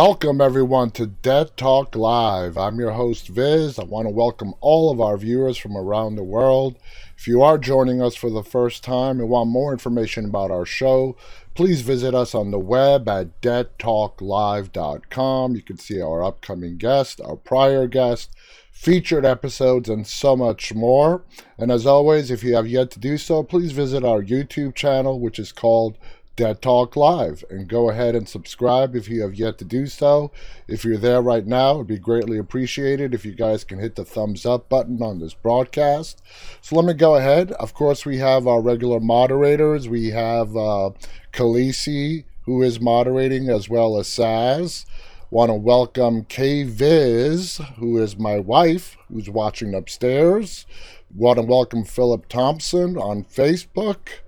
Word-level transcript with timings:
Welcome, 0.00 0.40
everyone, 0.40 0.92
to 0.92 1.06
Dead 1.06 1.56
Talk 1.56 1.96
Live. 1.96 2.56
I'm 2.56 2.78
your 2.78 2.92
host, 2.92 3.26
Viz. 3.26 3.80
I 3.80 3.82
want 3.82 4.06
to 4.06 4.10
welcome 4.10 4.54
all 4.60 4.92
of 4.92 5.00
our 5.00 5.16
viewers 5.16 5.58
from 5.58 5.76
around 5.76 6.14
the 6.14 6.22
world. 6.22 6.76
If 7.16 7.26
you 7.26 7.42
are 7.42 7.58
joining 7.58 8.00
us 8.00 8.14
for 8.14 8.30
the 8.30 8.44
first 8.44 8.84
time 8.84 9.18
and 9.18 9.28
want 9.28 9.50
more 9.50 9.72
information 9.72 10.26
about 10.26 10.52
our 10.52 10.64
show, 10.64 11.16
please 11.56 11.80
visit 11.80 12.14
us 12.14 12.32
on 12.32 12.52
the 12.52 12.60
web 12.60 13.08
at 13.08 13.42
deadtalklive.com. 13.42 15.56
You 15.56 15.62
can 15.62 15.78
see 15.78 16.00
our 16.00 16.22
upcoming 16.22 16.76
guest, 16.76 17.20
our 17.20 17.34
prior 17.34 17.88
guest, 17.88 18.30
featured 18.70 19.24
episodes, 19.24 19.88
and 19.88 20.06
so 20.06 20.36
much 20.36 20.72
more. 20.72 21.24
And 21.58 21.72
as 21.72 21.86
always, 21.86 22.30
if 22.30 22.44
you 22.44 22.54
have 22.54 22.68
yet 22.68 22.92
to 22.92 23.00
do 23.00 23.18
so, 23.18 23.42
please 23.42 23.72
visit 23.72 24.04
our 24.04 24.22
YouTube 24.22 24.76
channel, 24.76 25.18
which 25.18 25.40
is 25.40 25.50
called 25.50 25.98
Dead 26.38 26.62
Talk 26.62 26.94
Live 26.94 27.44
and 27.50 27.66
go 27.66 27.90
ahead 27.90 28.14
and 28.14 28.28
subscribe 28.28 28.94
if 28.94 29.08
you 29.08 29.22
have 29.22 29.34
yet 29.34 29.58
to 29.58 29.64
do 29.64 29.88
so. 29.88 30.30
If 30.68 30.84
you're 30.84 30.96
there 30.96 31.20
right 31.20 31.44
now, 31.44 31.74
it'd 31.74 31.88
be 31.88 31.98
greatly 31.98 32.38
appreciated 32.38 33.12
if 33.12 33.24
you 33.24 33.34
guys 33.34 33.64
can 33.64 33.80
hit 33.80 33.96
the 33.96 34.04
thumbs 34.04 34.46
up 34.46 34.68
button 34.68 35.02
on 35.02 35.18
this 35.18 35.34
broadcast. 35.34 36.22
So 36.60 36.76
let 36.76 36.84
me 36.84 36.94
go 36.94 37.16
ahead. 37.16 37.50
Of 37.52 37.74
course, 37.74 38.06
we 38.06 38.18
have 38.18 38.46
our 38.46 38.60
regular 38.60 39.00
moderators. 39.00 39.88
We 39.88 40.10
have 40.10 40.56
uh, 40.56 40.90
Khaleesi, 41.32 42.22
who 42.44 42.62
is 42.62 42.80
moderating, 42.80 43.50
as 43.50 43.68
well 43.68 43.98
as 43.98 44.06
Saz. 44.06 44.86
Want 45.32 45.48
to 45.48 45.54
welcome 45.54 46.22
K 46.22 46.62
Viz, 46.62 47.60
who 47.78 47.98
is 47.98 48.16
my 48.16 48.38
wife, 48.38 48.96
who's 49.08 49.28
watching 49.28 49.74
upstairs. 49.74 50.66
Want 51.12 51.40
to 51.40 51.44
welcome 51.44 51.82
Philip 51.82 52.28
Thompson 52.28 52.96
on 52.96 53.24
Facebook. 53.24 54.20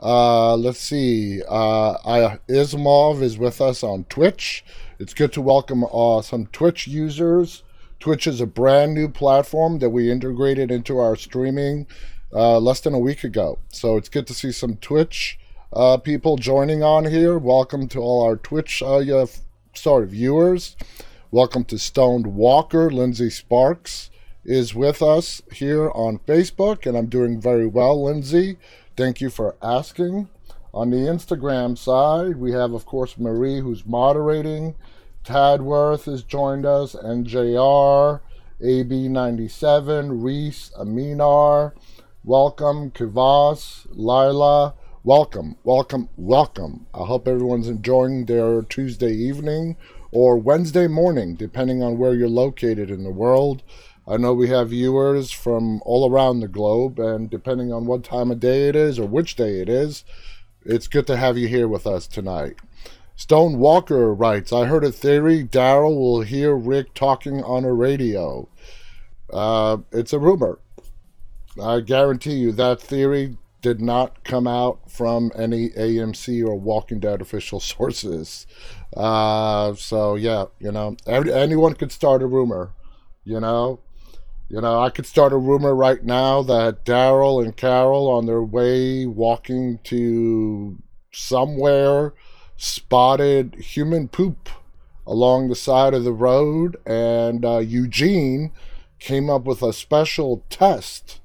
Uh, 0.00 0.56
let's 0.56 0.80
see. 0.80 1.42
Uh, 1.48 1.92
I, 2.04 2.38
Ismov 2.48 3.22
is 3.22 3.38
with 3.38 3.60
us 3.60 3.82
on 3.82 4.04
Twitch. 4.04 4.64
It's 4.98 5.14
good 5.14 5.32
to 5.34 5.40
welcome 5.40 5.84
uh, 5.84 6.20
some 6.22 6.46
Twitch 6.46 6.86
users. 6.86 7.62
Twitch 8.00 8.26
is 8.26 8.40
a 8.40 8.46
brand 8.46 8.94
new 8.94 9.08
platform 9.08 9.78
that 9.78 9.90
we 9.90 10.10
integrated 10.10 10.70
into 10.70 10.98
our 10.98 11.16
streaming 11.16 11.86
uh, 12.32 12.58
less 12.58 12.80
than 12.80 12.92
a 12.92 12.98
week 12.98 13.24
ago. 13.24 13.58
So 13.68 13.96
it's 13.96 14.08
good 14.08 14.26
to 14.26 14.34
see 14.34 14.52
some 14.52 14.76
Twitch 14.76 15.38
uh, 15.72 15.96
people 15.98 16.36
joining 16.36 16.82
on 16.82 17.06
here. 17.06 17.38
Welcome 17.38 17.88
to 17.88 18.00
all 18.00 18.24
our 18.24 18.36
Twitch 18.36 18.82
uh, 18.82 19.26
sorry 19.74 20.06
viewers. 20.06 20.76
Welcome 21.30 21.64
to 21.64 21.78
Stoned 21.78 22.26
Walker. 22.26 22.90
Lindsay 22.90 23.30
Sparks 23.30 24.10
is 24.44 24.74
with 24.74 25.00
us 25.00 25.40
here 25.52 25.90
on 25.92 26.18
Facebook, 26.18 26.84
and 26.86 26.96
I'm 26.96 27.06
doing 27.06 27.40
very 27.40 27.66
well, 27.66 28.04
Lindsay. 28.04 28.58
Thank 28.96 29.20
you 29.20 29.28
for 29.28 29.56
asking. 29.60 30.28
On 30.72 30.90
the 30.90 30.98
Instagram 30.98 31.76
side, 31.76 32.36
we 32.36 32.52
have, 32.52 32.72
of 32.72 32.86
course, 32.86 33.18
Marie, 33.18 33.58
who's 33.58 33.84
moderating. 33.84 34.76
Tadworth 35.24 36.04
has 36.04 36.22
joined 36.22 36.64
us, 36.64 36.94
NJR, 36.94 38.20
AB97, 38.62 40.22
Reese, 40.22 40.70
Aminar. 40.78 41.72
Welcome, 42.22 42.92
Kivas, 42.92 43.84
Lila. 43.90 44.74
Welcome, 45.02 45.56
welcome, 45.64 46.08
welcome. 46.16 46.86
I 46.94 47.04
hope 47.04 47.26
everyone's 47.26 47.68
enjoying 47.68 48.26
their 48.26 48.62
Tuesday 48.62 49.12
evening 49.12 49.76
or 50.12 50.36
Wednesday 50.36 50.86
morning, 50.86 51.34
depending 51.34 51.82
on 51.82 51.98
where 51.98 52.14
you're 52.14 52.28
located 52.28 52.92
in 52.92 53.02
the 53.02 53.10
world. 53.10 53.64
I 54.06 54.18
know 54.18 54.34
we 54.34 54.48
have 54.48 54.70
viewers 54.70 55.30
from 55.30 55.80
all 55.84 56.10
around 56.10 56.40
the 56.40 56.48
globe, 56.48 56.98
and 56.98 57.30
depending 57.30 57.72
on 57.72 57.86
what 57.86 58.04
time 58.04 58.30
of 58.30 58.40
day 58.40 58.68
it 58.68 58.76
is 58.76 58.98
or 58.98 59.06
which 59.06 59.34
day 59.34 59.60
it 59.60 59.68
is, 59.68 60.04
it's 60.64 60.88
good 60.88 61.06
to 61.06 61.16
have 61.16 61.38
you 61.38 61.48
here 61.48 61.68
with 61.68 61.86
us 61.86 62.06
tonight. 62.06 62.56
Stone 63.16 63.58
Walker 63.58 64.12
writes, 64.12 64.52
I 64.52 64.66
heard 64.66 64.84
a 64.84 64.90
theory 64.90 65.44
Daryl 65.44 65.96
will 65.96 66.22
hear 66.22 66.54
Rick 66.54 66.94
talking 66.94 67.42
on 67.44 67.64
a 67.64 67.72
radio. 67.72 68.48
Uh, 69.32 69.78
it's 69.92 70.12
a 70.12 70.18
rumor. 70.18 70.58
I 71.62 71.80
guarantee 71.80 72.34
you 72.34 72.52
that 72.52 72.80
theory 72.80 73.38
did 73.62 73.80
not 73.80 74.24
come 74.24 74.46
out 74.46 74.90
from 74.90 75.30
any 75.34 75.70
AMC 75.70 76.44
or 76.46 76.56
Walking 76.56 77.00
Dead 77.00 77.22
official 77.22 77.60
sources. 77.74 78.46
Uh, 78.94 79.74
so, 79.74 80.16
yeah, 80.16 80.46
you 80.58 80.72
know, 80.72 80.96
anyone 81.06 81.74
could 81.74 81.92
start 81.92 82.22
a 82.22 82.26
rumor, 82.26 82.72
you 83.24 83.40
know. 83.40 83.80
You 84.48 84.60
know, 84.60 84.78
I 84.78 84.90
could 84.90 85.06
start 85.06 85.32
a 85.32 85.38
rumor 85.38 85.74
right 85.74 86.04
now 86.04 86.42
that 86.42 86.84
Daryl 86.84 87.42
and 87.42 87.56
Carol, 87.56 88.08
on 88.10 88.26
their 88.26 88.42
way 88.42 89.06
walking 89.06 89.78
to 89.84 90.76
somewhere, 91.12 92.12
spotted 92.56 93.54
human 93.54 94.08
poop 94.08 94.50
along 95.06 95.48
the 95.48 95.54
side 95.54 95.94
of 95.94 96.04
the 96.04 96.12
road, 96.12 96.76
and 96.86 97.44
uh, 97.44 97.58
Eugene 97.58 98.52
came 98.98 99.30
up 99.30 99.44
with 99.44 99.62
a 99.62 99.72
special 99.72 100.44
test 100.50 101.20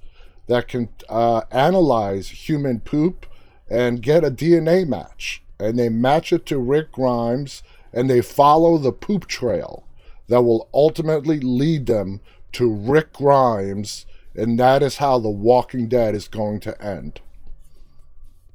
that 0.47 0.67
can 0.67 0.89
uh, 1.09 1.41
analyze 1.51 2.47
human 2.47 2.79
poop 2.79 3.25
and 3.69 4.01
get 4.01 4.23
a 4.23 4.31
DNA 4.31 4.87
match. 4.87 5.43
And 5.59 5.77
they 5.77 5.89
match 5.89 6.31
it 6.31 6.45
to 6.47 6.57
Rick 6.57 6.93
Grimes, 6.93 7.63
and 7.91 8.09
they 8.09 8.21
follow 8.21 8.77
the 8.77 8.93
poop 8.93 9.27
trail 9.27 9.85
that 10.27 10.43
will 10.43 10.69
ultimately 10.73 11.39
lead 11.39 11.85
them 11.85 12.21
to 12.53 12.73
Rick 12.73 13.13
Grimes, 13.13 14.05
and 14.35 14.59
that 14.59 14.83
is 14.83 14.97
how 14.97 15.19
The 15.19 15.29
Walking 15.29 15.87
Dead 15.87 16.15
is 16.15 16.27
going 16.27 16.59
to 16.61 16.81
end. 16.81 17.21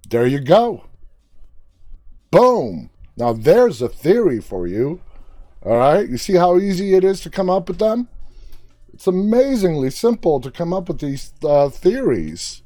There 0.09 0.27
you 0.27 0.41
go. 0.41 0.85
Boom. 2.31 2.91
Now 3.17 3.33
there's 3.33 3.81
a 3.81 3.89
theory 3.89 4.41
for 4.41 4.67
you. 4.67 5.01
All 5.63 5.77
right. 5.77 6.09
You 6.09 6.19
see 6.19 6.35
how 6.35 6.59
easy 6.59 6.95
it 6.95 7.05
is 7.05 7.21
to 7.23 7.31
come 7.31 7.49
up 7.49 7.69
with 7.69 7.79
them? 7.79 8.09
It's 8.93 9.07
amazingly 9.07 9.91
simple 9.91 10.41
to 10.41 10.51
come 10.51 10.73
up 10.73 10.89
with 10.89 11.01
these 11.01 11.33
uh, 11.43 11.69
theories. 11.69 12.63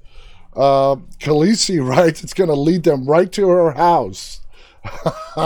Uh, 0.55 0.97
Khaleesi 1.21 1.87
writes 1.87 2.23
it's 2.23 2.35
going 2.35 2.51
to 2.51 2.55
lead 2.55 2.83
them 2.83 3.07
right 3.07 3.31
to 3.33 3.49
her 3.49 3.73
house. 3.73 4.41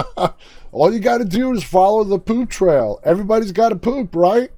All 0.72 0.92
you 0.92 1.00
got 1.00 1.18
to 1.18 1.24
do 1.24 1.52
is 1.52 1.62
follow 1.62 2.02
the 2.04 2.18
poop 2.18 2.48
trail. 2.48 3.00
Everybody's 3.04 3.52
got 3.52 3.68
to 3.68 3.76
poop, 3.76 4.14
right? 4.16 4.50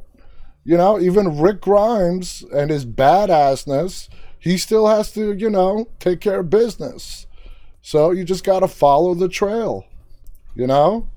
You 0.64 0.76
know, 0.76 0.98
even 0.98 1.38
Rick 1.38 1.60
Grimes 1.60 2.42
and 2.52 2.70
his 2.70 2.86
badassness, 2.86 4.08
he 4.38 4.56
still 4.56 4.86
has 4.86 5.12
to, 5.12 5.34
you 5.34 5.50
know, 5.50 5.88
take 5.98 6.20
care 6.20 6.40
of 6.40 6.50
business. 6.50 7.26
So 7.82 8.10
you 8.10 8.24
just 8.24 8.44
got 8.44 8.60
to 8.60 8.68
follow 8.68 9.14
the 9.14 9.28
trail. 9.28 9.84
You 10.54 10.66
know, 10.66 11.08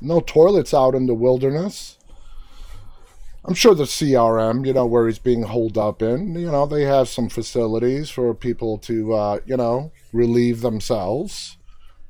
no 0.00 0.20
toilets 0.20 0.74
out 0.74 0.94
in 0.94 1.06
the 1.06 1.14
wilderness. 1.14 1.96
I'm 3.44 3.54
sure 3.54 3.74
the 3.74 3.84
CRM, 3.84 4.66
you 4.66 4.74
know, 4.74 4.84
where 4.84 5.06
he's 5.06 5.18
being 5.18 5.44
holed 5.44 5.78
up 5.78 6.02
in, 6.02 6.34
you 6.34 6.50
know, 6.50 6.66
they 6.66 6.82
have 6.82 7.08
some 7.08 7.30
facilities 7.30 8.10
for 8.10 8.34
people 8.34 8.76
to, 8.78 9.14
uh, 9.14 9.38
you 9.46 9.56
know, 9.56 9.92
relieve 10.12 10.60
themselves. 10.60 11.56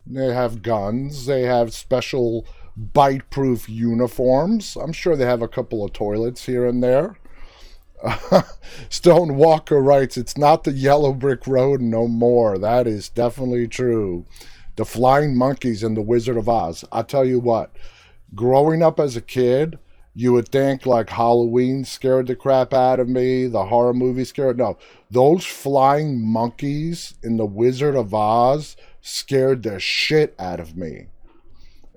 They 0.07 0.35
have 0.35 0.63
guns. 0.63 1.27
They 1.27 1.43
have 1.43 1.73
special 1.73 2.47
bite 2.77 3.29
proof 3.31 3.69
uniforms. 3.69 4.77
I'm 4.77 4.93
sure 4.93 5.17
they 5.17 5.25
have 5.25 5.43
a 5.43 5.49
couple 5.49 5.85
of 5.85 5.93
toilets 5.93 6.47
here 6.47 6.67
and 6.67 6.83
there. 6.83 7.17
Stone 8.89 9.37
Walker 9.37 9.81
writes, 9.81 10.17
It's 10.17 10.39
not 10.39 10.65
the 10.65 10.73
yellow 10.73 11.13
brick 11.13 11.47
road 11.47 11.81
no 11.81 12.09
more. 12.09 12.59
That 12.59 12.87
is 12.87 13.09
definitely 13.09 13.69
true. 13.69 14.25
The 14.77 14.85
flying 14.85 15.37
monkeys 15.37 15.83
and 15.83 15.97
the 15.97 16.03
Wizard 16.03 16.37
of 16.37 16.49
Oz. 16.49 16.85
I 16.91 17.03
tell 17.03 17.25
you 17.25 17.39
what, 17.39 17.77
growing 18.35 18.83
up 18.83 18.99
as 18.99 19.17
a 19.17 19.21
kid, 19.21 19.79
you 20.15 20.33
would 20.33 20.49
think 20.49 20.87
like 20.87 21.11
Halloween 21.11 21.85
scared 21.85 22.27
the 22.27 22.37
crap 22.37 22.73
out 22.73 22.99
of 22.99 23.09
me, 23.09 23.47
the 23.47 23.67
horror 23.67 23.95
movie 23.95 24.25
scared. 24.25 24.59
No, 24.59 24.79
those 25.11 25.45
flying 25.45 26.21
monkeys 26.21 27.15
in 27.23 27.37
the 27.37 27.47
Wizard 27.47 27.95
of 27.95 28.15
Oz 28.15 28.77
scared 29.03 29.63
the 29.63 29.79
shit 29.79 30.35
out 30.39 30.61
of 30.61 30.77
me 30.77 31.07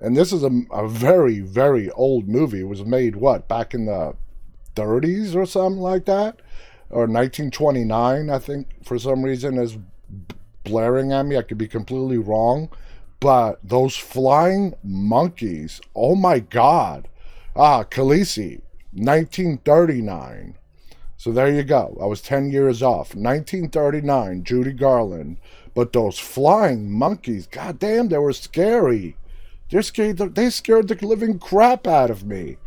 and 0.04 0.14
this 0.14 0.34
is 0.34 0.42
a, 0.42 0.50
a 0.70 0.86
very 0.86 1.40
very 1.40 1.90
old 1.92 2.28
movie. 2.28 2.60
It 2.60 2.68
was 2.68 2.84
made 2.84 3.16
what 3.16 3.48
back 3.48 3.72
in 3.72 3.86
the 3.86 4.14
30s 4.76 5.34
or 5.34 5.46
something 5.46 5.80
like 5.80 6.04
that? 6.04 6.40
Or 6.90 7.06
1929 7.06 8.28
i 8.28 8.38
think 8.38 8.68
for 8.84 8.98
some 8.98 9.22
reason 9.22 9.58
is 9.58 9.78
blaring 10.62 11.12
at 11.12 11.24
me. 11.24 11.38
I 11.38 11.42
could 11.42 11.56
be 11.56 11.68
completely 11.68 12.18
wrong. 12.18 12.68
But 13.18 13.60
those 13.64 13.96
flying 13.96 14.74
monkeys 14.82 15.80
oh 15.94 16.14
my 16.14 16.38
god. 16.38 17.08
Ah 17.56 17.84
Khaleesi 17.84 18.60
1939 18.92 20.58
so 21.16 21.32
there 21.32 21.50
you 21.50 21.62
go. 21.62 21.96
I 22.02 22.04
was 22.04 22.20
10 22.20 22.50
years 22.50 22.82
off. 22.82 23.14
1939 23.14 24.44
judy 24.44 24.72
garland. 24.74 25.38
But 25.74 25.94
those 25.94 26.18
flying 26.18 26.90
monkeys 26.90 27.46
god 27.46 27.78
damn 27.78 28.08
they 28.08 28.18
were 28.18 28.34
scary 28.34 29.16
they're 29.70 29.82
scared. 29.82 30.18
They 30.18 30.50
scared 30.50 30.88
the 30.88 31.06
living 31.06 31.38
crap 31.38 31.86
out 31.86 32.10
of 32.10 32.24
me. 32.24 32.58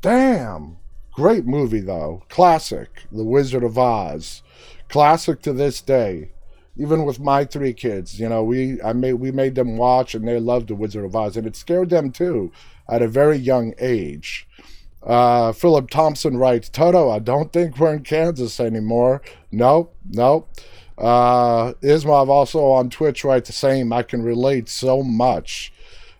Damn. 0.00 0.78
Great 1.12 1.44
movie 1.46 1.80
though. 1.80 2.22
Classic. 2.28 3.04
The 3.10 3.24
Wizard 3.24 3.64
of 3.64 3.78
Oz. 3.78 4.42
Classic 4.88 5.40
to 5.42 5.52
this 5.52 5.80
day. 5.80 6.32
even 6.76 7.04
with 7.04 7.20
my 7.20 7.44
three 7.44 7.72
kids, 7.72 8.18
you 8.18 8.28
know, 8.28 8.42
we 8.42 8.80
I 8.82 8.92
made 8.92 9.14
we 9.14 9.30
made 9.30 9.54
them 9.54 9.76
watch 9.76 10.14
and 10.14 10.26
they 10.26 10.38
loved 10.38 10.68
the 10.68 10.74
Wizard 10.74 11.04
of 11.04 11.14
Oz, 11.14 11.36
and 11.36 11.46
it 11.46 11.56
scared 11.56 11.90
them 11.90 12.10
too 12.10 12.50
at 12.88 13.02
a 13.02 13.08
very 13.08 13.36
young 13.36 13.74
age. 13.78 14.48
Uh, 15.02 15.52
Philip 15.52 15.90
Thompson 15.90 16.36
writes, 16.36 16.68
Toto, 16.68 17.10
I 17.10 17.18
don't 17.18 17.52
think 17.52 17.76
we're 17.78 17.92
in 17.92 18.04
Kansas 18.04 18.60
anymore. 18.60 19.20
Nope, 19.50 19.94
nope. 20.08 20.48
Uh, 20.96 21.72
Ismav 21.82 22.28
also 22.28 22.64
on 22.66 22.88
Twitch 22.88 23.24
writes 23.24 23.48
the 23.48 23.52
same. 23.52 23.92
I 23.92 24.04
can 24.04 24.22
relate 24.22 24.68
so 24.68 25.02
much. 25.02 25.71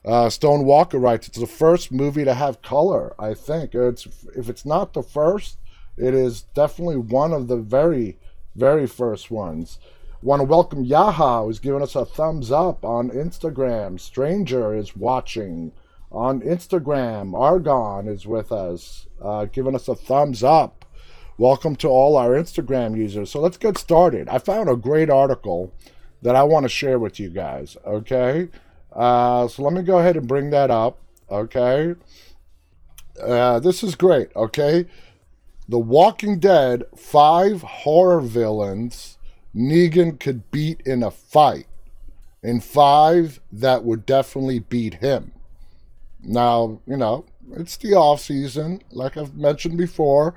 Uh, 0.05 0.29
Stone 0.29 0.65
Walker 0.65 0.99
writes, 0.99 1.29
it's 1.29 1.39
the 1.39 1.47
first 1.47 1.93
movie 1.93 2.25
to 2.25 2.35
have 2.35 2.61
color, 2.61 3.15
I 3.19 3.35
think. 3.35 3.75
It's 3.75 4.07
If 4.37 4.49
it's 4.49 4.67
not 4.67 4.95
the 4.95 5.03
first, 5.03 5.59
it 5.97 6.13
is 6.13 6.43
definitely 6.55 6.97
one 6.97 7.33
of 7.33 7.47
the 7.47 7.59
very, 7.59 8.19
very 8.57 8.87
first 8.87 9.31
ones. 9.31 9.79
Want 10.21 10.41
to 10.41 10.45
welcome 10.45 10.85
Yaha, 10.85 11.45
who's 11.45 11.61
giving 11.61 11.83
us 11.83 11.95
a 11.95 12.05
thumbs 12.05 12.51
up 12.51 12.85
on 12.85 13.11
Instagram. 13.11 14.01
Stranger 14.01 14.75
is 14.75 14.97
watching 14.97 15.73
on 16.11 16.41
Instagram. 16.41 17.39
Argon 17.39 18.09
is 18.09 18.27
with 18.27 18.51
us, 18.51 19.07
uh, 19.21 19.45
giving 19.47 19.75
us 19.75 19.87
a 19.87 19.95
thumbs 19.95 20.43
up. 20.43 20.85
Welcome 21.39 21.77
to 21.77 21.89
all 21.89 22.17
our 22.17 22.31
Instagram 22.31 22.97
users. 22.97 23.31
So 23.31 23.41
let's 23.41 23.57
get 23.57 23.79
started. 23.79 24.29
I 24.29 24.39
found 24.39 24.69
a 24.69 24.77
great 24.77 25.11
article 25.11 25.73
that 26.23 26.37
I 26.37 26.43
want 26.43 26.65
to 26.65 26.69
share 26.69 26.99
with 26.99 27.19
you 27.19 27.31
guys. 27.31 27.77
Okay. 27.87 28.49
Uh, 28.95 29.49
so 29.49 29.63
let 29.63 29.73
me 29.73 29.83
go 29.83 29.99
ahead 29.99 30.17
and 30.17 30.29
bring 30.29 30.51
that 30.51 30.71
up. 30.71 30.99
Okay. 31.31 31.95
Uh, 33.21 33.59
this 33.61 33.83
is 33.83 33.95
great. 33.95 34.29
Okay. 34.37 34.87
The 35.69 35.79
Walking 35.79 36.39
Dead 36.39 36.85
five 36.97 37.63
horror 37.63 38.21
villains 38.21 39.17
Negan 39.55 40.19
could 40.19 40.51
beat 40.51 40.81
in 40.83 41.03
a 41.03 41.11
fight, 41.11 41.67
and 42.43 42.63
five 42.63 43.41
that 43.51 43.85
would 43.85 44.05
definitely 44.05 44.59
beat 44.59 44.95
him. 44.95 45.33
Now, 46.23 46.81
you 46.87 46.97
know, 46.97 47.27
it's 47.53 47.77
the 47.77 47.95
off 47.95 48.21
season. 48.21 48.83
Like 48.91 49.17
I've 49.17 49.37
mentioned 49.37 49.79
before, 49.79 50.35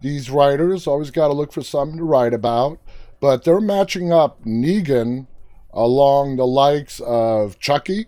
these 0.00 0.30
writers 0.30 0.86
always 0.86 1.10
got 1.10 1.28
to 1.28 1.34
look 1.34 1.52
for 1.52 1.62
something 1.62 1.98
to 1.98 2.04
write 2.04 2.34
about. 2.34 2.78
But 3.20 3.44
they're 3.44 3.60
matching 3.60 4.12
up 4.12 4.44
Negan 4.44 5.26
along 5.72 6.36
the 6.36 6.46
likes 6.46 7.00
of 7.00 7.58
Chucky, 7.58 8.06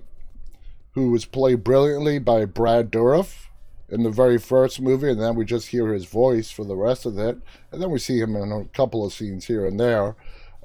who 0.93 1.11
was 1.11 1.25
played 1.25 1.65
brilliantly 1.65 2.19
by 2.19 2.45
Brad 2.45 2.91
Dourif 2.91 3.47
in 3.89 4.03
the 4.03 4.11
very 4.11 4.39
first 4.39 4.81
movie, 4.81 5.11
and 5.11 5.21
then 5.21 5.35
we 5.35 5.45
just 5.45 5.69
hear 5.69 5.93
his 5.93 6.05
voice 6.05 6.51
for 6.51 6.65
the 6.65 6.77
rest 6.77 7.07
of 7.07 7.19
it, 7.19 7.39
and 7.71 7.83
then 7.83 7.91
we 7.91 7.99
see 7.99 8.21
him 8.21 8.37
in 8.37 8.53
a 8.53 8.65
couple 8.77 9.05
of 9.05 9.13
scenes 9.13 9.47
here 9.47 9.67
and 9.67 9.79
there. 9.79 10.17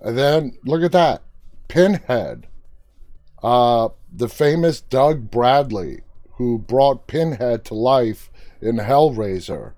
And 0.01 0.17
then 0.17 0.57
look 0.63 0.83
at 0.83 0.91
that, 0.91 1.23
Pinhead, 1.67 2.47
uh, 3.41 3.89
the 4.11 4.29
famous 4.29 4.81
Doug 4.81 5.31
Bradley, 5.31 6.01
who 6.33 6.59
brought 6.59 7.07
Pinhead 7.07 7.65
to 7.65 7.73
life 7.73 8.29
in 8.61 8.77
Hellraiser. 8.77 9.73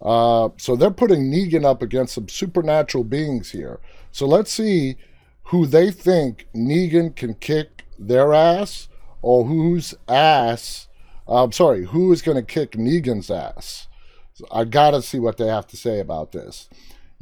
Uh, 0.00 0.48
so 0.56 0.74
they're 0.74 0.90
putting 0.90 1.30
Negan 1.30 1.64
up 1.64 1.80
against 1.80 2.14
some 2.14 2.28
supernatural 2.28 3.04
beings 3.04 3.52
here. 3.52 3.78
So 4.10 4.26
let's 4.26 4.52
see 4.52 4.96
who 5.44 5.66
they 5.66 5.90
think 5.90 6.46
Negan 6.54 7.14
can 7.14 7.34
kick 7.34 7.84
their 7.98 8.32
ass 8.32 8.88
or 9.20 9.44
whose 9.44 9.94
ass, 10.08 10.88
I'm 11.28 11.52
sorry, 11.52 11.86
who 11.86 12.12
is 12.12 12.22
going 12.22 12.36
to 12.36 12.42
kick 12.42 12.72
Negan's 12.72 13.30
ass. 13.30 13.88
So 14.34 14.46
I 14.50 14.64
got 14.64 14.92
to 14.92 15.02
see 15.02 15.18
what 15.18 15.36
they 15.36 15.46
have 15.46 15.66
to 15.68 15.76
say 15.76 16.00
about 16.00 16.32
this. 16.32 16.68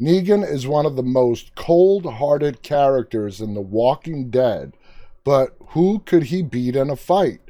Negan 0.00 0.48
is 0.48 0.66
one 0.66 0.86
of 0.86 0.96
the 0.96 1.02
most 1.02 1.54
cold 1.54 2.06
hearted 2.06 2.62
characters 2.62 3.40
in 3.40 3.52
The 3.52 3.60
Walking 3.60 4.30
Dead, 4.30 4.72
but 5.24 5.54
who 5.68 5.98
could 6.00 6.24
he 6.24 6.42
beat 6.42 6.74
in 6.74 6.88
a 6.88 6.96
fight? 6.96 7.40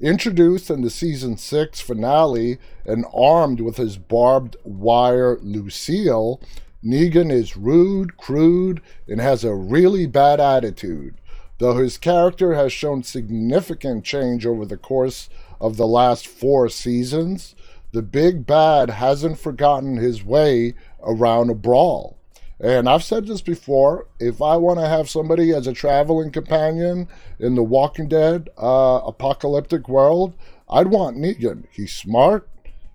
Introduced 0.00 0.70
in 0.70 0.80
the 0.80 0.90
season 0.90 1.36
6 1.36 1.80
finale 1.80 2.58
and 2.84 3.04
armed 3.14 3.60
with 3.60 3.76
his 3.76 3.96
barbed 3.96 4.56
wire 4.64 5.38
Lucille, 5.42 6.40
Negan 6.84 7.30
is 7.30 7.56
rude, 7.56 8.16
crude, 8.16 8.80
and 9.06 9.20
has 9.20 9.44
a 9.44 9.54
really 9.54 10.06
bad 10.06 10.40
attitude. 10.40 11.14
Though 11.58 11.76
his 11.76 11.98
character 11.98 12.54
has 12.54 12.72
shown 12.72 13.02
significant 13.02 14.04
change 14.04 14.46
over 14.46 14.64
the 14.64 14.78
course 14.78 15.28
of 15.60 15.76
the 15.76 15.86
last 15.86 16.26
four 16.26 16.70
seasons, 16.70 17.54
the 17.92 18.02
big 18.02 18.46
bad 18.46 18.90
hasn't 18.90 19.38
forgotten 19.38 19.96
his 19.96 20.24
way 20.24 20.74
around 21.02 21.50
a 21.50 21.54
brawl. 21.54 22.16
And 22.58 22.88
I've 22.88 23.04
said 23.04 23.26
this 23.26 23.42
before 23.42 24.06
if 24.18 24.40
I 24.40 24.56
want 24.56 24.78
to 24.78 24.88
have 24.88 25.08
somebody 25.08 25.52
as 25.52 25.66
a 25.66 25.72
traveling 25.72 26.30
companion 26.30 27.08
in 27.38 27.54
the 27.54 27.62
Walking 27.62 28.08
Dead 28.08 28.48
uh, 28.56 29.00
apocalyptic 29.04 29.88
world, 29.88 30.34
I'd 30.68 30.88
want 30.88 31.16
Negan. 31.16 31.64
He's 31.70 31.94
smart, 31.94 32.48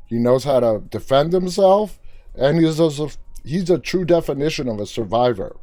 he 0.05 0.17
knows 0.17 0.43
how 0.43 0.59
to 0.59 0.83
defend 0.89 1.33
himself, 1.33 1.99
and 2.35 2.59
he's 2.59 2.79
a, 2.79 3.09
he's 3.45 3.69
a 3.69 3.77
true 3.77 4.05
definition 4.05 4.67
of 4.67 4.79
a 4.79 4.85
survivor. 4.85 5.55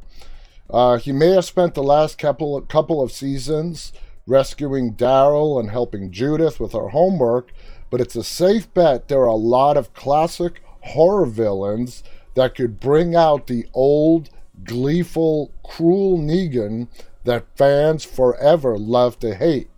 Uh, 0.69 0.97
he 0.97 1.11
may 1.11 1.31
have 1.31 1.45
spent 1.45 1.73
the 1.73 1.83
last 1.83 2.17
couple, 2.17 2.59
couple 2.61 3.01
of 3.01 3.11
seasons 3.11 3.93
rescuing 4.25 4.93
Daryl 4.93 5.59
and 5.59 5.69
helping 5.69 6.11
Judith 6.11 6.59
with 6.59 6.71
her 6.71 6.89
homework, 6.89 7.51
but 7.89 8.01
it's 8.01 8.15
a 8.15 8.23
safe 8.23 8.73
bet 8.73 9.07
there 9.07 9.21
are 9.21 9.25
a 9.25 9.35
lot 9.35 9.77
of 9.77 9.93
classic 9.93 10.63
horror 10.81 11.25
villains 11.25 12.03
that 12.35 12.55
could 12.55 12.79
bring 12.79 13.15
out 13.15 13.47
the 13.47 13.67
old, 13.73 14.29
gleeful, 14.63 15.51
cruel 15.63 16.17
Negan 16.17 16.87
that 17.25 17.45
fans 17.55 18.03
forever 18.03 18.77
love 18.77 19.19
to 19.19 19.35
hate. 19.35 19.69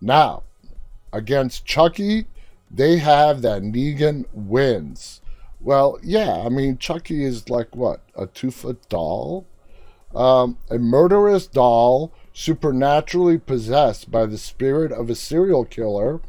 Now, 0.00 0.44
against 1.12 1.66
Chucky, 1.66 2.26
they 2.70 2.98
have 2.98 3.42
that 3.42 3.62
Negan 3.62 4.24
wins. 4.32 5.19
Well, 5.60 5.98
yeah, 6.02 6.42
I 6.44 6.48
mean, 6.48 6.78
Chucky 6.78 7.24
is 7.24 7.50
like 7.50 7.76
what? 7.76 8.00
A 8.16 8.26
two 8.26 8.50
foot 8.50 8.88
doll? 8.88 9.46
Um, 10.14 10.56
a 10.70 10.78
murderous 10.78 11.46
doll 11.46 12.12
supernaturally 12.32 13.38
possessed 13.38 14.10
by 14.10 14.26
the 14.26 14.38
spirit 14.38 14.90
of 14.90 15.10
a 15.10 15.14
serial 15.14 15.64
killer. 15.64 16.20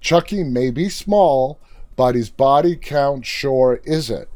Chucky 0.00 0.42
may 0.42 0.70
be 0.70 0.88
small, 0.88 1.60
but 1.96 2.14
his 2.14 2.30
body 2.30 2.76
count 2.76 3.24
sure 3.24 3.80
isn't. 3.84 4.28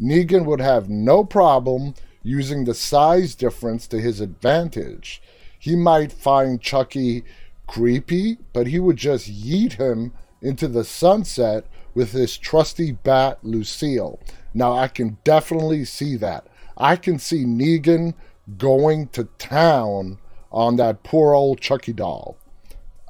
Negan 0.00 0.44
would 0.44 0.60
have 0.60 0.88
no 0.88 1.24
problem 1.24 1.94
using 2.22 2.64
the 2.64 2.74
size 2.74 3.34
difference 3.34 3.86
to 3.88 4.00
his 4.00 4.20
advantage. 4.20 5.20
He 5.58 5.76
might 5.76 6.12
find 6.12 6.60
Chucky 6.60 7.24
creepy, 7.66 8.38
but 8.52 8.68
he 8.68 8.78
would 8.78 8.96
just 8.96 9.28
yeet 9.28 9.74
him 9.74 10.12
into 10.40 10.68
the 10.68 10.84
sunset 10.84 11.66
with 11.98 12.12
his 12.12 12.38
trusty 12.38 12.92
bat 12.92 13.40
Lucille. 13.42 14.20
Now, 14.54 14.72
I 14.72 14.86
can 14.86 15.18
definitely 15.24 15.84
see 15.84 16.14
that. 16.18 16.46
I 16.76 16.94
can 16.94 17.18
see 17.18 17.44
Negan 17.44 18.14
going 18.56 19.08
to 19.08 19.24
town 19.38 20.18
on 20.52 20.76
that 20.76 21.02
poor 21.02 21.34
old 21.34 21.60
Chucky 21.60 21.92
doll. 21.92 22.36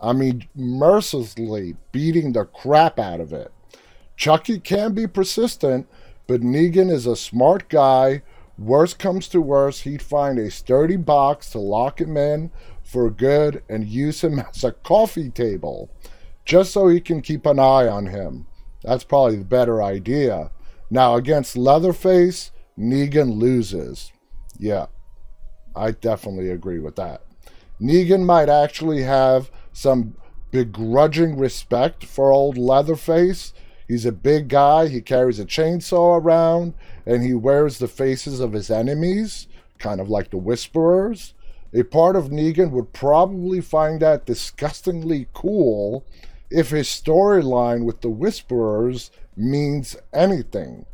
I 0.01 0.15
mean, 0.15 0.49
mercilessly 0.55 1.77
beating 1.93 2.33
the 2.33 2.47
crap 2.47 2.99
out 2.99 3.21
of 3.21 3.31
it. 3.35 3.53
Chucky 4.17 4.59
can 4.59 4.95
be 4.95 5.07
persistent, 5.07 5.87
but 6.27 6.41
Negan 6.41 6.91
is 6.91 7.05
a 7.05 7.15
smart 7.15 7.69
guy. 7.69 8.23
Worst 8.57 8.99
comes 8.99 9.29
to 9.29 9.43
worst, 9.43 9.83
he'd 9.83 10.01
find 10.01 10.39
a 10.39 10.51
sturdy 10.51 10.97
box 10.97 11.51
to 11.51 11.59
lock 11.59 12.01
him 12.01 12.17
in 12.17 12.51
for 12.83 13.11
good 13.11 13.63
and 13.69 13.87
use 13.87 14.25
him 14.25 14.39
as 14.55 14.65
a 14.65 14.73
coffee 14.73 15.29
table, 15.29 15.91
just 16.47 16.73
so 16.73 16.89
he 16.89 17.03
can 17.03 17.21
keep 17.21 17.45
an 17.45 17.59
eye 17.59 17.87
on 17.87 18.07
him. 18.07 18.47
That's 18.89 19.05
probably 19.05 19.37
the 19.37 19.45
better 19.45 19.83
idea. 19.83 20.51
Now, 20.91 21.17
against 21.17 21.57
Leatherface, 21.57 22.51
Negan 22.79 23.39
loses. 23.39 24.13
Yeah, 24.59 24.87
I 25.77 25.91
definitely 25.91 26.51
agree 26.51 26.79
with 26.79 26.97
that. 26.97 27.23
Negan 27.81 28.25
might 28.25 28.49
actually 28.49 29.03
have 29.03 29.51
some 29.73 30.15
begrudging 30.51 31.37
respect 31.37 32.05
for 32.05 32.33
old 32.33 32.57
Leatherface 32.57 33.53
He's 33.89 34.05
a 34.05 34.13
big 34.13 34.49
guy. 34.49 34.89
He 34.89 35.01
carries 35.01 35.41
a 35.41 35.47
chainsaw 35.47 36.21
around 36.23 36.75
and 37.07 37.23
he 37.23 37.33
wears 37.33 37.79
the 37.79 37.89
faces 37.89 38.39
of 38.39 38.53
his 38.53 38.71
enemies, 38.71 39.49
kind 39.79 39.99
of 39.99 40.11
like 40.11 40.31
the 40.31 40.37
Whisperers. 40.37 41.33
A 41.73 41.83
part 41.83 42.15
of 42.15 42.29
Negan 42.29 42.71
would 42.71 42.93
probably 42.93 43.63
find 43.63 44.01
that 44.01 44.27
disgustingly 44.27 45.29
cool 45.33 46.07
if 46.51 46.71
his 46.71 46.89
storyline 46.89 47.85
with 47.85 48.01
the 48.01 48.11
Whisperers 48.11 49.11
means 49.37 49.97
anything. 50.13 50.87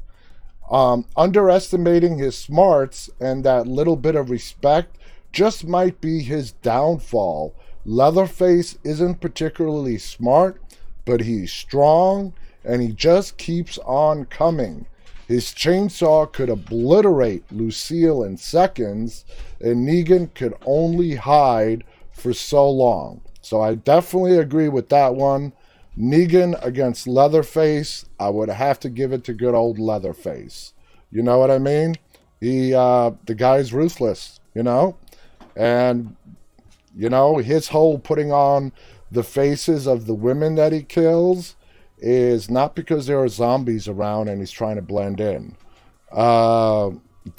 Um, 0.71 1.07
underestimating 1.17 2.19
his 2.19 2.37
smarts 2.37 3.11
and 3.21 3.45
that 3.45 3.67
little 3.67 3.97
bit 3.97 4.15
of 4.15 4.31
respect 4.31 4.97
just 5.33 5.67
might 5.67 6.01
be 6.01 6.23
his 6.23 6.53
downfall. 6.53 7.55
Leatherface 7.85 8.79
isn't 8.83 9.21
particularly 9.21 9.99
smart, 9.99 10.61
but 11.05 11.21
he's 11.21 11.53
strong 11.53 12.33
and 12.65 12.81
he 12.81 12.89
just 12.89 13.37
keeps 13.37 13.79
on 13.79 14.25
coming. 14.25 14.87
His 15.29 15.47
chainsaw 15.47 16.31
could 16.31 16.51
obliterate 16.51 17.51
Lucille 17.51 18.23
in 18.25 18.37
seconds, 18.37 19.25
and 19.61 19.87
Negan 19.89 20.33
could 20.35 20.55
only 20.67 21.15
hide 21.15 21.85
for 22.13 22.35
so 22.35 22.69
long. 22.69 23.23
So 23.45 23.61
I 23.61 23.75
definitely 23.75 24.39
agree 24.39 24.69
with 24.69 24.89
that 24.89 25.15
one. 25.15 25.53
Negan 25.99 26.61
against 26.65 27.07
Leatherface, 27.07 28.07
I 28.19 28.29
would 28.31 28.49
have 28.49 28.81
to 28.81 28.89
give 28.89 29.13
it 29.13 29.23
to 29.25 29.33
good 29.33 29.55
old 29.55 29.79
Leatherface. 29.79 30.73
You 31.13 31.23
know 31.23 31.39
what 31.39 31.51
I 31.51 31.59
mean? 31.59 31.97
He, 32.41 32.75
uh, 32.75 33.13
the 33.27 33.35
guy's 33.35 33.73
ruthless, 33.73 34.41
you 34.55 34.63
know, 34.63 34.97
and 35.55 36.17
you 36.97 37.09
know 37.09 37.39
his 37.39 37.69
whole 37.69 37.99
putting 37.99 38.33
on 38.33 38.73
the 39.11 39.23
faces 39.23 39.87
of 39.87 40.07
the 40.07 40.15
women 40.15 40.57
that 40.57 40.73
he 40.73 40.83
kills 40.83 41.55
is 41.99 42.51
not 42.51 42.75
because 42.75 43.07
there 43.07 43.21
are 43.21 43.29
zombies 43.29 43.87
around 43.87 44.29
and 44.29 44.41
he's 44.41 44.51
trying 44.51 44.77
to 44.77 44.83
blend 44.83 45.21
in. 45.21 45.57
Uh, 46.11 46.91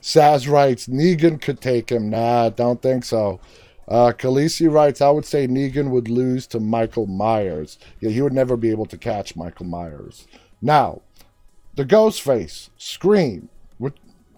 Saz 0.00 0.50
writes 0.50 0.88
Negan 0.88 1.40
could 1.40 1.60
take 1.60 1.90
him. 1.90 2.10
Nah, 2.10 2.48
don't 2.48 2.80
think 2.82 3.04
so. 3.04 3.40
Uh, 3.88 4.12
Khaleesi 4.12 4.70
writes, 4.70 5.00
I 5.00 5.10
would 5.10 5.24
say 5.24 5.48
Negan 5.48 5.90
would 5.90 6.08
lose 6.08 6.46
to 6.48 6.60
Michael 6.60 7.06
Myers. 7.06 7.78
Yeah, 8.00 8.10
he 8.10 8.20
would 8.20 8.34
never 8.34 8.56
be 8.56 8.70
able 8.70 8.86
to 8.86 8.98
catch 8.98 9.34
Michael 9.34 9.64
Myers. 9.66 10.26
Now, 10.60 11.00
the 11.74 11.86
Ghostface, 11.86 12.68
Scream. 12.76 13.48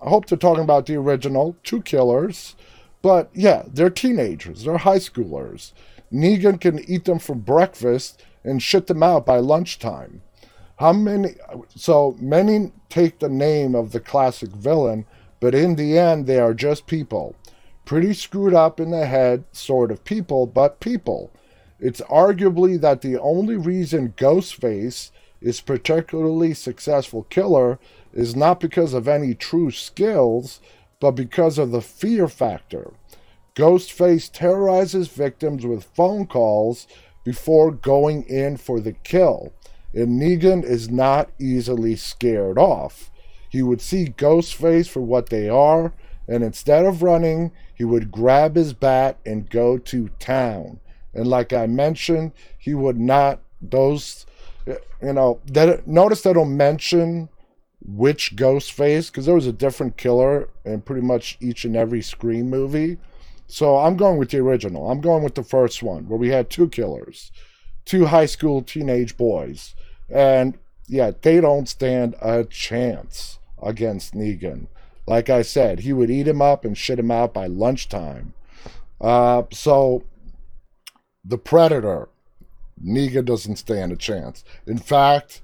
I 0.03 0.09
hope 0.09 0.27
they're 0.27 0.39
talking 0.39 0.65
about 0.65 0.87
the 0.87 0.97
original, 0.97 1.57
two 1.63 1.83
killers. 1.83 2.57
But 3.03 3.31
yeah, 3.35 3.65
they're 3.67 3.91
teenagers, 3.91 4.65
they're 4.65 4.79
high 4.79 4.99
schoolers. 4.99 5.73
Negan 6.13 6.61
can 6.61 6.79
eat 6.91 7.05
them 7.05 7.19
for 7.19 7.35
breakfast 7.35 8.23
and 8.45 8.63
shit 8.63 8.87
them 8.87 9.03
out 9.03 9.27
by 9.27 9.39
lunchtime. 9.39 10.23
How 10.79 10.93
many? 10.93 11.35
So 11.75 12.17
many 12.19 12.73
take 12.89 13.19
the 13.19 13.29
name 13.29 13.75
of 13.75 13.93
the 13.93 14.01
classic 14.01 14.51
villain, 14.51 15.05
but 15.39 15.55
in 15.55 15.77
the 15.77 15.99
end, 15.99 16.27
they 16.27 16.39
are 16.39 16.55
just 16.55 16.87
people. 16.87 17.37
Pretty 17.85 18.13
screwed 18.15 18.55
up 18.55 18.79
in 18.79 18.91
the 18.91 19.07
head, 19.07 19.45
sort 19.53 19.91
of 19.91 20.05
people, 20.05 20.47
but 20.47 20.81
people. 20.81 21.31
It's 21.79 22.01
arguably 22.03 22.81
that 22.81 23.01
the 23.01 23.19
only 23.19 23.57
reason 23.57 24.15
Ghostface 24.17 25.11
is 25.41 25.61
particularly 25.61 26.55
successful 26.55 27.25
killer 27.25 27.79
is 28.13 28.37
not 28.37 28.61
because 28.61 28.93
of 28.93 29.09
any 29.09 29.35
true 29.35 29.71
skills, 29.71 30.61
but 31.01 31.13
because 31.13 31.59
of 31.59 31.71
the 31.71 31.81
fear 31.81 32.29
factor. 32.29 32.93
Ghostface 33.57 34.31
terrorizes 34.33 35.09
victims 35.09 35.67
with 35.67 35.85
phone 35.85 36.27
calls 36.27 36.87
before 37.25 37.71
going 37.71 38.23
in 38.25 38.57
for 38.57 38.81
the 38.81 38.93
kill, 38.93 39.53
and 39.93 40.21
Negan 40.21 40.63
is 40.65 40.91
not 40.91 41.31
easily 41.39 41.97
scared 41.97 42.59
off. 42.59 43.11
He 43.49 43.63
would 43.63 43.81
see 43.81 44.15
Ghostface 44.17 44.89
for 44.89 45.01
what 45.01 45.31
they 45.31 45.49
are, 45.49 45.93
and 46.31 46.45
instead 46.45 46.87
of 46.87 47.03
running, 47.03 47.51
he 47.75 47.85
would 47.85 48.13
grab 48.13 48.55
his 48.55 48.73
bat 48.73 49.19
and 49.27 49.51
go 49.51 49.77
to 49.77 50.09
town. 50.21 50.81
And 51.13 51.27
like 51.27 51.53
I 51.53 51.67
mentioned, 51.67 52.33
he 52.57 52.73
would 52.73 52.99
not, 52.99 53.41
those, 53.61 54.27
you 54.67 55.13
know, 55.13 55.41
that, 55.47 55.89
notice 55.89 56.23
they 56.23 56.33
don't 56.33 56.57
mention 56.57 57.29
which 57.85 58.37
Ghostface, 58.37 59.11
because 59.11 59.27
there 59.27 59.35
was 59.35 59.47
a 59.47 59.53
different 59.53 59.97
killer 59.97 60.49
in 60.65 60.83
pretty 60.83 61.03
much 61.03 61.37
each 61.41 61.65
and 61.65 61.75
every 61.75 62.01
Scream 62.01 62.49
movie. 62.49 62.99
So 63.49 63.79
I'm 63.79 63.97
going 63.97 64.19
with 64.19 64.31
the 64.31 64.39
original. 64.39 64.89
I'm 64.89 65.01
going 65.01 65.25
with 65.25 65.35
the 65.35 65.43
first 65.43 65.83
one 65.83 66.09
where 66.09 66.19
we 66.19 66.29
had 66.29 66.49
two 66.49 66.69
killers, 66.69 67.33
two 67.85 68.07
high 68.07 68.27
school 68.27 68.63
teenage 68.63 69.17
boys. 69.17 69.75
And 70.09 70.57
yeah, 70.87 71.11
they 71.21 71.41
don't 71.41 71.69
stand 71.69 72.15
a 72.23 72.45
chance 72.45 73.41
against 73.61 74.15
Negan. 74.15 74.69
Like 75.11 75.29
I 75.29 75.43
said, 75.43 75.81
he 75.81 75.93
would 75.93 76.09
eat 76.09 76.29
him 76.29 76.41
up 76.41 76.65
and 76.65 76.79
shit 76.79 77.01
him 77.01 77.11
out 77.11 77.35
by 77.35 77.49
lunchtime. 77.49 78.33
Uh, 79.01 79.43
so 79.51 80.05
the 81.25 81.37
Predator, 81.37 82.09
Negan 82.81 83.25
doesn't 83.25 83.57
stand 83.57 83.91
a 83.91 83.97
chance. 83.97 84.45
In 84.69 84.79
fact, 84.79 85.43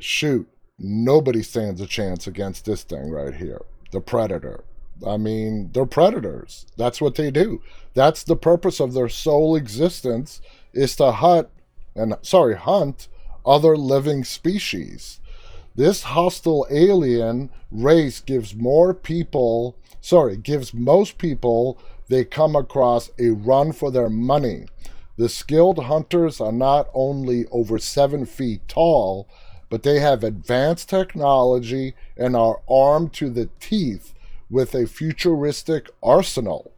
shoot, 0.00 0.48
nobody 0.76 1.40
stands 1.40 1.80
a 1.80 1.86
chance 1.86 2.26
against 2.26 2.64
this 2.64 2.82
thing 2.82 3.10
right 3.10 3.32
here. 3.32 3.62
The 3.92 4.00
Predator. 4.00 4.64
I 5.06 5.18
mean, 5.18 5.70
they're 5.72 5.86
predators. 5.86 6.66
That's 6.76 7.00
what 7.00 7.14
they 7.14 7.30
do. 7.30 7.62
That's 7.94 8.24
the 8.24 8.34
purpose 8.34 8.80
of 8.80 8.92
their 8.92 9.08
sole 9.08 9.54
existence 9.54 10.40
is 10.72 10.96
to 10.96 11.12
hunt 11.12 11.46
and 11.94 12.16
sorry, 12.22 12.56
hunt 12.56 13.06
other 13.46 13.76
living 13.76 14.24
species. 14.24 15.20
This 15.78 16.02
hostile 16.02 16.66
alien 16.72 17.50
race 17.70 18.18
gives 18.18 18.52
more 18.52 18.92
people, 18.92 19.76
sorry, 20.00 20.36
gives 20.36 20.74
most 20.74 21.18
people 21.18 21.78
they 22.08 22.24
come 22.24 22.56
across 22.56 23.12
a 23.16 23.30
run 23.30 23.70
for 23.70 23.92
their 23.92 24.08
money. 24.08 24.66
The 25.18 25.28
skilled 25.28 25.84
hunters 25.84 26.40
are 26.40 26.50
not 26.50 26.88
only 26.94 27.46
over 27.52 27.78
seven 27.78 28.26
feet 28.26 28.66
tall, 28.66 29.28
but 29.70 29.84
they 29.84 30.00
have 30.00 30.24
advanced 30.24 30.88
technology 30.88 31.94
and 32.16 32.34
are 32.34 32.60
armed 32.68 33.12
to 33.12 33.30
the 33.30 33.48
teeth 33.60 34.14
with 34.50 34.74
a 34.74 34.88
futuristic 34.88 35.90
arsenal. 36.02 36.72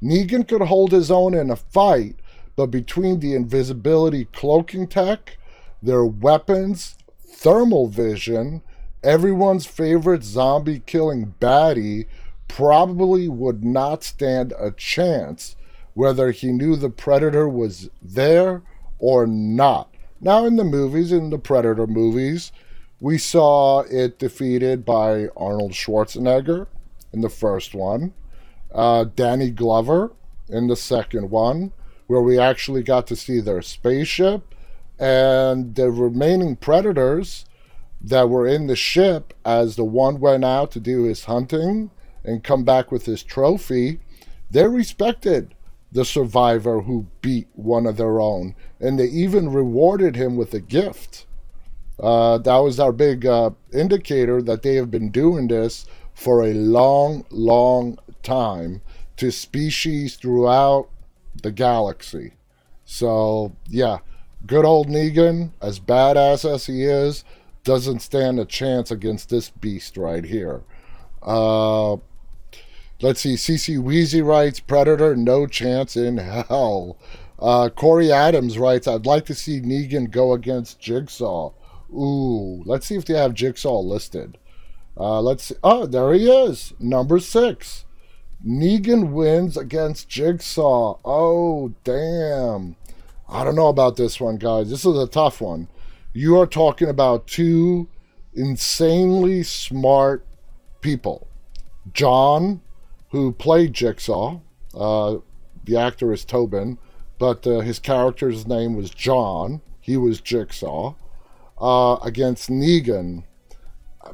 Negan 0.00 0.46
could 0.46 0.62
hold 0.62 0.92
his 0.92 1.10
own 1.10 1.34
in 1.34 1.50
a 1.50 1.56
fight, 1.56 2.14
but 2.54 2.66
between 2.66 3.18
the 3.18 3.34
invisibility 3.34 4.26
cloaking 4.26 4.86
tech, 4.86 5.38
their 5.82 6.04
weapons, 6.04 6.94
thermal 7.34 7.88
vision, 7.88 8.62
everyone's 9.02 9.66
favorite 9.66 10.24
zombie 10.24 10.80
killing 10.80 11.34
baddie 11.40 12.06
probably 12.48 13.28
would 13.28 13.64
not 13.64 14.04
stand 14.04 14.52
a 14.58 14.70
chance 14.70 15.56
whether 15.94 16.30
he 16.30 16.52
knew 16.52 16.76
the 16.76 16.90
predator 16.90 17.48
was 17.48 17.90
there 18.02 18.62
or 18.98 19.26
not. 19.26 19.94
Now, 20.20 20.46
in 20.46 20.56
the 20.56 20.64
movies, 20.64 21.12
in 21.12 21.28
the 21.28 21.38
Predator 21.38 21.86
movies, 21.86 22.50
we 22.98 23.18
saw 23.18 23.80
it 23.80 24.18
defeated 24.18 24.84
by 24.84 25.28
Arnold 25.36 25.72
Schwarzenegger 25.72 26.66
in 27.12 27.20
the 27.20 27.28
first 27.28 27.74
one, 27.74 28.14
uh, 28.72 29.04
Danny 29.04 29.50
Glover 29.50 30.12
in 30.48 30.68
the 30.68 30.76
second 30.76 31.30
one, 31.30 31.72
where 32.06 32.22
we 32.22 32.38
actually 32.38 32.82
got 32.82 33.06
to 33.08 33.16
see 33.16 33.40
their 33.40 33.60
spaceship, 33.60 34.53
and 34.98 35.74
the 35.74 35.90
remaining 35.90 36.56
predators 36.56 37.44
that 38.00 38.28
were 38.28 38.46
in 38.46 38.66
the 38.66 38.76
ship 38.76 39.32
as 39.44 39.76
the 39.76 39.84
one 39.84 40.20
went 40.20 40.44
out 40.44 40.70
to 40.72 40.80
do 40.80 41.04
his 41.04 41.24
hunting 41.24 41.90
and 42.24 42.44
come 42.44 42.64
back 42.64 42.92
with 42.92 43.06
his 43.06 43.22
trophy, 43.22 44.00
they 44.50 44.66
respected 44.66 45.54
the 45.90 46.04
survivor 46.04 46.82
who 46.82 47.06
beat 47.22 47.48
one 47.52 47.86
of 47.86 47.96
their 47.96 48.20
own, 48.20 48.54
and 48.80 48.98
they 48.98 49.06
even 49.06 49.52
rewarded 49.52 50.16
him 50.16 50.36
with 50.36 50.52
a 50.52 50.60
gift. 50.60 51.24
Uh, 52.00 52.36
that 52.38 52.58
was 52.58 52.80
our 52.80 52.92
big 52.92 53.24
uh, 53.24 53.50
indicator 53.72 54.42
that 54.42 54.62
they 54.62 54.74
have 54.74 54.90
been 54.90 55.10
doing 55.10 55.46
this 55.48 55.86
for 56.12 56.42
a 56.42 56.52
long, 56.52 57.24
long 57.30 57.96
time 58.22 58.82
to 59.16 59.30
species 59.30 60.16
throughout 60.16 60.88
the 61.42 61.52
galaxy. 61.52 62.32
So, 62.84 63.54
yeah, 63.68 63.98
good 64.46 64.64
old 64.64 64.88
Negan, 64.88 65.50
as 65.60 65.80
badass 65.80 66.48
as 66.48 66.66
he 66.66 66.84
is, 66.84 67.24
doesn't 67.62 68.00
stand 68.00 68.38
a 68.38 68.44
chance 68.44 68.90
against 68.90 69.30
this 69.30 69.50
beast 69.50 69.96
right 69.96 70.24
here. 70.24 70.62
Uh, 71.22 71.96
let's 73.00 73.20
see, 73.20 73.34
CC 73.34 73.78
Wheezy 73.78 74.20
writes 74.20 74.60
Predator, 74.60 75.16
no 75.16 75.46
chance 75.46 75.96
in 75.96 76.18
hell. 76.18 76.98
Uh, 77.38 77.68
Corey 77.68 78.12
Adams 78.12 78.58
writes, 78.58 78.86
I'd 78.86 79.06
like 79.06 79.24
to 79.26 79.34
see 79.34 79.60
Negan 79.60 80.10
go 80.10 80.32
against 80.32 80.80
Jigsaw. 80.80 81.52
Ooh, 81.92 82.62
let's 82.64 82.86
see 82.86 82.96
if 82.96 83.04
they 83.04 83.14
have 83.14 83.34
Jigsaw 83.34 83.80
listed. 83.80 84.38
Uh, 84.96 85.20
let's 85.20 85.44
see. 85.44 85.56
Oh, 85.62 85.86
there 85.86 86.12
he 86.12 86.30
is. 86.30 86.72
Number 86.78 87.18
six. 87.18 87.84
Negan 88.46 89.12
wins 89.12 89.56
against 89.56 90.08
Jigsaw. 90.08 90.98
Oh, 91.04 91.72
damn. 91.82 92.76
I 93.28 93.44
don't 93.44 93.56
know 93.56 93.68
about 93.68 93.96
this 93.96 94.20
one, 94.20 94.36
guys. 94.36 94.70
This 94.70 94.84
is 94.84 94.96
a 94.98 95.06
tough 95.06 95.40
one. 95.40 95.68
You 96.12 96.38
are 96.38 96.46
talking 96.46 96.88
about 96.88 97.26
two 97.26 97.88
insanely 98.34 99.42
smart 99.42 100.26
people. 100.80 101.26
John, 101.92 102.60
who 103.10 103.32
played 103.32 103.72
Jigsaw, 103.72 104.40
uh, 104.74 105.16
the 105.64 105.76
actor 105.76 106.12
is 106.12 106.24
Tobin, 106.24 106.78
but 107.18 107.46
uh, 107.46 107.60
his 107.60 107.78
character's 107.78 108.46
name 108.46 108.74
was 108.74 108.90
John. 108.90 109.60
He 109.80 109.96
was 109.96 110.20
Jigsaw. 110.20 110.94
Uh, 111.58 111.96
against 112.02 112.50
Negan, 112.50 113.22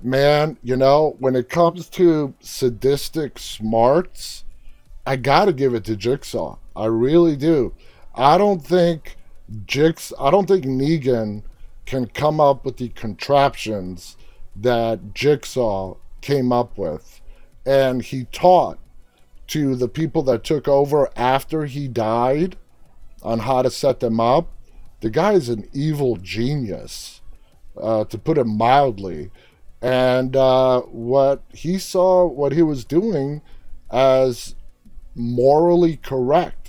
man, 0.02 0.58
you 0.62 0.76
know, 0.76 1.16
when 1.18 1.34
it 1.34 1.48
comes 1.48 1.88
to 1.88 2.34
sadistic 2.40 3.38
smarts, 3.38 4.44
I 5.06 5.16
gotta 5.16 5.52
give 5.52 5.74
it 5.74 5.84
to 5.84 5.96
Jigsaw. 5.96 6.58
I 6.76 6.86
really 6.86 7.36
do. 7.36 7.74
I 8.14 8.38
don't 8.38 8.64
think 8.64 9.16
Jigs 9.66 10.12
I 10.18 10.30
don't 10.30 10.46
think 10.46 10.64
Negan 10.64 11.42
can 11.86 12.06
come 12.06 12.40
up 12.40 12.64
with 12.64 12.76
the 12.76 12.88
contraptions 12.90 14.16
that 14.54 15.14
Jigsaw 15.14 15.96
came 16.20 16.52
up 16.52 16.78
with. 16.78 17.20
And 17.66 18.02
he 18.02 18.24
taught 18.26 18.78
to 19.48 19.74
the 19.74 19.88
people 19.88 20.22
that 20.22 20.44
took 20.44 20.68
over 20.68 21.10
after 21.16 21.66
he 21.66 21.88
died 21.88 22.56
on 23.22 23.40
how 23.40 23.62
to 23.62 23.70
set 23.70 24.00
them 24.00 24.20
up. 24.20 24.48
The 25.00 25.10
guy 25.10 25.32
is 25.32 25.48
an 25.48 25.68
evil 25.72 26.16
genius, 26.16 27.20
uh, 27.76 28.04
to 28.04 28.18
put 28.18 28.38
it 28.38 28.44
mildly. 28.44 29.30
And 29.82 30.36
uh, 30.36 30.82
what 30.82 31.42
he 31.52 31.78
saw, 31.78 32.26
what 32.26 32.52
he 32.52 32.62
was 32.62 32.84
doing 32.84 33.42
as 33.90 34.54
morally 35.14 35.96
correct, 35.96 36.59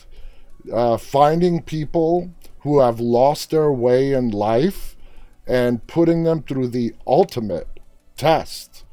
uh, 0.71 0.97
finding 0.97 1.61
people 1.61 2.31
who 2.59 2.79
have 2.79 2.99
lost 2.99 3.49
their 3.49 3.71
way 3.71 4.13
in 4.13 4.29
life 4.29 4.95
and 5.47 5.85
putting 5.87 6.23
them 6.23 6.43
through 6.43 6.67
the 6.67 6.93
ultimate 7.07 7.67
test 8.15 8.85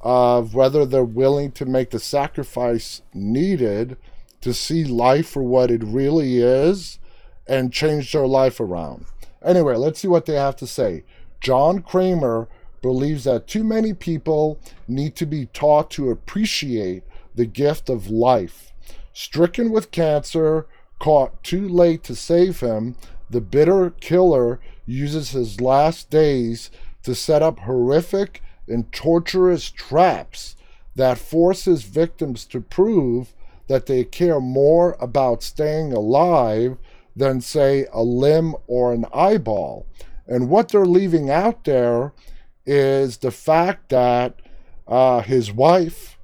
of 0.00 0.54
whether 0.54 0.84
they're 0.84 1.04
willing 1.04 1.50
to 1.52 1.64
make 1.64 1.90
the 1.90 1.98
sacrifice 1.98 3.02
needed 3.14 3.96
to 4.40 4.52
see 4.52 4.84
life 4.84 5.28
for 5.28 5.42
what 5.42 5.70
it 5.70 5.82
really 5.82 6.38
is 6.38 6.98
and 7.46 7.72
change 7.72 8.12
their 8.12 8.26
life 8.26 8.60
around. 8.60 9.06
Anyway, 9.44 9.74
let's 9.74 10.00
see 10.00 10.08
what 10.08 10.26
they 10.26 10.34
have 10.34 10.56
to 10.56 10.66
say. 10.66 11.04
John 11.40 11.80
Kramer 11.80 12.48
believes 12.82 13.24
that 13.24 13.46
too 13.46 13.64
many 13.64 13.94
people 13.94 14.60
need 14.86 15.16
to 15.16 15.26
be 15.26 15.46
taught 15.46 15.90
to 15.92 16.10
appreciate 16.10 17.02
the 17.34 17.46
gift 17.46 17.88
of 17.88 18.08
life. 18.08 18.72
Stricken 19.12 19.70
with 19.70 19.90
cancer, 19.90 20.66
caught 20.98 21.42
too 21.42 21.68
late 21.68 22.02
to 22.04 22.14
save 22.14 22.60
him, 22.60 22.96
the 23.28 23.40
bitter 23.40 23.90
killer 23.90 24.60
uses 24.86 25.30
his 25.30 25.60
last 25.60 26.10
days 26.10 26.70
to 27.02 27.14
set 27.14 27.42
up 27.42 27.60
horrific 27.60 28.42
and 28.68 28.90
torturous 28.92 29.70
traps 29.70 30.56
that 30.94 31.18
force 31.18 31.64
his 31.64 31.82
victims 31.82 32.44
to 32.46 32.60
prove 32.60 33.34
that 33.68 33.86
they 33.86 34.04
care 34.04 34.40
more 34.40 34.96
about 35.00 35.42
staying 35.42 35.92
alive 35.92 36.78
than, 37.14 37.40
say, 37.40 37.86
a 37.92 38.02
limb 38.02 38.54
or 38.66 38.92
an 38.92 39.04
eyeball. 39.12 39.86
And 40.26 40.48
what 40.48 40.68
they're 40.68 40.86
leaving 40.86 41.30
out 41.30 41.64
there 41.64 42.12
is 42.64 43.18
the 43.18 43.30
fact 43.30 43.88
that 43.90 44.40
uh, 44.86 45.20
his 45.20 45.52
wife 45.52 46.18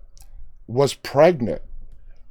was 0.67 0.95
pregnant 0.95 1.63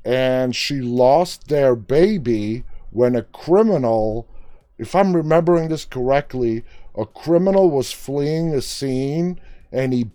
and 0.04 0.56
she 0.56 0.82
lost 0.82 1.48
their 1.48 1.76
baby 1.76 2.64
when 2.90 3.16
a 3.16 3.24
criminal, 3.24 4.28
if 4.78 4.96
I'm 4.96 5.16
remembering 5.16 5.70
this 5.70 5.86
correctly, 5.86 6.64
a 6.98 7.06
criminal 7.06 7.70
was 7.70 7.92
fleeing 7.92 8.54
a 8.54 8.62
scene 8.62 9.40
and 9.72 9.94
he 9.94 10.12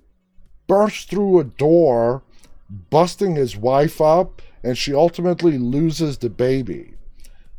burst 0.67 1.09
through 1.09 1.39
a 1.39 1.45
door, 1.45 2.23
busting 2.91 3.37
his 3.37 3.57
wife 3.57 4.01
up, 4.01 4.43
and 4.63 4.77
she 4.77 4.93
ultimately 4.93 5.59
loses 5.59 6.19
the 6.19 6.29
baby. 6.29 6.95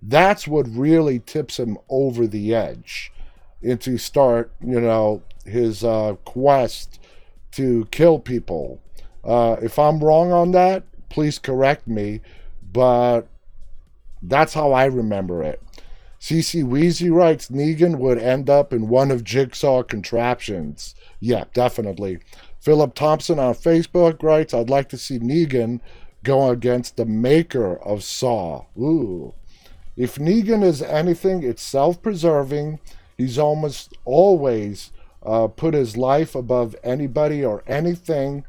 That's 0.01 0.47
what 0.47 0.67
really 0.69 1.19
tips 1.19 1.57
him 1.57 1.77
over 1.89 2.27
the 2.27 2.53
edge 2.53 3.11
into 3.61 3.97
start, 3.97 4.51
you 4.61 4.79
know, 4.79 5.23
his 5.45 5.83
uh, 5.83 6.15
quest 6.25 6.99
to 7.51 7.87
kill 7.91 8.19
people. 8.19 8.81
Uh, 9.23 9.55
if 9.61 9.79
I'm 9.79 10.03
wrong 10.03 10.31
on 10.31 10.51
that, 10.51 10.83
please 11.09 11.39
correct 11.39 11.87
me, 11.87 12.21
but 12.71 13.27
that's 14.21 14.53
how 14.53 14.71
I 14.71 14.85
remember 14.85 15.43
it. 15.43 15.61
CC 16.19 16.63
Weezy 16.63 17.13
writes 17.13 17.49
Negan 17.49 17.99
would 17.99 18.17
end 18.17 18.49
up 18.49 18.73
in 18.73 18.89
one 18.89 19.11
of 19.11 19.23
Jigsaw 19.23 19.83
contraptions. 19.83 20.95
Yeah, 21.19 21.45
definitely. 21.53 22.19
Philip 22.59 22.95
Thompson 22.95 23.39
on 23.39 23.53
Facebook 23.53 24.21
writes, 24.23 24.53
I'd 24.53 24.69
like 24.69 24.89
to 24.89 24.97
see 24.97 25.19
Negan 25.19 25.79
go 26.23 26.49
against 26.49 26.97
the 26.97 27.05
maker 27.05 27.77
of 27.77 28.03
Saw. 28.03 28.65
Ooh. 28.77 29.33
If 29.95 30.15
Negan 30.15 30.63
is 30.63 30.81
anything, 30.81 31.43
it's 31.43 31.61
self 31.61 32.01
preserving. 32.01 32.79
He's 33.17 33.37
almost 33.37 33.93
always 34.05 34.91
uh, 35.23 35.47
put 35.47 35.73
his 35.73 35.97
life 35.97 36.35
above 36.35 36.75
anybody 36.83 37.43
or 37.43 37.63
anything. 37.67 38.45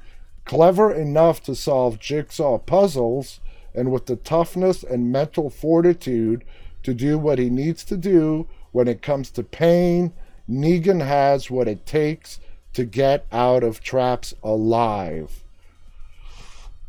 Clever 0.49 0.91
enough 0.91 1.43
to 1.43 1.55
solve 1.55 1.99
jigsaw 1.99 2.57
puzzles, 2.57 3.39
and 3.75 3.93
with 3.93 4.07
the 4.07 4.17
toughness 4.17 4.83
and 4.83 5.13
mental 5.13 5.51
fortitude 5.51 6.43
to 6.83 6.95
do 6.95 7.19
what 7.19 7.39
he 7.39 7.51
needs 7.51 7.85
to 7.85 7.99
do 7.99 8.49
when 8.73 8.89
it 8.89 9.03
comes 9.03 9.31
to 9.33 9.43
pain, 9.43 10.15
Negan 10.49 11.05
has 11.05 11.51
what 11.51 11.69
it 11.69 11.85
takes 11.85 12.41
to 12.73 12.87
get 12.87 13.27
out 13.31 13.63
of 13.63 13.83
traps 13.83 14.33
alive. 14.43 15.45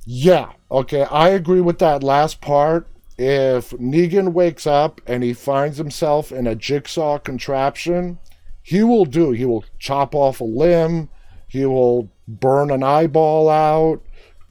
Yeah, 0.06 0.54
okay, 0.72 1.04
I 1.04 1.28
agree 1.28 1.60
with 1.60 1.80
that 1.80 2.02
last 2.02 2.40
part. 2.40 2.88
If 3.18 3.72
Negan 3.72 4.32
wakes 4.32 4.66
up 4.66 5.02
and 5.06 5.22
he 5.22 5.34
finds 5.34 5.78
himself 5.78 6.32
in 6.32 6.48
a 6.48 6.56
jigsaw 6.56 7.18
contraption, 7.18 8.20
he 8.64 8.84
will 8.84 9.04
do. 9.04 9.32
He 9.32 9.44
will 9.44 9.66
chop 9.80 10.16
off 10.16 10.40
a 10.40 10.46
limb, 10.46 11.10
he 11.50 11.66
will 11.66 12.10
burn 12.28 12.72
an 12.72 12.84
eyeball 12.84 13.50
out, 13.50 14.02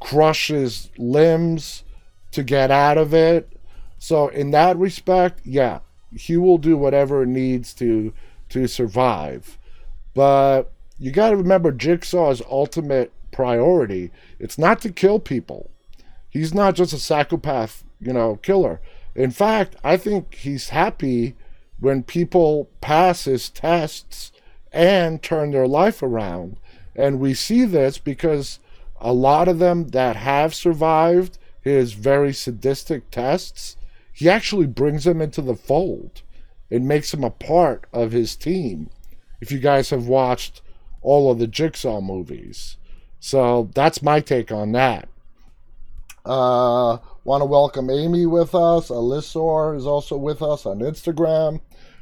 crush 0.00 0.48
his 0.48 0.90
limbs 0.98 1.84
to 2.32 2.42
get 2.42 2.70
out 2.70 2.98
of 2.98 3.14
it. 3.14 3.50
So 3.98 4.28
in 4.28 4.50
that 4.50 4.76
respect, 4.76 5.40
yeah, 5.44 5.78
he 6.14 6.36
will 6.36 6.58
do 6.58 6.76
whatever 6.76 7.22
it 7.22 7.28
needs 7.28 7.72
to 7.74 8.12
to 8.50 8.66
survive. 8.66 9.58
But 10.14 10.72
you 10.98 11.10
got 11.12 11.30
to 11.30 11.36
remember 11.36 11.70
Jigsaw's 11.70 12.42
ultimate 12.50 13.12
priority. 13.30 14.10
It's 14.38 14.58
not 14.58 14.80
to 14.82 14.90
kill 14.90 15.20
people. 15.20 15.70
He's 16.28 16.54
not 16.54 16.74
just 16.74 16.92
a 16.92 16.98
psychopath, 16.98 17.84
you 18.00 18.12
know, 18.12 18.36
killer. 18.36 18.80
In 19.14 19.30
fact, 19.30 19.76
I 19.84 19.96
think 19.96 20.34
he's 20.34 20.70
happy 20.70 21.36
when 21.78 22.02
people 22.02 22.68
pass 22.80 23.24
his 23.24 23.48
tests 23.48 24.32
and 24.72 25.22
turn 25.22 25.50
their 25.50 25.66
life 25.66 26.02
around. 26.02 26.56
And 26.98 27.20
we 27.20 27.32
see 27.32 27.64
this 27.64 27.96
because 27.96 28.58
a 29.00 29.12
lot 29.12 29.48
of 29.48 29.58
them 29.58 29.88
that 29.88 30.16
have 30.16 30.54
survived 30.54 31.38
his 31.60 31.92
very 31.92 32.34
sadistic 32.34 33.10
tests, 33.10 33.76
he 34.12 34.28
actually 34.28 34.66
brings 34.66 35.04
them 35.04 35.22
into 35.22 35.40
the 35.40 35.54
fold 35.54 36.22
and 36.70 36.86
makes 36.86 37.12
them 37.12 37.24
a 37.24 37.30
part 37.30 37.86
of 37.92 38.12
his 38.12 38.36
team. 38.36 38.90
If 39.40 39.52
you 39.52 39.60
guys 39.60 39.90
have 39.90 40.08
watched 40.08 40.60
all 41.00 41.30
of 41.30 41.38
the 41.38 41.46
Jigsaw 41.46 42.00
movies. 42.00 42.76
So 43.20 43.70
that's 43.74 44.02
my 44.02 44.20
take 44.20 44.50
on 44.50 44.72
that. 44.72 45.08
Uh, 46.26 46.98
Want 47.28 47.42
to 47.42 47.44
welcome 47.44 47.90
Amy 47.90 48.24
with 48.24 48.54
us. 48.54 48.88
Alyssor 48.88 49.76
is 49.76 49.86
also 49.86 50.16
with 50.16 50.40
us 50.40 50.64
on 50.64 50.78
Instagram. 50.78 51.60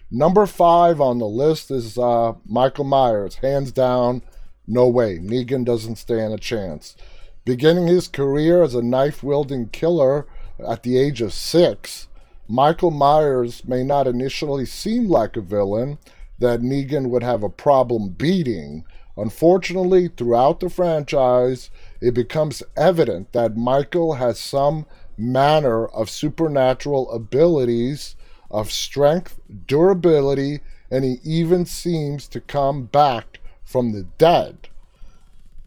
Number 0.08 0.46
five 0.46 1.00
on 1.00 1.18
the 1.18 1.26
list 1.26 1.72
is 1.72 1.98
uh, 1.98 2.34
Michael 2.46 2.84
Myers. 2.84 3.34
Hands 3.34 3.72
down, 3.72 4.22
no 4.66 4.88
way. 4.88 5.18
Negan 5.18 5.64
doesn't 5.64 5.96
stand 5.96 6.34
a 6.34 6.38
chance. 6.38 6.96
Beginning 7.44 7.86
his 7.86 8.08
career 8.08 8.62
as 8.62 8.74
a 8.74 8.82
knife 8.82 9.22
wielding 9.22 9.68
killer 9.68 10.26
at 10.66 10.82
the 10.82 10.98
age 10.98 11.20
of 11.20 11.32
six, 11.32 12.08
Michael 12.48 12.90
Myers 12.90 13.64
may 13.64 13.84
not 13.84 14.06
initially 14.06 14.66
seem 14.66 15.08
like 15.08 15.36
a 15.36 15.40
villain 15.40 15.98
that 16.38 16.60
Negan 16.60 17.08
would 17.10 17.22
have 17.22 17.42
a 17.42 17.48
problem 17.48 18.10
beating, 18.10 18.84
Unfortunately, 19.16 20.08
throughout 20.08 20.60
the 20.60 20.68
franchise, 20.68 21.70
it 22.00 22.12
becomes 22.12 22.62
evident 22.76 23.32
that 23.32 23.56
Michael 23.56 24.14
has 24.14 24.38
some 24.38 24.84
manner 25.16 25.86
of 25.86 26.10
supernatural 26.10 27.10
abilities 27.10 28.14
of 28.50 28.70
strength, 28.70 29.40
durability, 29.66 30.60
and 30.90 31.02
he 31.04 31.18
even 31.24 31.64
seems 31.64 32.28
to 32.28 32.40
come 32.40 32.84
back 32.84 33.40
from 33.66 33.92
the 33.92 34.04
dead. 34.16 34.68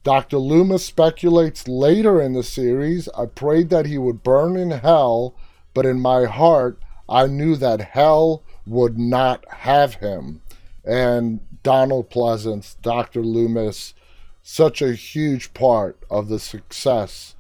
Dr. 0.04 0.38
Loomis 0.38 0.86
speculates 0.86 1.68
later 1.68 2.20
in 2.22 2.34
the 2.34 2.42
series 2.42 3.10
I 3.10 3.28
prayed 3.28 3.70
that 3.70 3.86
he 3.86 3.98
would 3.98 4.24
burn 4.24 4.56
in 4.56 4.72
hell, 4.72 5.36
but 5.76 5.86
in 5.86 6.00
my 6.00 6.26
heart, 6.26 6.80
I 7.08 7.28
knew 7.28 7.56
that 7.58 7.82
hell 7.82 8.42
would 8.66 8.98
not 8.98 9.46
have 9.50 9.96
him. 9.96 10.42
And 10.86 11.42
Donald 11.62 12.10
Pleasence, 12.10 12.78
Dr. 12.82 13.22
Loomis, 13.22 13.94
such 14.42 14.82
a 14.82 14.94
huge 14.94 15.54
part 15.54 16.02
of 16.10 16.30
the 16.30 16.40
success 16.40 17.36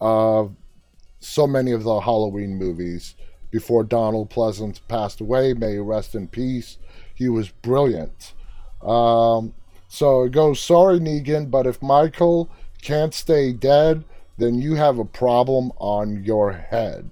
of 0.00 0.54
so 1.18 1.46
many 1.46 1.72
of 1.72 1.82
the 1.82 2.00
Halloween 2.00 2.56
movies. 2.56 3.16
Before 3.50 3.82
Donald 3.84 4.30
Pleasence 4.30 4.80
passed 4.88 5.20
away, 5.20 5.54
may 5.54 5.72
he 5.72 5.78
rest 5.78 6.14
in 6.14 6.28
peace. 6.28 6.78
He 7.14 7.28
was 7.28 7.50
brilliant. 7.50 8.34
Um, 8.82 9.54
so 9.94 10.24
it 10.24 10.32
goes, 10.32 10.60
sorry, 10.60 10.98
Negan, 10.98 11.50
but 11.50 11.66
if 11.66 11.80
Michael 11.80 12.50
can't 12.82 13.14
stay 13.14 13.52
dead, 13.52 14.04
then 14.36 14.56
you 14.56 14.74
have 14.74 14.98
a 14.98 15.04
problem 15.04 15.70
on 15.78 16.24
your 16.24 16.52
head, 16.52 17.10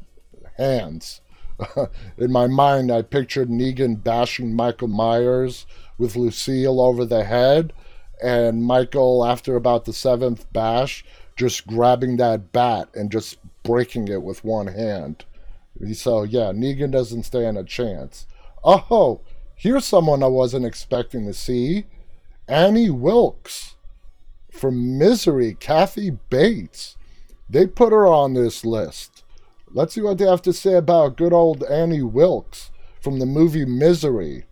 hands. 0.58 1.20
In 2.18 2.32
my 2.32 2.48
mind, 2.48 2.90
I 2.90 3.02
pictured 3.02 3.48
Negan 3.48 4.02
bashing 4.02 4.54
Michael 4.54 4.88
Myers 4.88 5.64
with 5.96 6.16
Lucille 6.16 6.80
over 6.80 7.04
the 7.04 7.24
head 7.24 7.72
and 8.22 8.64
Michael, 8.64 9.24
after 9.24 9.56
about 9.56 9.84
the 9.84 9.92
seventh 9.92 10.50
bash, 10.52 11.04
just 11.36 11.66
grabbing 11.66 12.16
that 12.18 12.52
bat 12.52 12.88
and 12.94 13.10
just 13.10 13.38
breaking 13.62 14.08
it 14.08 14.22
with 14.22 14.44
one 14.44 14.68
hand. 14.68 15.24
So, 15.94 16.22
yeah, 16.22 16.52
Negan 16.52 16.92
doesn't 16.92 17.24
stand 17.24 17.58
a 17.58 17.64
chance. 17.64 18.26
Oh, 18.64 19.20
here's 19.56 19.84
someone 19.84 20.22
I 20.22 20.28
wasn't 20.28 20.66
expecting 20.66 21.26
to 21.26 21.34
see 21.34 21.86
Annie 22.52 22.90
Wilkes 22.90 23.76
from 24.50 24.98
Misery, 24.98 25.56
Kathy 25.58 26.10
Bates. 26.10 26.98
They 27.48 27.66
put 27.66 27.94
her 27.94 28.06
on 28.06 28.34
this 28.34 28.62
list. 28.62 29.24
Let's 29.70 29.94
see 29.94 30.02
what 30.02 30.18
they 30.18 30.26
have 30.26 30.42
to 30.42 30.52
say 30.52 30.74
about 30.74 31.16
good 31.16 31.32
old 31.32 31.64
Annie 31.64 32.02
Wilkes 32.02 32.70
from 33.00 33.20
the 33.20 33.24
movie 33.24 33.64
Misery. 33.64 34.44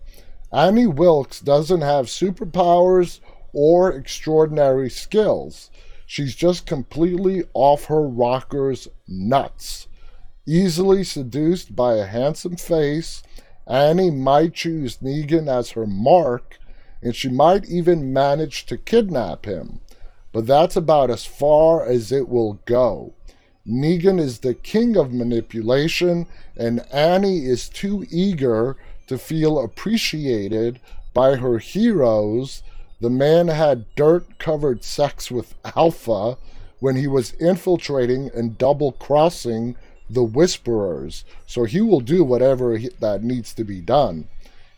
Annie 0.50 0.86
Wilkes 0.86 1.40
doesn't 1.40 1.82
have 1.82 2.06
superpowers 2.06 3.20
or 3.52 3.92
extraordinary 3.92 4.88
skills. 4.88 5.70
She's 6.06 6.34
just 6.34 6.64
completely 6.64 7.44
off 7.52 7.84
her 7.84 8.00
rocker's 8.00 8.88
nuts. 9.06 9.88
Easily 10.46 11.04
seduced 11.04 11.76
by 11.76 11.96
a 11.96 12.06
handsome 12.06 12.56
face, 12.56 13.22
Annie 13.66 14.10
might 14.10 14.54
choose 14.54 14.96
Negan 15.02 15.48
as 15.48 15.72
her 15.72 15.86
mark, 15.86 16.56
and 17.02 17.14
she 17.16 17.28
might 17.28 17.68
even 17.68 18.12
manage 18.12 18.66
to 18.66 18.76
kidnap 18.76 19.46
him. 19.46 19.80
But 20.32 20.46
that's 20.46 20.76
about 20.76 21.10
as 21.10 21.24
far 21.24 21.84
as 21.84 22.12
it 22.12 22.28
will 22.28 22.60
go. 22.64 23.14
Negan 23.66 24.20
is 24.20 24.40
the 24.40 24.54
king 24.54 24.96
of 24.96 25.12
manipulation, 25.12 26.26
and 26.56 26.84
Annie 26.92 27.46
is 27.46 27.68
too 27.68 28.06
eager 28.10 28.76
to 29.06 29.18
feel 29.18 29.58
appreciated 29.58 30.80
by 31.12 31.36
her 31.36 31.58
heroes, 31.58 32.62
the 33.00 33.10
man 33.10 33.48
had 33.48 33.92
dirt 33.96 34.38
covered 34.38 34.84
sex 34.84 35.30
with 35.30 35.54
Alpha 35.76 36.36
when 36.78 36.96
he 36.96 37.06
was 37.06 37.32
infiltrating 37.32 38.30
and 38.34 38.56
double 38.56 38.92
crossing 38.92 39.76
the 40.08 40.22
Whisperers, 40.22 41.24
so 41.46 41.64
he 41.64 41.80
will 41.80 42.00
do 42.00 42.24
whatever 42.24 42.76
he, 42.76 42.90
that 43.00 43.22
needs 43.22 43.54
to 43.54 43.64
be 43.64 43.80
done. 43.80 44.28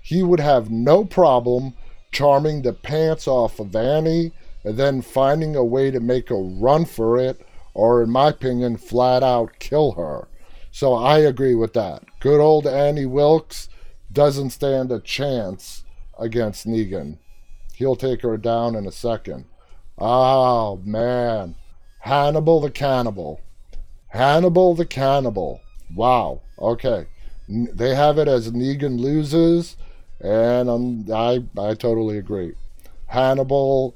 He 0.01 0.23
would 0.23 0.41
have 0.41 0.71
no 0.71 1.05
problem 1.05 1.75
charming 2.13 2.63
the 2.63 2.73
pants 2.73 3.27
off 3.27 3.59
of 3.59 3.75
Annie 3.75 4.33
and 4.65 4.77
then 4.77 5.03
finding 5.03 5.57
a 5.57 5.65
way 5.65 5.91
to 5.91 5.99
make 5.99 6.31
a 6.31 6.35
run 6.37 6.85
for 6.85 7.19
it, 7.19 7.45
or 7.75 8.03
in 8.03 8.11
my 8.11 8.29
opinion, 8.29 8.77
flat 8.77 9.23
out 9.23 9.59
kill 9.59 9.93
her. 9.93 10.29
So 10.71 10.95
I 10.95 11.19
agree 11.19 11.55
with 11.55 11.73
that. 11.73 12.05
Good 12.21 12.41
old 12.41 12.67
Annie 12.67 13.07
Wilkes 13.07 13.69
doesn't 14.13 14.51
stand 14.51 14.93
a 14.93 15.01
chance 15.01 15.85
against 16.19 16.67
Negan. 16.67 17.19
He'll 17.75 17.97
take 17.97 18.23
her 18.23 18.37
down 18.37 18.77
in 18.77 18.87
a 18.87 18.93
second. 18.93 19.47
Oh, 19.99 20.77
man. 20.85 21.57
Hannibal 22.01 22.61
the 22.61 22.71
Cannibal. 22.71 23.41
Hannibal 24.09 24.75
the 24.75 24.87
Cannibal. 24.87 25.61
Wow. 25.95 26.43
Okay. 26.59 27.07
They 27.49 27.95
have 27.95 28.19
it 28.19 28.29
as 28.29 28.51
Negan 28.51 28.99
loses, 29.01 29.77
and 30.23 30.71
um, 30.71 31.05
I, 31.13 31.45
I 31.59 31.75
totally 31.75 32.17
agree. 32.17 32.55
Hannibal, 33.07 33.95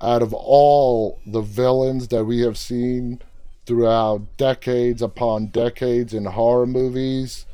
out 0.00 0.22
of 0.22 0.32
all 0.32 1.20
the 1.26 1.42
villains 1.42 2.08
that 2.08 2.24
we 2.24 2.40
have 2.40 2.56
seen 2.56 3.20
throughout 3.66 4.36
decades 4.36 5.02
upon 5.02 5.48
decades 5.48 6.14
in 6.14 6.24
horror 6.24 6.66
movies, 6.66 7.44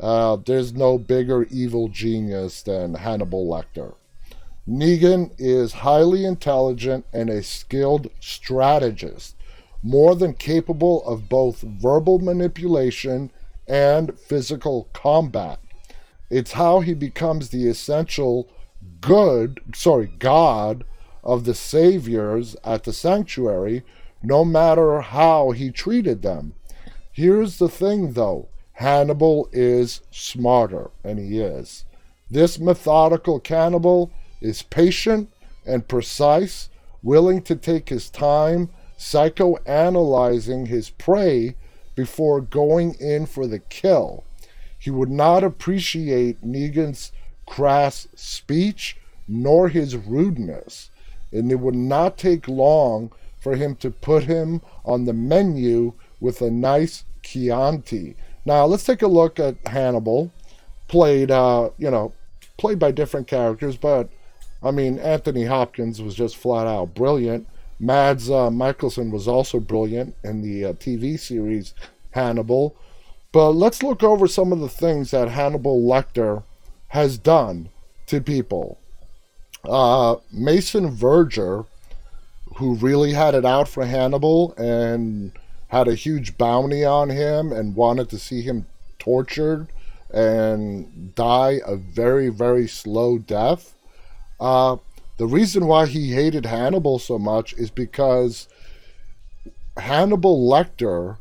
uh, 0.00 0.36
there's 0.44 0.72
no 0.72 0.98
bigger 0.98 1.44
evil 1.44 1.88
genius 1.88 2.62
than 2.62 2.94
Hannibal 2.94 3.46
Lecter. 3.46 3.94
Negan 4.68 5.30
is 5.38 5.72
highly 5.72 6.24
intelligent 6.24 7.04
and 7.12 7.30
a 7.30 7.42
skilled 7.42 8.08
strategist, 8.20 9.36
more 9.82 10.14
than 10.14 10.34
capable 10.34 11.04
of 11.04 11.28
both 11.28 11.60
verbal 11.62 12.18
manipulation 12.18 13.30
and 13.68 14.18
physical 14.18 14.88
combat. 14.92 15.58
It's 16.30 16.52
how 16.52 16.80
he 16.80 16.94
becomes 16.94 17.48
the 17.48 17.68
essential 17.68 18.48
good, 19.00 19.60
sorry, 19.74 20.12
God 20.18 20.84
of 21.22 21.44
the 21.44 21.54
saviors 21.54 22.56
at 22.64 22.84
the 22.84 22.92
sanctuary, 22.92 23.82
no 24.22 24.44
matter 24.44 25.00
how 25.00 25.50
he 25.50 25.70
treated 25.70 26.22
them. 26.22 26.54
Here's 27.12 27.58
the 27.58 27.68
thing, 27.68 28.12
though 28.12 28.48
Hannibal 28.74 29.48
is 29.52 30.00
smarter, 30.10 30.90
and 31.04 31.18
he 31.18 31.40
is. 31.40 31.84
This 32.30 32.58
methodical 32.58 33.40
cannibal 33.40 34.12
is 34.40 34.62
patient 34.62 35.30
and 35.66 35.88
precise, 35.88 36.68
willing 37.02 37.42
to 37.42 37.56
take 37.56 37.88
his 37.88 38.08
time 38.08 38.70
psychoanalyzing 38.98 40.68
his 40.68 40.90
prey 40.90 41.56
before 41.94 42.40
going 42.40 42.94
in 42.94 43.26
for 43.26 43.46
the 43.46 43.58
kill. 43.58 44.24
He 44.80 44.90
would 44.90 45.10
not 45.10 45.44
appreciate 45.44 46.42
Negan's 46.42 47.12
crass 47.46 48.08
speech 48.16 48.96
nor 49.28 49.68
his 49.68 49.96
rudeness, 49.96 50.90
and 51.30 51.52
it 51.52 51.60
would 51.60 51.76
not 51.76 52.18
take 52.18 52.48
long 52.48 53.12
for 53.38 53.54
him 53.54 53.76
to 53.76 53.90
put 53.90 54.24
him 54.24 54.60
on 54.84 55.04
the 55.04 55.12
menu 55.12 55.92
with 56.20 56.42
a 56.42 56.50
nice 56.50 57.04
Chianti 57.22 58.16
now 58.44 58.64
let's 58.66 58.84
take 58.84 59.02
a 59.02 59.06
look 59.06 59.38
at 59.38 59.56
Hannibal, 59.66 60.32
played 60.88 61.30
uh, 61.30 61.70
you 61.78 61.90
know 61.90 62.12
played 62.56 62.78
by 62.78 62.90
different 62.90 63.26
characters, 63.26 63.76
but 63.76 64.08
I 64.62 64.70
mean 64.70 64.98
Anthony 64.98 65.44
Hopkins 65.44 66.00
was 66.00 66.14
just 66.14 66.36
flat 66.36 66.66
out 66.66 66.94
brilliant. 66.94 67.46
Mads 67.78 68.30
uh, 68.30 68.50
was 68.50 69.28
also 69.28 69.58
brilliant 69.58 70.14
in 70.22 70.42
the 70.42 70.66
uh, 70.66 70.72
TV 70.74 71.18
series 71.18 71.74
Hannibal. 72.10 72.76
But 73.32 73.50
let's 73.52 73.82
look 73.82 74.02
over 74.02 74.26
some 74.26 74.52
of 74.52 74.60
the 74.60 74.68
things 74.68 75.12
that 75.12 75.28
Hannibal 75.28 75.80
Lecter 75.80 76.42
has 76.88 77.16
done 77.16 77.68
to 78.06 78.20
people. 78.20 78.78
Uh, 79.64 80.16
Mason 80.32 80.90
Verger, 80.90 81.66
who 82.56 82.74
really 82.74 83.12
had 83.12 83.34
it 83.34 83.44
out 83.44 83.68
for 83.68 83.86
Hannibal 83.86 84.52
and 84.56 85.32
had 85.68 85.86
a 85.86 85.94
huge 85.94 86.36
bounty 86.36 86.84
on 86.84 87.10
him 87.10 87.52
and 87.52 87.76
wanted 87.76 88.10
to 88.10 88.18
see 88.18 88.42
him 88.42 88.66
tortured 88.98 89.68
and 90.12 91.14
die 91.14 91.60
a 91.64 91.76
very, 91.76 92.28
very 92.28 92.66
slow 92.66 93.18
death. 93.18 93.74
Uh, 94.40 94.76
the 95.18 95.26
reason 95.26 95.66
why 95.66 95.86
he 95.86 96.12
hated 96.12 96.46
Hannibal 96.46 96.98
so 96.98 97.18
much 97.18 97.52
is 97.52 97.70
because 97.70 98.48
Hannibal 99.76 100.48
Lecter 100.48 101.18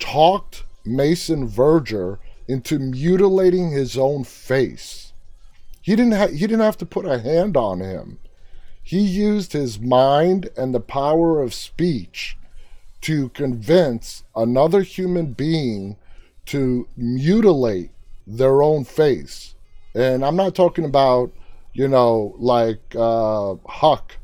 talked 0.00 0.63
Mason 0.84 1.48
Verger 1.48 2.18
into 2.46 2.78
mutilating 2.78 3.70
his 3.70 3.96
own 3.96 4.24
face. 4.24 5.12
He 5.80 5.96
didn't 5.96 6.12
ha- 6.12 6.28
he 6.28 6.40
didn't 6.40 6.60
have 6.60 6.78
to 6.78 6.86
put 6.86 7.06
a 7.06 7.18
hand 7.18 7.56
on 7.56 7.80
him. 7.80 8.18
He 8.82 9.00
used 9.00 9.52
his 9.52 9.80
mind 9.80 10.50
and 10.56 10.74
the 10.74 10.80
power 10.80 11.40
of 11.40 11.54
speech 11.54 12.36
to 13.02 13.30
convince 13.30 14.24
another 14.36 14.82
human 14.82 15.32
being 15.32 15.96
to 16.46 16.86
mutilate 16.96 17.90
their 18.26 18.62
own 18.62 18.84
face. 18.84 19.54
And 19.94 20.24
I'm 20.24 20.36
not 20.36 20.54
talking 20.54 20.84
about, 20.84 21.32
you 21.72 21.88
know, 21.88 22.34
like 22.38 22.94
uh, 22.96 23.54
Huck 23.66 24.16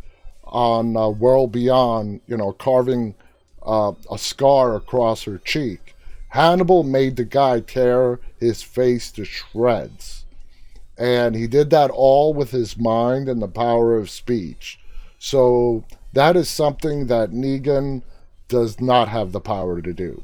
on 0.44 0.96
uh, 0.96 1.08
World 1.08 1.52
Beyond, 1.52 2.20
you 2.26 2.36
know, 2.36 2.52
carving 2.52 3.14
uh, 3.64 3.92
a 4.10 4.18
scar 4.18 4.74
across 4.76 5.24
her 5.24 5.38
cheek. 5.38 5.94
Hannibal 6.30 6.84
made 6.84 7.16
the 7.16 7.24
guy 7.24 7.60
tear 7.60 8.20
his 8.38 8.62
face 8.62 9.10
to 9.12 9.24
shreds. 9.24 10.24
And 10.96 11.34
he 11.34 11.46
did 11.46 11.70
that 11.70 11.90
all 11.90 12.34
with 12.34 12.50
his 12.50 12.78
mind 12.78 13.28
and 13.28 13.42
the 13.42 13.48
power 13.48 13.96
of 13.96 14.10
speech. 14.10 14.78
So 15.18 15.84
that 16.12 16.36
is 16.36 16.48
something 16.48 17.06
that 17.06 17.30
Negan 17.30 18.02
does 18.48 18.80
not 18.80 19.08
have 19.08 19.32
the 19.32 19.40
power 19.40 19.80
to 19.80 19.92
do. 19.92 20.22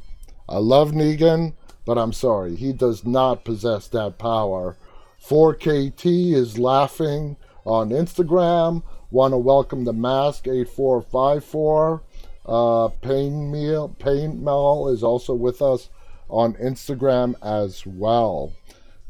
I 0.49 0.59
love 0.59 0.93
Negan, 0.93 1.55
but 1.85 1.99
I'm 1.99 2.13
sorry, 2.13 2.55
he 2.57 2.73
does 2.73 3.05
not 3.05 3.45
possess 3.45 3.89
that 3.89 4.19
power. 4.19 4.77
4KT 5.23 6.33
is 6.35 6.59
laughing 6.59 7.37
on 7.65 7.91
Instagram. 7.91 8.83
Want 9.11 9.33
to 9.33 9.39
welcome 9.39 9.85
the 9.85 9.93
mask 9.93 10.47
8454. 10.47 12.03
Uh, 12.45 12.89
Pain 13.01 13.51
Meal 13.51 13.89
Pain 13.99 14.45
Mel 14.45 14.89
is 14.89 15.03
also 15.03 15.35
with 15.35 15.61
us 15.61 15.89
on 16.29 16.55
Instagram 16.55 17.35
as 17.43 17.87
well. 17.87 18.53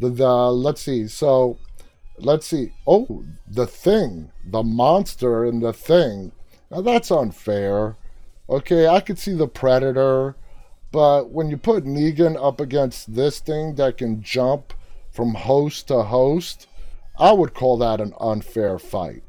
The, 0.01 0.11
the 0.11 0.51
let's 0.51 0.83
see. 0.83 1.09
So 1.09 1.59
let's 2.19 2.47
see. 2.47 2.73
Oh, 2.87 3.25
the 3.49 3.67
thing, 3.67 4.31
the 4.45 4.63
monster 4.63 5.45
in 5.45 5.61
the 5.61 5.73
thing. 5.73 6.33
Now 6.71 6.81
that's 6.81 7.11
unfair. 7.11 7.97
Okay, 8.49 8.87
I 8.87 9.01
could 9.01 9.19
see 9.19 9.35
the 9.35 9.49
Predator, 9.49 10.37
but 10.93 11.31
when 11.31 11.51
you 11.51 11.57
put 11.57 11.85
Negan 11.85 12.37
up 12.41 12.61
against 12.61 13.15
this 13.15 13.41
thing 13.41 13.75
that 13.75 13.99
can 13.99 14.23
jump 14.23 14.73
from 15.11 15.35
host 15.35 15.89
to 15.89 16.03
host, 16.03 16.69
I 17.19 17.33
would 17.33 17.55
call 17.55 17.77
that 17.79 18.01
an 18.01 18.13
unfair 18.21 18.79
fight. 18.79 19.23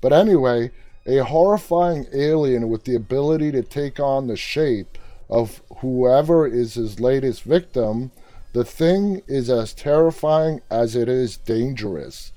But 0.00 0.12
anyway, 0.12 0.72
A 1.08 1.18
horrifying 1.18 2.06
alien 2.12 2.68
with 2.68 2.82
the 2.84 2.96
ability 2.96 3.52
to 3.52 3.62
take 3.62 4.00
on 4.00 4.26
the 4.26 4.36
shape 4.36 4.98
of 5.28 5.60
whoever 5.78 6.46
is 6.46 6.74
his 6.74 7.00
latest 7.00 7.42
victim, 7.42 8.10
the 8.52 8.64
thing 8.64 9.22
is 9.26 9.50
as 9.50 9.74
terrifying 9.74 10.60
as 10.70 10.96
it 10.96 11.08
is 11.08 11.36
dangerous. 11.36 12.32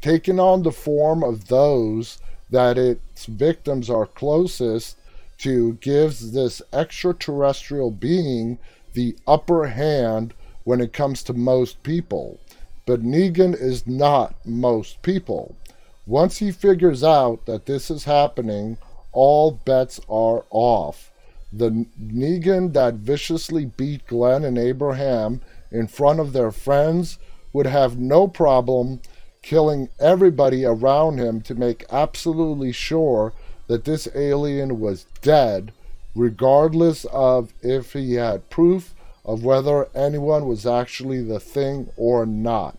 Taking 0.00 0.38
on 0.38 0.62
the 0.62 0.72
form 0.72 1.24
of 1.24 1.48
those 1.48 2.18
that 2.50 2.78
its 2.78 3.26
victims 3.26 3.88
are 3.88 4.06
closest 4.06 4.96
to 5.38 5.74
gives 5.74 6.32
this 6.32 6.62
extraterrestrial 6.72 7.90
being 7.90 8.58
the 8.92 9.16
upper 9.26 9.66
hand 9.66 10.34
when 10.62 10.80
it 10.80 10.92
comes 10.92 11.22
to 11.24 11.32
most 11.32 11.82
people. 11.82 12.38
But 12.86 13.02
Negan 13.02 13.54
is 13.60 13.86
not 13.86 14.34
most 14.44 15.02
people. 15.02 15.56
Once 16.06 16.38
he 16.38 16.52
figures 16.52 17.02
out 17.02 17.46
that 17.46 17.66
this 17.66 17.90
is 17.90 18.04
happening, 18.04 18.76
all 19.12 19.50
bets 19.50 20.00
are 20.08 20.44
off. 20.50 21.10
The 21.56 21.86
Negan 22.00 22.72
that 22.72 22.94
viciously 22.94 23.64
beat 23.64 24.06
Glenn 24.06 24.44
and 24.44 24.58
Abraham 24.58 25.40
in 25.70 25.86
front 25.86 26.18
of 26.18 26.32
their 26.32 26.50
friends 26.50 27.18
would 27.52 27.66
have 27.66 27.96
no 27.96 28.26
problem 28.26 29.00
killing 29.40 29.88
everybody 30.00 30.64
around 30.64 31.18
him 31.18 31.40
to 31.42 31.54
make 31.54 31.84
absolutely 31.92 32.72
sure 32.72 33.32
that 33.68 33.84
this 33.84 34.08
alien 34.16 34.80
was 34.80 35.06
dead, 35.22 35.72
regardless 36.14 37.04
of 37.06 37.52
if 37.62 37.92
he 37.92 38.14
had 38.14 38.50
proof 38.50 38.94
of 39.24 39.44
whether 39.44 39.88
anyone 39.94 40.46
was 40.46 40.66
actually 40.66 41.22
the 41.22 41.40
thing 41.40 41.88
or 41.96 42.26
not. 42.26 42.76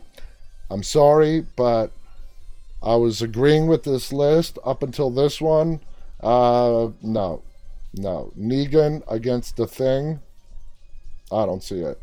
I'm 0.69 0.83
sorry, 0.83 1.45
but 1.55 1.91
I 2.83 2.95
was 2.95 3.21
agreeing 3.21 3.67
with 3.67 3.83
this 3.83 4.11
list 4.11 4.59
up 4.65 4.83
until 4.83 5.09
this 5.09 5.39
one. 5.39 5.79
Uh, 6.21 6.89
no, 7.01 7.41
no. 7.97 8.31
Negan 8.37 9.03
against 9.07 9.57
the 9.57 9.67
thing. 9.67 10.19
I 11.31 11.45
don't 11.45 11.63
see 11.63 11.79
it. 11.79 11.99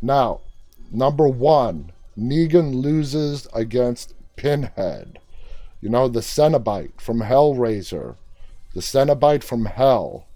Now, 0.00 0.40
number 0.90 1.28
one, 1.28 1.92
Negan 2.18 2.82
loses 2.82 3.46
against 3.52 4.14
Pinhead. 4.36 5.18
You 5.80 5.88
know, 5.88 6.08
the 6.08 6.20
Cenobite 6.20 7.00
from 7.00 7.20
Hellraiser. 7.20 8.16
The 8.74 8.80
Cenobite 8.80 9.42
from 9.42 9.66
Hell. 9.66 10.26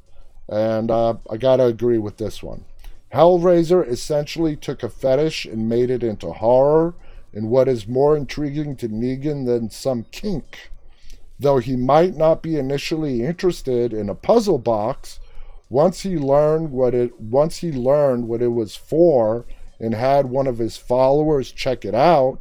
And 0.49 0.91
uh, 0.91 1.15
I 1.31 1.37
gotta 1.37 1.65
agree 1.65 1.99
with 1.99 2.17
this 2.19 2.43
one. 2.43 2.65
Hellraiser 3.13 3.87
essentially 3.87 4.57
took 4.57 4.83
a 4.83 4.89
fetish 4.89 5.47
and 5.47 5.69
made 5.69 5.91
it 5.91 6.03
into 6.03 6.33
horror, 6.33 6.95
and 7.33 7.49
what 7.49 7.69
is 7.69 7.87
more 7.87 8.17
intriguing 8.17 8.77
to 8.77 8.89
Negan 8.89 9.47
than 9.47 9.71
some 9.71 10.05
kink. 10.11 10.71
Though 11.39 11.59
he 11.59 11.77
might 11.77 12.17
not 12.17 12.43
be 12.43 12.57
initially 12.57 13.23
interested 13.23 13.93
in 13.93 14.09
a 14.09 14.15
puzzle 14.15 14.59
box, 14.59 15.21
once 15.69 16.01
he 16.01 16.17
learned 16.17 16.71
what 16.71 16.95
it 16.95 17.21
once 17.21 17.59
he 17.59 17.73
learned 17.73 18.29
what 18.29 18.41
it 18.41 18.49
was 18.49 18.77
for 18.77 19.45
and 19.79 19.95
had 19.95 20.31
one 20.31 20.47
of 20.47 20.59
his 20.59 20.77
followers 20.77 21.53
check 21.53 21.85
it 21.85 21.95
out, 21.95 22.39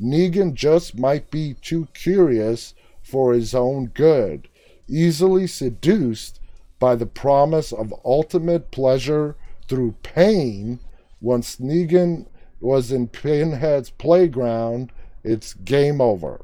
Negan 0.00 0.54
just 0.54 0.98
might 0.98 1.30
be 1.30 1.54
too 1.54 1.88
curious 1.94 2.74
for 3.02 3.32
his 3.32 3.54
own 3.54 3.86
good, 3.86 4.48
easily 4.88 5.46
seduced 5.46 6.40
by 6.78 6.94
the 6.96 7.06
promise 7.06 7.72
of 7.72 7.94
ultimate 8.04 8.70
pleasure 8.70 9.36
through 9.68 9.94
pain. 10.02 10.80
Once 11.20 11.56
Negan 11.56 12.26
was 12.60 12.92
in 12.92 13.08
Pinhead's 13.08 13.90
playground, 13.90 14.90
it's 15.22 15.54
game 15.54 16.00
over. 16.00 16.43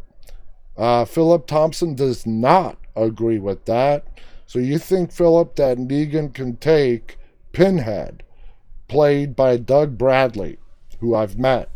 Uh, 0.81 1.05
Philip 1.05 1.47
Thompson 1.47 1.95
does 1.95 2.27
not 2.27 2.79
agree 2.97 3.39
with 3.39 3.67
that. 3.67 4.07
So 4.47 4.59
you 4.59 4.79
think, 4.79 5.13
Philip, 5.13 5.55
that 5.57 5.77
Negan 5.77 6.33
can 6.33 6.57
take 6.57 7.19
Pinhead, 7.53 8.23
played 8.89 9.37
by 9.37 9.59
Doug 9.59 9.99
Bradley, 9.99 10.57
who 11.01 11.15
I've 11.15 11.39
met, 11.39 11.69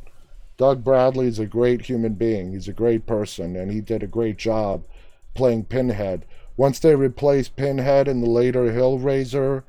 Doug 0.56 0.82
Bradley 0.82 1.26
is 1.26 1.38
a 1.38 1.44
great 1.44 1.82
human 1.82 2.14
being. 2.14 2.52
He's 2.52 2.66
a 2.66 2.72
great 2.72 3.04
person, 3.04 3.56
and 3.56 3.70
he 3.70 3.82
did 3.82 4.02
a 4.02 4.06
great 4.06 4.38
job 4.38 4.86
playing 5.34 5.64
Pinhead. 5.64 6.24
Once 6.56 6.78
they 6.78 6.94
replaced 6.94 7.56
Pinhead 7.56 8.08
in 8.08 8.22
the 8.22 8.30
later 8.30 8.72
Hellraiser 8.72 9.64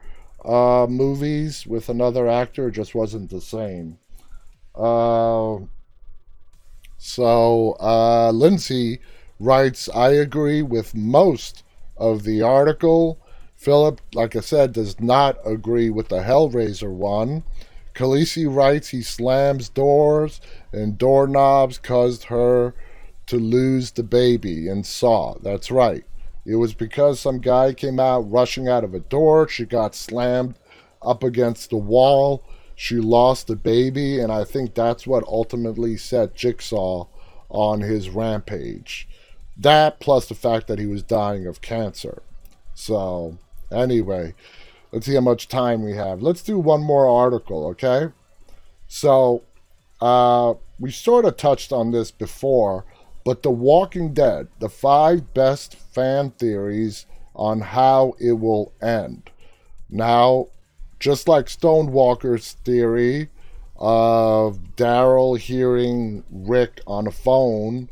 uh, 0.46 0.88
movies 0.88 1.68
with 1.68 1.90
another 1.90 2.30
actor, 2.30 2.70
it 2.70 2.72
just 2.72 2.96
wasn't 2.96 3.30
the 3.30 3.42
same. 3.42 3.98
Uh, 4.74 5.58
so 6.98 7.76
uh, 7.82 8.32
Lindsay 8.32 9.02
writes, 9.40 9.90
I 9.94 10.10
agree 10.12 10.62
with 10.62 10.96
most 10.96 11.64
of 11.98 12.24
the 12.24 12.42
article. 12.42 13.20
Philip, 13.56 14.02
like 14.14 14.36
I 14.36 14.42
said, 14.42 14.74
does 14.74 15.00
not 15.00 15.38
agree 15.46 15.90
with 15.90 16.10
the 16.10 16.22
Hellraiser 16.22 16.92
one. 16.92 17.44
Khaleesi 17.94 18.54
writes 18.54 18.90
he 18.90 19.02
slams 19.02 19.70
doors 19.70 20.42
and 20.74 20.98
doorknobs 20.98 21.78
caused 21.78 22.26
her 22.26 22.76
to 23.28 23.38
lose 23.38 23.92
the 23.92 24.04
baby 24.04 24.68
and 24.68 24.86
saw. 24.86 25.36
That's 25.42 25.72
right. 25.72 26.04
It 26.46 26.56
was 26.56 26.74
because 26.74 27.20
some 27.20 27.40
guy 27.40 27.74
came 27.74 28.00
out 28.00 28.30
rushing 28.32 28.68
out 28.68 28.84
of 28.84 28.94
a 28.94 29.00
door. 29.00 29.48
She 29.48 29.66
got 29.66 29.96
slammed 29.96 30.56
up 31.02 31.24
against 31.24 31.70
the 31.70 31.78
wall. 31.78 32.44
She 32.76 32.98
lost 32.98 33.48
the 33.48 33.56
baby, 33.56 34.20
and 34.20 34.32
I 34.32 34.44
think 34.44 34.76
that's 34.76 35.08
what 35.08 35.24
ultimately 35.24 35.96
set 35.98 36.36
Jigsaw 36.36 37.08
on 37.50 37.82
his 37.82 38.10
rampage. 38.10 39.08
That 39.58 40.00
plus 40.00 40.28
the 40.28 40.36
fact 40.36 40.68
that 40.68 40.80
he 40.80 40.86
was 40.86 41.04
dying 41.04 41.48
of 41.48 41.62
cancer. 41.62 42.22
So, 42.74 43.38
anyway, 43.72 44.34
Let's 44.96 45.08
see 45.08 45.16
how 45.16 45.20
much 45.20 45.50
time 45.50 45.84
we 45.84 45.92
have. 45.96 46.22
Let's 46.22 46.42
do 46.42 46.58
one 46.58 46.82
more 46.82 47.06
article, 47.06 47.66
okay? 47.68 48.14
So, 48.88 49.44
uh, 50.00 50.54
we 50.80 50.90
sort 50.90 51.26
of 51.26 51.36
touched 51.36 51.74
on 51.74 51.92
this 51.92 52.12
before, 52.12 52.86
but 53.26 53.44
The 53.44 53.52
Walking 53.52 54.14
Dead, 54.14 54.48
the 54.60 54.70
five 54.70 55.34
best 55.34 55.76
fan 55.76 56.32
theories 56.32 57.08
on 57.36 57.60
how 57.60 58.16
it 58.22 58.40
will 58.40 58.72
end. 58.82 59.32
Now, 59.90 60.48
just 60.98 61.28
like 61.28 61.48
Stonewalker's 61.48 62.54
theory 62.64 63.28
of 63.76 64.60
Daryl 64.78 65.38
hearing 65.38 66.24
Rick 66.32 66.80
on 66.88 67.06
a 67.06 67.12
phone, 67.12 67.90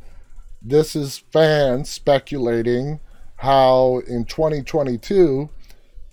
this 0.64 0.96
is 0.96 1.24
fans 1.32 1.90
speculating 1.90 3.00
how 3.36 4.02
in 4.08 4.24
2022 4.24 5.50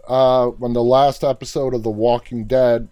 uh, 0.09 0.47
when 0.47 0.73
the 0.73 0.83
last 0.83 1.23
episode 1.23 1.73
of 1.73 1.85
the 1.85 1.91
Walking 1.91 2.47
Dead 2.47 2.89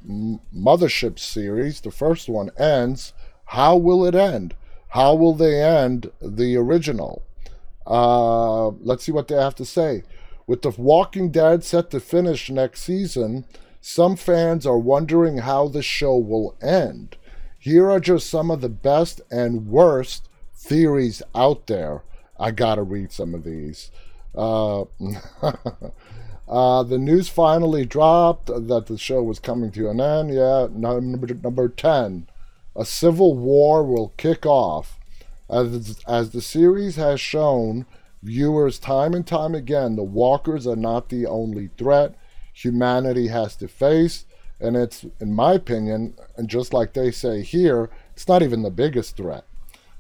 Mothership 0.57 1.19
series, 1.19 1.81
the 1.81 1.91
first 1.91 2.29
one, 2.29 2.51
ends, 2.57 3.13
how 3.47 3.77
will 3.77 4.05
it 4.05 4.15
end? 4.15 4.55
How 4.91 5.15
will 5.15 5.35
they 5.35 5.61
end 5.61 6.13
the 6.23 6.57
original? 6.57 7.25
Uh, 7.85 8.69
let's 8.69 9.03
see 9.03 9.11
what 9.11 9.27
they 9.27 9.35
have 9.35 9.57
to 9.57 9.65
say. 9.65 10.05
With 10.47 10.63
The 10.63 10.71
Walking 10.71 11.31
Dead 11.33 11.65
set 11.65 11.91
to 11.91 11.99
finish 11.99 12.51
next 12.51 12.83
season, 12.83 13.45
some 13.81 14.15
fans 14.15 14.65
are 14.65 14.79
wondering 14.79 15.39
how 15.39 15.67
the 15.67 15.83
show 15.83 16.17
will 16.17 16.57
end. 16.63 17.17
Here 17.59 17.91
are 17.91 18.01
just 18.01 18.31
some 18.31 18.51
of 18.51 18.61
the 18.61 18.69
best 18.69 19.21
and 19.31 19.67
worst 19.67 20.28
theories 20.69 21.23
out 21.35 21.67
there. 21.67 22.03
I 22.39 22.51
gotta 22.51 22.83
read 22.83 23.13
some 23.13 23.35
of 23.35 23.45
these. 23.45 23.91
Uh, 24.35 24.85
Uh, 26.49 26.83
the 26.83 26.99
news 26.99 27.29
finally 27.29 27.85
dropped 27.85 28.47
that 28.47 28.87
the 28.87 28.97
show 28.97 29.23
was 29.23 29.39
coming 29.39 29.71
to 29.71 29.91
an 29.91 30.01
end. 30.01 30.33
Yeah, 30.33 30.69
number, 30.73 31.35
number 31.35 31.69
10. 31.69 32.27
A 32.75 32.85
civil 32.85 33.35
war 33.37 33.85
will 33.85 34.15
kick 34.17 34.47
off. 34.47 34.99
As, 35.51 36.01
as 36.07 36.31
the 36.31 36.41
series 36.41 36.97
has 36.97 37.21
shown 37.21 37.87
viewers 38.23 38.79
time 38.79 39.13
and 39.13 39.27
time 39.27 39.55
again, 39.55 39.97
the 39.97 40.03
walkers 40.03 40.67
are 40.67 40.77
not 40.77 41.09
the 41.09 41.27
only 41.27 41.69
threat 41.77 42.15
humanity 42.53 43.29
has 43.29 43.55
to 43.57 43.69
face. 43.69 44.25
And 44.59 44.77
it's, 44.77 45.05
in 45.21 45.35
my 45.35 45.53
opinion, 45.53 46.15
and 46.37 46.49
just 46.49 46.73
like 46.73 46.95
they 46.95 47.11
say 47.11 47.43
here, 47.43 47.91
it's 48.13 48.27
not 48.27 48.43
even 48.43 48.63
the 48.63 48.71
biggest 48.71 49.17
threat. 49.17 49.45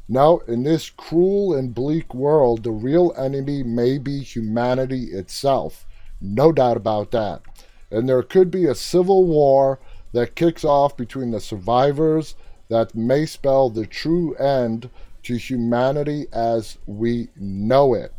No, 0.09 0.38
in 0.49 0.62
this 0.62 0.88
cruel 0.88 1.55
and 1.55 1.75
bleak 1.75 2.14
world, 2.14 2.62
the 2.62 2.71
real 2.71 3.12
enemy 3.16 3.62
may 3.62 3.99
be 3.99 4.21
humanity 4.21 5.05
itself. 5.12 5.87
No 6.21 6.51
doubt 6.51 6.77
about 6.77 7.11
that. 7.11 7.42
And 7.90 8.09
there 8.09 8.23
could 8.23 8.51
be 8.51 8.64
a 8.66 8.75
civil 8.75 9.27
war 9.27 9.79
that 10.12 10.35
kicks 10.35 10.64
off 10.64 10.97
between 10.97 11.31
the 11.31 11.40
survivors 11.40 12.35
that 12.68 12.94
may 12.94 13.27
spell 13.27 13.71
the 13.71 13.87
true 13.87 14.35
end 14.37 14.90
to 15.25 15.37
humanity 15.37 16.27
as 16.33 16.79
we 16.87 17.29
know 17.37 17.94
it. 17.94 18.14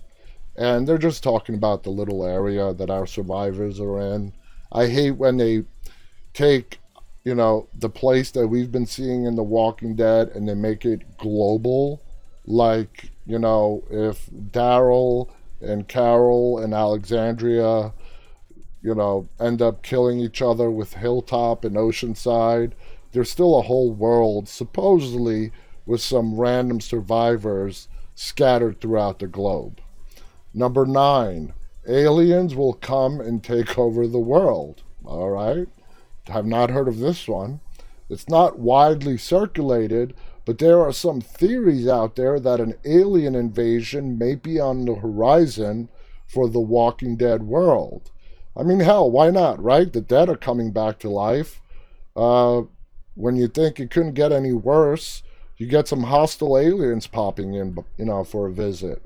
And 0.55 0.87
they're 0.87 0.97
just 0.97 1.23
talking 1.23 1.55
about 1.55 1.83
the 1.83 1.89
little 1.89 2.25
area 2.25 2.73
that 2.73 2.89
our 2.89 3.07
survivors 3.07 3.79
are 3.79 3.99
in. 3.99 4.33
I 4.71 4.87
hate 4.87 5.11
when 5.11 5.37
they 5.37 5.63
take, 6.33 6.79
you 7.23 7.35
know, 7.35 7.67
the 7.73 7.89
place 7.89 8.31
that 8.31 8.47
we've 8.47 8.71
been 8.71 8.85
seeing 8.85 9.25
in 9.25 9.35
The 9.35 9.43
Walking 9.43 9.95
Dead 9.95 10.29
and 10.29 10.47
they 10.47 10.55
make 10.55 10.85
it 10.85 11.17
global. 11.17 12.01
Like, 12.45 13.11
you 13.25 13.37
know, 13.37 13.83
if 13.89 14.27
Daryl 14.29 15.29
and 15.61 15.87
Carol 15.87 16.59
and 16.59 16.73
Alexandria, 16.73 17.93
you 18.81 18.95
know, 18.95 19.27
end 19.39 19.61
up 19.61 19.83
killing 19.83 20.19
each 20.19 20.41
other 20.41 20.71
with 20.71 20.93
Hilltop 20.93 21.65
and 21.65 21.75
Oceanside, 21.75 22.71
there's 23.11 23.29
still 23.29 23.57
a 23.57 23.63
whole 23.63 23.91
world, 23.91 24.47
supposedly, 24.47 25.51
with 25.85 26.01
some 26.01 26.39
random 26.39 26.79
survivors 26.79 27.87
scattered 28.15 28.79
throughout 28.79 29.19
the 29.19 29.27
globe. 29.27 29.81
Number 30.53 30.85
nine, 30.85 31.53
aliens 31.87 32.55
will 32.55 32.73
come 32.73 33.19
and 33.19 33.43
take 33.43 33.77
over 33.77 34.07
the 34.07 34.19
world. 34.19 34.83
All 35.03 35.29
right. 35.29 35.67
Have 36.29 36.45
not 36.45 36.69
heard 36.69 36.87
of 36.87 36.99
this 36.99 37.27
one. 37.27 37.59
It's 38.09 38.27
not 38.27 38.59
widely 38.59 39.17
circulated, 39.17 40.15
but 40.45 40.57
there 40.57 40.81
are 40.81 40.93
some 40.93 41.21
theories 41.21 41.87
out 41.87 42.15
there 42.15 42.39
that 42.39 42.59
an 42.59 42.73
alien 42.83 43.35
invasion 43.35 44.17
may 44.17 44.35
be 44.35 44.59
on 44.59 44.85
the 44.85 44.95
horizon 44.95 45.89
for 46.27 46.49
the 46.49 46.59
Walking 46.59 47.15
Dead 47.17 47.43
world. 47.43 48.09
I 48.57 48.63
mean, 48.63 48.79
hell, 48.79 49.09
why 49.09 49.29
not, 49.29 49.61
right? 49.61 49.91
The 49.91 50.01
dead 50.01 50.27
are 50.27 50.35
coming 50.35 50.71
back 50.71 50.99
to 50.99 51.09
life. 51.09 51.61
Uh, 52.15 52.63
when 53.15 53.35
you 53.35 53.47
think 53.47 53.79
it 53.79 53.91
couldn't 53.91 54.13
get 54.13 54.31
any 54.31 54.53
worse, 54.53 55.23
you 55.57 55.67
get 55.67 55.87
some 55.87 56.03
hostile 56.03 56.57
aliens 56.57 57.05
popping 57.05 57.53
in, 57.53 57.77
you 57.97 58.05
know, 58.05 58.23
for 58.23 58.47
a 58.47 58.51
visit. 58.51 59.03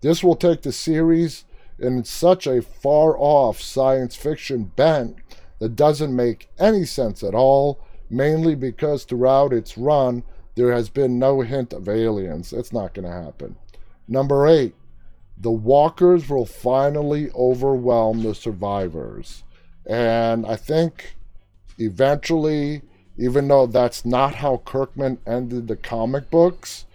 This 0.00 0.24
will 0.24 0.36
take 0.36 0.62
the 0.62 0.72
series 0.72 1.44
in 1.78 2.04
such 2.04 2.46
a 2.46 2.62
far 2.62 3.16
off 3.18 3.60
science 3.60 4.16
fiction 4.16 4.64
bent 4.64 5.16
that 5.60 5.76
doesn't 5.76 6.14
make 6.14 6.48
any 6.58 6.84
sense 6.84 7.22
at 7.22 7.34
all, 7.34 7.80
mainly 8.10 8.54
because 8.54 9.04
throughout 9.04 9.52
its 9.52 9.78
run, 9.78 10.24
there 10.56 10.72
has 10.72 10.90
been 10.90 11.18
no 11.18 11.42
hint 11.42 11.72
of 11.72 11.88
aliens. 11.88 12.52
It's 12.52 12.72
not 12.72 12.94
going 12.94 13.06
to 13.06 13.12
happen. 13.12 13.56
Number 14.08 14.48
eight, 14.48 14.74
the 15.38 15.50
walkers 15.50 16.28
will 16.28 16.46
finally 16.46 17.30
overwhelm 17.30 18.22
the 18.22 18.34
survivors. 18.34 19.44
And 19.86 20.44
I 20.44 20.56
think 20.56 21.16
eventually, 21.78 22.82
even 23.16 23.48
though 23.48 23.66
that's 23.66 24.04
not 24.04 24.36
how 24.36 24.62
Kirkman 24.64 25.18
ended 25.26 25.68
the 25.68 25.76
comic 25.76 26.30
books, 26.30 26.86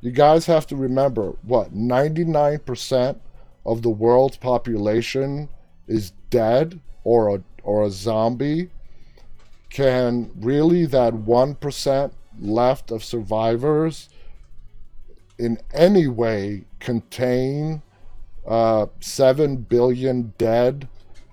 you 0.00 0.10
guys 0.10 0.46
have 0.46 0.66
to 0.66 0.76
remember 0.76 1.36
what 1.42 1.74
99% 1.74 3.20
of 3.64 3.82
the 3.82 3.90
world's 3.90 4.36
population 4.36 5.48
is 5.86 6.10
dead 6.28 6.80
or 7.04 7.34
a 7.34 7.42
or 7.64 7.84
a 7.84 7.90
zombie. 7.90 8.70
Can 9.70 10.30
really 10.36 10.86
that 10.86 11.12
1% 11.12 12.12
left 12.40 12.90
of 12.90 13.02
survivors 13.02 14.08
in 15.38 15.58
any 15.72 16.06
way 16.06 16.64
contain 16.78 17.82
uh, 18.46 18.86
7 19.00 19.56
billion 19.56 20.32
dead 20.38 20.86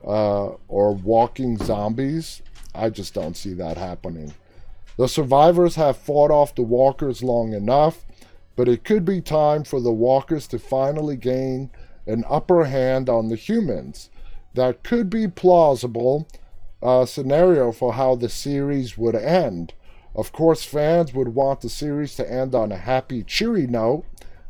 uh, 0.04 0.48
or 0.68 0.94
walking 0.94 1.58
zombies? 1.58 2.42
I 2.74 2.90
just 2.90 3.14
don't 3.14 3.38
see 3.38 3.54
that 3.54 3.78
happening. 3.78 4.34
The 4.98 5.08
survivors 5.08 5.76
have 5.76 5.98
fought 5.98 6.32
off 6.32 6.56
the 6.56 6.64
walkers 6.64 7.22
long 7.22 7.54
enough 7.54 8.06
but 8.62 8.70
it 8.70 8.84
could 8.84 9.04
be 9.04 9.22
time 9.22 9.64
for 9.64 9.82
the 9.82 9.92
walkers 9.92 10.46
to 10.46 10.60
finally 10.60 11.16
gain 11.16 11.72
an 12.06 12.24
upper 12.30 12.66
hand 12.66 13.10
on 13.10 13.28
the 13.28 13.36
humans. 13.36 14.11
That 14.54 14.84
could 14.84 15.10
be 15.10 15.28
plausible 15.28 16.28
uh, 16.84 17.06
scenario 17.06 17.72
for 17.72 17.94
how 17.94 18.16
the 18.16 18.30
series 18.30 18.98
would 18.98 19.16
end. 19.16 19.74
Of 20.16 20.32
course, 20.32 20.64
fans 20.64 21.14
would 21.14 21.30
want 21.30 21.62
the 21.62 21.70
series 21.70 22.16
to 22.16 22.30
end 22.30 22.54
on 22.54 22.72
a 22.72 22.78
happy, 22.78 23.24
cheery 23.24 23.66
note. 23.66 24.04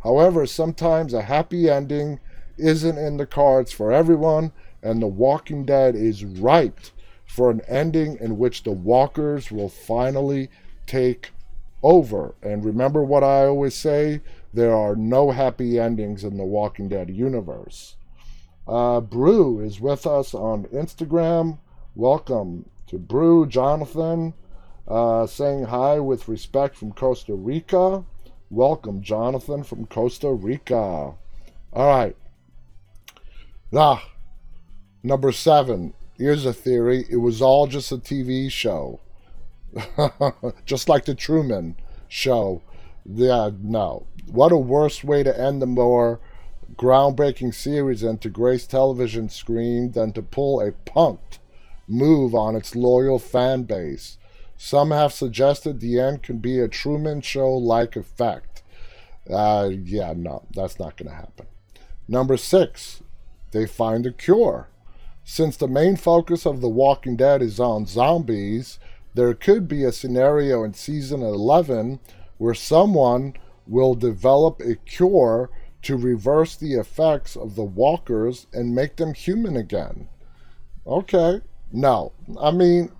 However, 0.04 0.48
sometimes 0.48 1.14
a 1.14 1.24
happy 1.24 1.70
ending 1.70 2.20
isn't 2.58 2.98
in 2.98 3.18
the 3.18 3.28
cards 3.28 3.72
for 3.72 3.92
everyone, 3.92 4.52
and 4.82 5.02
The 5.02 5.08
Walking 5.08 5.66
Dead 5.66 5.96
is 5.96 6.26
ripe 6.26 6.80
for 7.26 7.52
an 7.52 7.62
ending 7.68 8.18
in 8.20 8.38
which 8.38 8.64
the 8.64 8.72
walkers 8.72 9.52
will 9.52 9.70
finally 9.70 10.50
take 10.88 11.32
over. 11.84 12.36
And 12.42 12.66
remember 12.66 13.04
what 13.04 13.24
I 13.24 13.46
always 13.46 13.76
say 13.76 14.22
there 14.54 14.76
are 14.76 14.96
no 14.96 15.32
happy 15.32 15.80
endings 15.80 16.24
in 16.24 16.38
the 16.38 16.44
Walking 16.44 16.90
Dead 16.90 17.10
universe. 17.10 17.96
Uh, 18.68 19.02
Brew 19.02 19.60
is 19.60 19.80
with 19.80 20.06
us 20.06 20.34
on 20.34 20.66
Instagram. 20.66 21.58
Welcome 21.96 22.70
to 22.88 23.00
Brew, 23.00 23.48
Jonathan. 23.48 24.34
Uh, 24.88 25.26
saying 25.26 25.66
hi 25.66 26.00
with 26.00 26.28
respect 26.28 26.76
from 26.76 26.92
Costa 26.92 27.34
Rica. 27.34 28.04
Welcome, 28.50 29.02
Jonathan 29.02 29.64
from 29.64 29.86
Costa 29.86 30.32
Rica. 30.32 30.76
All 30.76 31.18
right. 31.74 32.16
Ah, 33.74 34.06
number 35.02 35.32
seven. 35.32 35.94
Here's 36.18 36.46
a 36.46 36.54
theory. 36.54 37.06
It 37.10 37.18
was 37.18 37.42
all 37.42 37.68
just 37.68 37.92
a 37.92 37.98
TV 37.98 38.52
show. 38.52 39.00
just 40.66 40.90
like 40.90 41.06
the 41.06 41.16
Truman 41.16 41.78
Show. 42.08 42.62
Yeah, 43.06 43.52
no. 43.62 44.06
What 44.28 44.52
a 44.52 44.58
worse 44.58 45.04
way 45.04 45.24
to 45.24 45.40
end 45.40 45.62
the 45.62 45.66
more 45.66 46.20
groundbreaking 46.76 47.54
series 47.54 48.02
than 48.02 48.18
to 48.20 48.30
grace 48.30 48.68
television 48.68 49.30
screen 49.30 49.92
than 49.92 50.14
to 50.14 50.22
pull 50.22 50.62
a 50.62 50.72
punked 50.72 51.40
move 51.92 52.34
on 52.34 52.56
its 52.56 52.76
loyal 52.76 53.20
fan 53.20 53.64
base. 53.64 54.18
Some 54.58 54.92
have 54.92 55.14
suggested 55.14 55.80
the 55.80 56.00
end 56.00 56.24
can 56.24 56.38
be 56.38 56.60
a 56.60 56.68
Truman 56.68 57.22
Show 57.22 57.52
like 57.52 57.96
effect. 57.96 58.64
Uh, 59.30 59.72
yeah, 59.72 60.14
no, 60.16 60.44
that's 60.54 60.80
not 60.80 60.98
going 60.98 61.10
to 61.10 61.16
happen. 61.16 61.48
Number 62.08 62.38
six, 62.38 63.02
they 63.52 63.66
find 63.66 64.06
a 64.06 64.12
cure. 64.12 64.70
Since 65.24 65.58
the 65.58 65.68
main 65.68 65.96
focus 65.96 66.46
of 66.46 66.62
The 66.62 66.70
Walking 66.70 67.16
Dead 67.16 67.42
is 67.42 67.60
on 67.60 67.86
zombies, 67.86 68.80
there 69.14 69.34
could 69.34 69.68
be 69.68 69.84
a 69.84 69.92
scenario 69.92 70.64
in 70.64 70.74
season 70.74 71.22
11 71.22 72.00
where 72.38 72.54
someone 72.54 73.34
will 73.68 73.94
develop 73.94 74.62
a 74.62 74.76
cure 74.76 75.50
to 75.84 75.98
reverse 75.98 76.56
the 76.56 76.76
effects 76.76 77.36
of 77.36 77.56
the 77.56 77.64
walkers 77.64 78.48
and 78.54 78.76
make 78.76 78.98
them 78.98 79.14
human 79.14 79.56
again. 79.56 80.08
Okay, 80.86 81.42
no. 81.72 82.12
I 82.40 82.52
mean, 82.52 82.92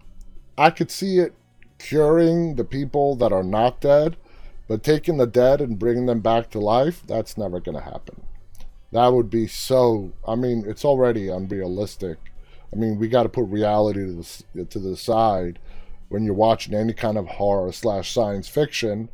I 0.58 0.70
could 0.70 0.92
see 0.92 1.20
it 1.20 1.34
curing 1.78 2.56
the 2.56 2.64
people 2.64 3.16
that 3.16 3.32
are 3.32 3.44
not 3.44 3.82
dead, 3.82 4.18
but 4.68 4.84
taking 4.84 5.18
the 5.18 5.28
dead 5.28 5.62
and 5.62 5.80
bringing 5.80 6.06
them 6.06 6.22
back 6.22 6.50
to 6.52 6.60
life, 6.60 7.04
that's 7.06 7.38
never 7.38 7.60
going 7.60 7.78
to 7.78 7.84
happen. 7.84 8.24
That 8.92 9.08
would 9.08 9.30
be 9.30 9.48
so. 9.48 10.12
I 10.28 10.36
mean, 10.36 10.64
it's 10.68 10.86
already 10.86 11.30
unrealistic. 11.30 12.18
I 12.74 12.76
mean, 12.76 13.00
we 13.00 13.08
got 13.08 13.24
to 13.24 13.30
put 13.30 13.44
reality 13.44 14.06
to 14.06 14.44
the, 14.54 14.66
to 14.66 14.80
the 14.80 14.96
side 14.96 15.60
when 16.10 16.24
you're 16.24 16.34
watching 16.34 16.74
any 16.74 16.94
kind 16.94 17.18
of 17.18 17.28
horror 17.28 17.72
slash 17.72 18.14
science 18.14 18.48
fiction. 18.48 19.10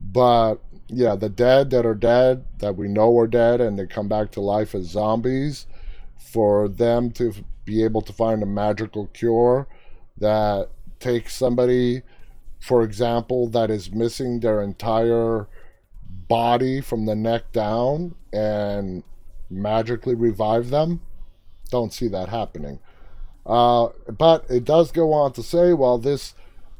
But 0.00 0.56
yeah, 0.88 1.16
the 1.16 1.28
dead 1.28 1.70
that 1.70 1.86
are 1.86 1.94
dead, 1.94 2.44
that 2.58 2.76
we 2.76 2.88
know 2.88 3.16
are 3.18 3.26
dead, 3.26 3.60
and 3.60 3.78
they 3.78 3.86
come 3.86 4.08
back 4.08 4.30
to 4.32 4.40
life 4.40 4.74
as 4.74 4.86
zombies, 4.86 5.66
for 6.16 6.68
them 6.68 7.10
to 7.12 7.32
be 7.64 7.84
able 7.84 8.02
to 8.02 8.12
find 8.12 8.42
a 8.42 8.46
magical 8.46 9.06
cure 9.08 9.66
that 10.18 10.68
takes 11.00 11.34
somebody, 11.34 12.02
for 12.60 12.82
example, 12.82 13.48
that 13.48 13.70
is 13.70 13.92
missing 13.92 14.40
their 14.40 14.60
entire 14.62 15.48
body 16.28 16.80
from 16.80 17.06
the 17.06 17.14
neck 17.14 17.52
down 17.52 18.14
and 18.32 19.02
magically 19.50 20.14
revive 20.14 20.70
them. 20.70 21.00
Don't 21.70 21.92
see 21.92 22.08
that 22.08 22.28
happening. 22.28 22.78
Uh, 23.46 23.88
but 24.16 24.44
it 24.48 24.64
does 24.64 24.90
go 24.90 25.12
on 25.12 25.32
to 25.32 25.42
say 25.42 25.72
while 25.72 25.98
this 25.98 26.34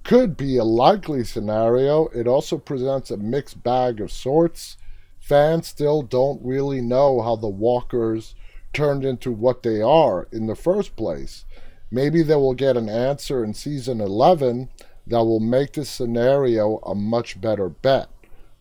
could 0.05 0.37
be 0.37 0.57
a 0.59 0.65
likely 0.65 1.25
scenario, 1.25 2.09
it 2.09 2.27
also 2.27 2.59
presents 2.59 3.11
a 3.11 3.17
mixed 3.17 3.63
bag 3.63 4.01
of 4.01 4.13
sorts. 4.13 4.77
Fans 5.19 5.67
still 5.67 6.03
don't 6.03 6.45
really 6.45 6.83
know 6.83 7.23
how 7.23 7.37
the 7.37 7.49
walkers 7.49 8.35
turned 8.75 9.05
into 9.05 9.33
what 9.33 9.63
they 9.63 9.81
are 9.81 10.29
in 10.31 10.47
the 10.47 10.55
first 10.55 10.95
place. 10.97 11.45
Maybe 11.91 12.23
they 12.23 12.35
will 12.35 12.55
get 12.55 12.77
an 12.77 12.89
answer 12.89 13.43
in 13.43 13.55
season 13.55 14.01
11 14.01 14.69
that 15.07 15.25
will 15.25 15.41
make 15.41 15.73
this 15.73 15.89
scenario 15.89 16.79
a 16.79 16.95
much 16.95 17.41
better 17.41 17.69
bet, 17.69 18.09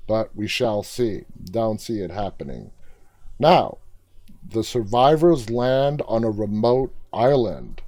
but 0.07 0.35
we 0.35 0.47
shall 0.47 0.83
see. 0.83 1.25
Don't 1.43 1.81
see 1.81 1.99
it 1.99 2.11
happening. 2.11 2.71
Now, 3.39 3.79
the 4.47 4.63
survivors 4.63 5.49
land 5.49 6.01
on 6.07 6.23
a 6.23 6.29
remote 6.29 6.93
island. 7.11 7.81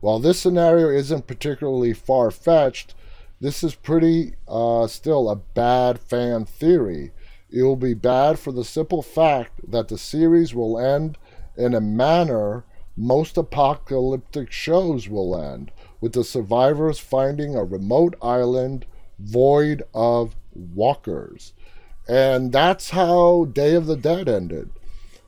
While 0.00 0.18
this 0.18 0.40
scenario 0.40 0.88
isn't 0.88 1.26
particularly 1.26 1.92
far 1.92 2.30
fetched, 2.30 2.94
this 3.40 3.64
is 3.64 3.74
pretty 3.74 4.34
uh, 4.46 4.86
still 4.86 5.30
a 5.30 5.36
bad 5.36 5.98
fan 5.98 6.44
theory. 6.44 7.12
It 7.50 7.62
will 7.62 7.76
be 7.76 7.94
bad 7.94 8.38
for 8.38 8.52
the 8.52 8.64
simple 8.64 9.02
fact 9.02 9.70
that 9.70 9.88
the 9.88 9.98
series 9.98 10.54
will 10.54 10.78
end 10.78 11.18
in 11.56 11.74
a 11.74 11.80
manner 11.80 12.64
most 13.00 13.38
apocalyptic 13.38 14.52
shows 14.52 15.08
will 15.08 15.34
end, 15.34 15.72
with 16.00 16.12
the 16.12 16.22
survivors 16.22 16.98
finding 16.98 17.54
a 17.54 17.64
remote 17.64 18.14
island 18.20 18.84
void 19.18 19.82
of 19.94 20.36
walkers. 20.52 21.54
And 22.06 22.52
that's 22.52 22.90
how 22.90 23.46
Day 23.46 23.74
of 23.74 23.86
the 23.86 23.96
Dead 23.96 24.28
ended. 24.28 24.70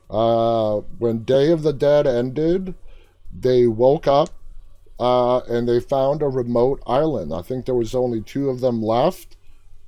Uh, 0.09 0.81
when 0.99 1.23
Day 1.23 1.51
of 1.51 1.63
the 1.63 1.73
Dead 1.73 2.05
ended, 2.05 2.75
they 3.35 3.65
woke 3.65 4.05
up 4.05 4.29
uh, 4.99 5.39
and 5.39 5.67
they 5.67 5.79
found 5.79 6.21
a 6.21 6.27
remote 6.27 6.81
island. 6.85 7.33
I 7.33 7.41
think 7.41 7.65
there 7.65 7.75
was 7.75 7.95
only 7.95 8.21
two 8.21 8.49
of 8.49 8.59
them 8.59 8.81
left, 8.81 9.35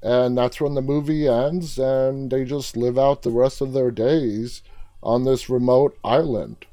and 0.02 0.38
that's 0.38 0.60
when 0.60 0.74
the 0.74 0.82
movie 0.82 1.28
ends, 1.28 1.78
and 1.78 2.30
they 2.30 2.44
just 2.44 2.76
live 2.76 2.98
out 2.98 3.22
the 3.22 3.32
rest 3.32 3.62
of 3.62 3.74
their 3.74 3.92
days 3.92 4.62
on 5.02 5.24
this 5.24 5.50
remote 5.50 5.98
island. 6.04 6.66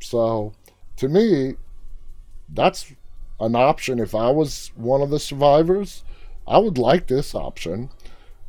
So, 0.00 0.52
to 0.96 1.08
me, 1.08 1.54
that's 2.48 2.92
an 3.38 3.54
option. 3.54 3.98
If 3.98 4.14
I 4.14 4.30
was 4.30 4.72
one 4.74 5.02
of 5.02 5.10
the 5.10 5.20
survivors, 5.20 6.04
I 6.46 6.58
would 6.58 6.78
like 6.78 7.06
this 7.06 7.34
option. 7.34 7.90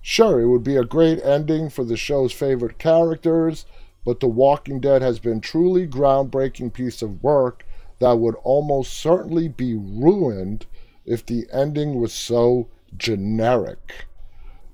Sure, 0.02 0.40
it 0.42 0.48
would 0.48 0.64
be 0.64 0.76
a 0.76 0.84
great 0.84 1.22
ending 1.24 1.70
for 1.70 1.84
the 1.84 1.96
show's 1.98 2.34
favorite 2.34 2.80
characters, 2.80 3.66
but 4.04 4.20
The 4.20 4.28
Walking 4.28 4.80
Dead 4.80 5.04
has 5.04 5.20
been 5.20 5.42
truly 5.42 5.88
groundbreaking 5.88 6.74
piece 6.74 7.04
of 7.04 7.22
work 7.22 7.64
that 8.02 8.18
would 8.18 8.34
almost 8.44 8.94
certainly 8.94 9.48
be 9.48 9.76
ruined 9.76 10.66
if 11.06 11.24
the 11.24 11.46
ending 11.54 12.02
was 12.02 12.12
so 12.12 12.68
generic. 12.98 14.08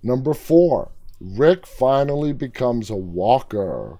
Number 0.02 0.34
4. 0.34 0.92
Rick 1.20 1.68
finally 1.68 2.32
becomes 2.32 2.90
a 2.90 2.96
walker. 2.96 4.00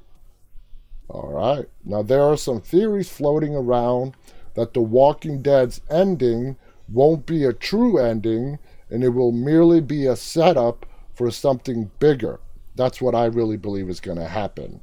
All 1.10 1.34
right. 1.34 1.66
Now, 1.84 2.04
there 2.04 2.22
are 2.22 2.38
some 2.38 2.62
theories 2.62 3.10
floating 3.10 3.54
around 3.54 4.16
that 4.54 4.74
The 4.74 4.82
Walking 4.82 5.42
Dead's 5.42 5.82
ending 5.90 6.56
won't 6.88 7.26
be 7.26 7.44
a 7.44 7.52
true 7.52 7.98
ending 7.98 8.60
and 8.90 9.04
it 9.04 9.10
will 9.10 9.34
merely 9.34 9.82
be 9.82 10.06
a 10.06 10.16
setup 10.16 10.86
for 11.14 11.32
something 11.32 11.92
bigger. 12.00 12.40
That's 12.78 13.02
what 13.02 13.14
I 13.14 13.26
really 13.26 13.58
believe 13.58 13.90
is 13.90 14.00
going 14.00 14.20
to 14.20 14.28
happen. 14.30 14.80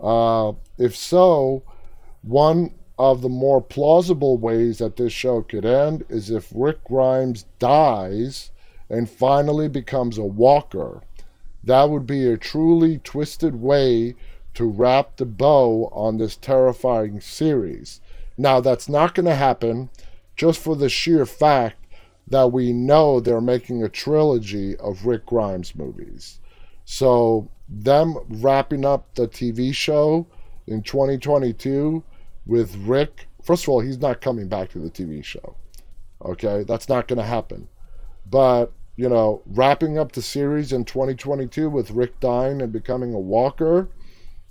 Uh, 0.00 0.52
if 0.78 0.94
so, 0.94 1.64
one 2.22 2.74
of 3.02 3.20
the 3.20 3.28
more 3.28 3.60
plausible 3.60 4.38
ways 4.38 4.78
that 4.78 4.94
this 4.94 5.12
show 5.12 5.42
could 5.42 5.64
end 5.64 6.04
is 6.08 6.30
if 6.30 6.52
Rick 6.54 6.84
Grimes 6.84 7.46
dies 7.58 8.52
and 8.88 9.10
finally 9.10 9.66
becomes 9.66 10.18
a 10.18 10.22
walker. 10.22 11.02
That 11.64 11.90
would 11.90 12.06
be 12.06 12.28
a 12.28 12.36
truly 12.36 12.98
twisted 12.98 13.60
way 13.60 14.14
to 14.54 14.64
wrap 14.68 15.16
the 15.16 15.24
bow 15.24 15.90
on 15.92 16.18
this 16.18 16.36
terrifying 16.36 17.20
series. 17.20 18.00
Now, 18.38 18.60
that's 18.60 18.88
not 18.88 19.16
going 19.16 19.26
to 19.26 19.34
happen 19.34 19.90
just 20.36 20.60
for 20.60 20.76
the 20.76 20.88
sheer 20.88 21.26
fact 21.26 21.84
that 22.28 22.52
we 22.52 22.72
know 22.72 23.18
they're 23.18 23.40
making 23.40 23.82
a 23.82 23.88
trilogy 23.88 24.76
of 24.76 25.06
Rick 25.06 25.26
Grimes 25.26 25.74
movies. 25.74 26.38
So, 26.84 27.50
them 27.68 28.16
wrapping 28.28 28.84
up 28.84 29.12
the 29.16 29.26
TV 29.26 29.74
show 29.74 30.28
in 30.68 30.82
2022 30.82 32.04
with 32.46 32.76
Rick, 32.76 33.28
first 33.42 33.64
of 33.64 33.68
all, 33.68 33.80
he's 33.80 33.98
not 33.98 34.20
coming 34.20 34.48
back 34.48 34.70
to 34.70 34.78
the 34.78 34.90
TV 34.90 35.24
show. 35.24 35.56
Okay, 36.24 36.64
that's 36.64 36.88
not 36.88 37.08
going 37.08 37.18
to 37.18 37.24
happen. 37.24 37.68
But, 38.28 38.72
you 38.96 39.08
know, 39.08 39.42
wrapping 39.46 39.98
up 39.98 40.12
the 40.12 40.22
series 40.22 40.72
in 40.72 40.84
2022 40.84 41.68
with 41.68 41.90
Rick 41.90 42.20
dying 42.20 42.62
and 42.62 42.72
becoming 42.72 43.14
a 43.14 43.20
walker, 43.20 43.88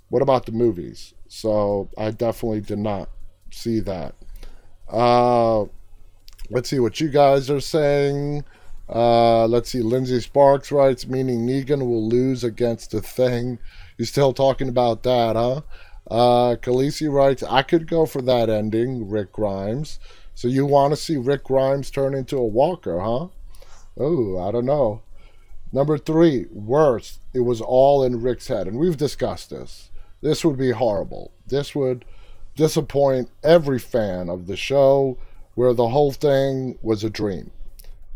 what 0.08 0.22
about 0.22 0.46
the 0.46 0.52
movies? 0.52 1.14
So 1.28 1.88
I 1.96 2.10
definitely 2.10 2.60
did 2.60 2.78
not 2.78 3.08
see 3.50 3.80
that. 3.80 4.14
Uh, 4.90 5.64
let's 6.50 6.68
see 6.68 6.78
what 6.78 7.00
you 7.00 7.08
guys 7.08 7.48
are 7.48 7.60
saying. 7.60 8.44
Uh, 8.88 9.46
let's 9.46 9.70
see. 9.70 9.80
Lindsay 9.80 10.20
Sparks 10.20 10.70
writes, 10.70 11.06
meaning 11.06 11.46
Negan 11.46 11.80
will 11.80 12.06
lose 12.06 12.44
against 12.44 12.90
the 12.90 13.00
thing. 13.00 13.58
You 13.96 14.04
still 14.04 14.34
talking 14.34 14.68
about 14.68 15.02
that, 15.04 15.36
huh? 15.36 15.62
Uh, 16.10 16.56
Khaleesi 16.60 17.12
writes, 17.12 17.42
I 17.42 17.62
could 17.62 17.86
go 17.86 18.06
for 18.06 18.22
that 18.22 18.50
ending, 18.50 19.08
Rick 19.08 19.32
Grimes. 19.32 19.98
So 20.34 20.48
you 20.48 20.66
want 20.66 20.92
to 20.92 20.96
see 20.96 21.16
Rick 21.16 21.44
Grimes 21.44 21.90
turn 21.90 22.14
into 22.14 22.36
a 22.36 22.46
walker, 22.46 23.00
huh? 23.00 23.28
Oh, 23.98 24.38
I 24.38 24.50
don't 24.50 24.66
know. 24.66 25.02
Number 25.72 25.96
three, 25.96 26.46
worst. 26.50 27.20
It 27.32 27.40
was 27.40 27.60
all 27.60 28.04
in 28.04 28.22
Rick's 28.22 28.48
head. 28.48 28.66
And 28.66 28.78
we've 28.78 28.96
discussed 28.96 29.50
this. 29.50 29.90
This 30.20 30.44
would 30.44 30.58
be 30.58 30.72
horrible. 30.72 31.32
This 31.46 31.74
would 31.74 32.04
disappoint 32.56 33.30
every 33.42 33.78
fan 33.78 34.28
of 34.28 34.46
the 34.46 34.56
show 34.56 35.18
where 35.54 35.74
the 35.74 35.88
whole 35.88 36.12
thing 36.12 36.78
was 36.82 37.04
a 37.04 37.10
dream. 37.10 37.50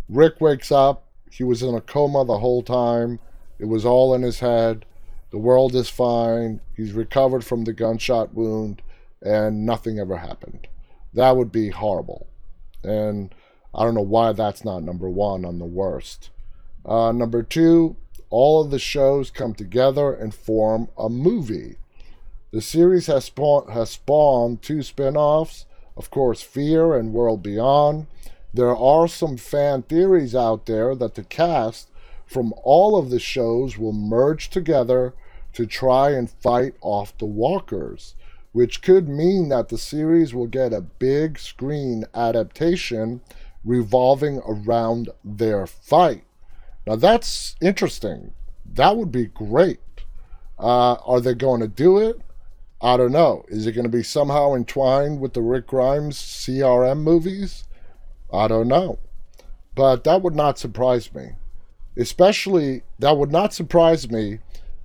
Rick 0.09 0.41
wakes 0.41 0.71
up. 0.71 1.05
He 1.31 1.45
was 1.45 1.63
in 1.63 1.75
a 1.75 1.81
coma 1.81 2.25
the 2.25 2.39
whole 2.39 2.63
time. 2.63 3.19
It 3.59 3.67
was 3.67 3.85
all 3.85 4.15
in 4.15 4.23
his 4.23 4.41
head. 4.41 4.85
The 5.31 5.39
world 5.39 5.75
is 5.75 5.89
fine. 5.89 6.61
He's 6.77 6.93
recovered 6.93 7.45
from 7.45 7.65
the 7.65 7.73
gunshot 7.73 8.35
wound, 8.35 8.83
and 9.21 9.67
nothing 9.67 9.99
ever 9.99 10.19
happened. 10.19 10.69
That 11.15 11.37
would 11.37 11.51
be 11.51 11.71
horrible. 11.71 12.27
And 12.83 13.35
I 13.75 13.85
don't 13.85 13.95
know 13.95 14.01
why 14.01 14.33
that's 14.33 14.65
not 14.65 14.83
number 14.83 15.11
one 15.11 15.45
on 15.45 15.59
the 15.59 15.65
worst. 15.65 16.31
Uh, 16.85 17.13
number 17.13 17.43
two, 17.43 17.97
all 18.31 18.63
of 18.63 18.71
the 18.71 18.79
shows 18.79 19.31
come 19.31 19.55
together 19.55 20.13
and 20.13 20.35
form 20.35 20.89
a 20.97 21.09
movie. 21.09 21.77
The 22.53 22.61
series 22.61 23.07
has, 23.07 23.25
spawned, 23.25 23.73
has 23.73 23.91
spawned 23.91 24.63
two 24.63 24.83
spin 24.83 25.17
offs, 25.17 25.67
of 25.97 26.11
course, 26.11 26.43
Fear 26.43 26.95
and 26.97 27.13
World 27.13 27.43
Beyond. 27.43 28.07
There 28.55 28.77
are 28.77 29.09
some 29.09 29.37
fan 29.37 29.83
theories 29.83 30.35
out 30.35 30.67
there 30.67 30.95
that 30.95 31.15
the 31.15 31.25
cast 31.25 31.91
from 32.27 32.53
all 32.63 32.99
of 32.99 33.11
the 33.11 33.21
shows 33.21 33.79
will 33.79 33.93
merge 33.93 34.51
together 34.51 35.15
to 35.53 35.65
try 35.65 36.11
and 36.11 36.29
fight 36.29 36.75
off 36.83 37.17
the 37.17 37.25
walkers, 37.25 38.15
which 38.53 38.83
could 38.83 39.09
mean 39.09 39.49
that 39.49 39.69
the 39.69 39.79
series 39.79 40.35
will 40.35 40.47
get 40.47 40.73
a 40.73 40.81
big 40.81 41.39
screen 41.39 42.05
adaptation 42.15 43.21
revolving 43.65 44.41
around 44.47 45.09
their 45.25 45.67
fight. 45.67 46.25
Now 46.87 46.97
that's 46.97 47.57
interesting. 47.63 48.33
That 48.65 48.97
would 48.97 49.13
be 49.13 49.27
great. 49.27 49.81
Uh, 50.59 50.95
are 51.05 51.21
they 51.21 51.35
going 51.35 51.61
to 51.61 51.69
do 51.69 51.99
it? 51.99 52.21
I 52.81 52.97
don't 52.97 53.13
know. 53.13 53.45
Is 53.49 53.67
it 53.67 53.73
going 53.73 53.85
to 53.85 53.91
be 53.91 54.03
somehow 54.03 54.55
entwined 54.55 55.21
with 55.21 55.33
the 55.33 55.43
Rick 55.43 55.69
Grimes 55.69 56.19
CRM 56.19 56.99
movies? 56.99 57.65
I 58.33 58.49
don't 58.49 58.69
know. 58.69 58.99
But 59.75 60.05
that 60.05 60.23
would 60.23 60.35
not 60.35 60.59
surprise 60.59 61.15
me. 61.15 61.33
Especially, 61.97 62.83
that 62.99 63.17
would 63.17 63.33
not 63.33 63.55
surprise 63.55 64.11
me, 64.11 64.39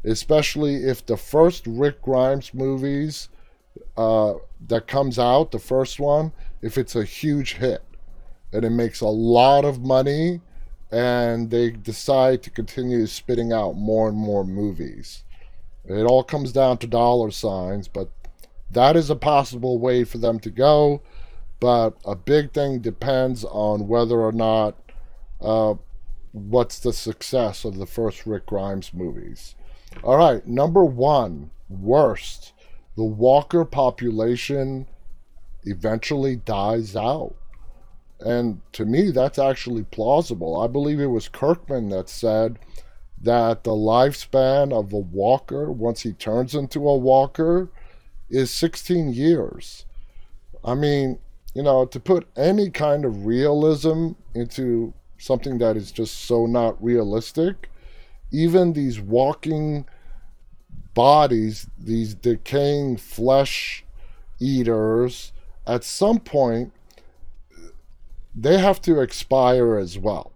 especially 0.04 0.76
if 0.76 1.06
the 1.06 1.18
first 1.18 1.68
Rick 1.68 2.02
Grimes 2.02 2.54
movies 2.54 3.30
uh, 3.98 4.36
that 4.68 4.88
comes 4.88 5.20
out, 5.20 5.52
the 5.52 5.60
first 5.60 6.00
one, 6.00 6.32
if 6.62 6.78
it's 6.78 6.96
a 6.96 7.04
huge 7.04 7.56
hit 7.56 7.84
and 8.54 8.66
it 8.66 8.70
makes 8.70 9.02
a 9.02 9.08
lot 9.08 9.66
of 9.66 9.82
money 9.82 10.42
and 10.92 11.50
they 11.50 11.72
decide 11.72 12.44
to 12.44 12.50
continue 12.50 13.08
spitting 13.08 13.54
out 13.54 13.78
more 13.78 14.10
and 14.10 14.18
more 14.18 14.44
movies. 14.44 15.24
It 15.86 16.04
all 16.04 16.24
comes 16.24 16.52
down 16.52 16.78
to 16.80 16.88
dollar 16.88 17.32
signs, 17.32 17.88
but 17.88 18.10
that 18.70 18.96
is 18.96 19.10
a 19.10 19.16
possible 19.16 19.80
way 19.80 20.04
for 20.04 20.18
them 20.18 20.40
to 20.42 20.50
go. 20.50 21.02
But 21.60 21.96
a 22.06 22.16
big 22.16 22.52
thing 22.52 22.80
depends 22.80 23.44
on 23.46 23.88
whether 23.88 24.20
or 24.20 24.32
not 24.32 24.76
uh, 25.40 25.76
what's 26.32 26.80
the 26.80 26.94
success 26.94 27.66
of 27.66 27.78
the 27.78 27.86
first 27.86 28.26
Rick 28.26 28.46
Grimes 28.46 28.94
movies. 28.94 29.56
All 30.04 30.18
right, 30.18 30.46
number 30.48 30.86
one, 30.86 31.52
worst. 31.70 32.54
The 32.96 33.04
Walker 33.04 33.66
population 33.66 34.88
eventually 35.64 36.38
dies 36.38 36.96
out. 36.96 37.36
And 38.20 38.62
to 38.74 38.86
me, 38.86 39.12
that's 39.12 39.40
actually 39.40 39.84
plausible. 39.84 40.60
I 40.60 40.68
believe 40.68 41.00
it 41.00 41.08
was 41.08 41.28
Kirkman 41.28 41.90
that 41.90 42.10
said 42.10 42.60
that 43.22 43.64
the 43.64 43.72
lifespan 43.72 44.72
of 44.72 44.94
a 44.94 44.98
walker, 44.98 45.72
once 45.72 46.02
he 46.02 46.14
turns 46.14 46.56
into 46.56 46.88
a 46.88 46.98
walker, 46.98 47.70
is 48.30 48.52
16 48.52 49.14
years. 49.14 49.86
I 50.64 50.76
mean, 50.76 51.20
you 51.54 51.64
know, 51.64 51.86
to 51.86 52.00
put 52.00 52.28
any 52.36 52.70
kind 52.70 53.06
of 53.06 53.26
realism 53.26 54.12
into 54.34 54.94
something 55.22 55.60
that 55.60 55.78
is 55.78 55.92
just 55.92 56.26
so 56.26 56.46
not 56.46 56.84
realistic, 56.84 57.70
even 58.32 58.74
these 58.74 59.00
walking 59.00 59.86
bodies, 60.94 61.68
these 61.78 62.14
decaying 62.16 62.98
flesh 62.98 63.86
eaters, 64.40 65.32
at 65.68 65.84
some 65.84 66.20
point, 66.20 66.74
they 68.36 68.58
have 68.58 68.82
to 68.82 69.00
expire 69.00 69.78
as 69.78 69.98
well. 69.98 70.32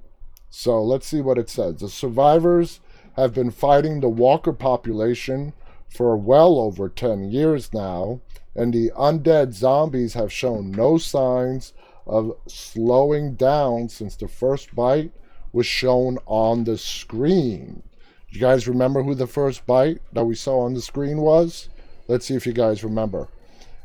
So 0.50 0.82
let's 0.84 1.08
see 1.08 1.22
what 1.22 1.38
it 1.38 1.50
says. 1.50 1.78
The 1.78 1.90
survivors 1.90 2.80
have 3.16 3.34
been 3.34 3.52
fighting 3.52 4.00
the 4.00 4.10
walker 4.10 4.54
population 4.54 5.54
for 5.90 6.16
well 6.16 6.60
over 6.60 6.90
10 6.90 7.32
years 7.32 7.74
now, 7.74 8.22
and 8.56 8.74
the 8.74 8.92
undead 8.96 9.54
zombies 9.54 10.14
have 10.14 10.32
shown 10.32 10.72
no 10.72 10.98
signs 10.98 11.74
of 12.06 12.38
slowing 12.48 13.36
down 13.36 13.90
since 13.90 14.16
the 14.16 14.28
first 14.28 14.76
bite 14.76 15.12
was 15.52 15.66
shown 15.66 16.18
on 16.26 16.64
the 16.64 16.78
screen. 16.78 17.82
You 18.30 18.40
guys 18.40 18.68
remember 18.68 19.04
who 19.04 19.16
the 19.16 19.28
first 19.28 19.66
bite 19.66 20.02
that 20.14 20.26
we 20.26 20.36
saw 20.36 20.60
on 20.62 20.74
the 20.74 20.82
screen 20.82 21.18
was? 21.18 21.70
Let's 22.08 22.26
see 22.26 22.36
if 22.36 22.46
you 22.46 22.54
guys 22.54 22.84
remember. 22.84 23.30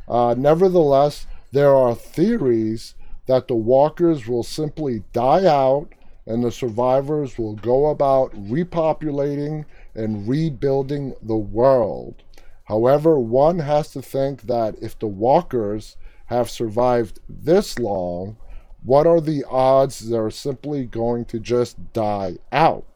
Uh, 0.09 0.35
nevertheless, 0.37 1.27
there 1.53 1.75
are 1.75 1.95
theories 1.95 2.95
that 3.27 3.47
the 3.47 3.55
walkers 3.55 4.27
will 4.27 4.43
simply 4.43 5.05
die 5.13 5.47
out 5.47 5.89
and 6.27 6.45
the 6.45 6.51
survivors 6.51 7.39
will 7.39 7.55
go 7.55 7.87
about 7.87 8.33
repopulating 8.35 9.65
and 9.95 10.29
rebuilding 10.29 11.15
the 11.23 11.37
world. 11.37 12.23
However, 12.65 13.19
one 13.19 13.61
has 13.61 13.91
to 13.93 14.03
think 14.03 14.43
that 14.43 14.77
if 14.81 14.99
the 14.99 15.07
walkers 15.07 15.97
have 16.31 16.49
survived 16.49 17.19
this 17.29 17.77
long, 17.79 18.37
what 18.85 19.05
are 19.05 19.21
the 19.21 19.45
odds 19.51 20.09
they're 20.09 20.31
simply 20.31 20.87
going 20.87 21.25
to 21.25 21.41
just 21.41 21.93
die 21.93 22.39
out? 22.53 22.87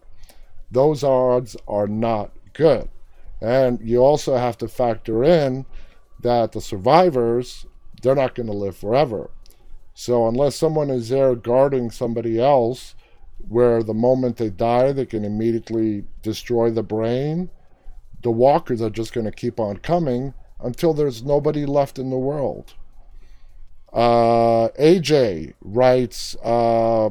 Those 0.70 1.02
odds 1.02 1.56
are 1.66 1.88
not 1.88 2.30
good. 2.52 2.88
And 3.40 3.80
you 3.82 3.98
also 3.98 4.36
have 4.36 4.56
to 4.58 4.68
factor 4.68 5.24
in 5.24 5.66
that 6.20 6.52
the 6.52 6.60
survivors, 6.60 7.66
they're 8.02 8.14
not 8.14 8.36
going 8.36 8.46
to 8.46 8.52
live 8.52 8.76
forever. 8.76 9.30
So 9.94 10.28
unless 10.28 10.54
someone 10.54 10.88
is 10.88 11.08
there 11.08 11.34
guarding 11.34 11.90
somebody 11.90 12.40
else, 12.40 12.94
where 13.48 13.82
the 13.82 13.94
moment 13.94 14.36
they 14.36 14.48
die, 14.48 14.92
they 14.92 15.06
can 15.06 15.24
immediately 15.24 16.04
destroy 16.22 16.70
the 16.70 16.84
brain, 16.84 17.50
the 18.22 18.30
walkers 18.30 18.80
are 18.80 18.90
just 18.90 19.12
going 19.12 19.26
to 19.26 19.32
keep 19.32 19.58
on 19.58 19.78
coming 19.78 20.34
until 20.60 20.94
there's 20.94 21.24
nobody 21.24 21.66
left 21.66 21.98
in 21.98 22.10
the 22.10 22.16
world. 22.16 22.74
Uh, 23.94 24.70
AJ 24.70 25.54
writes, 25.60 26.34
uh, 26.42 27.10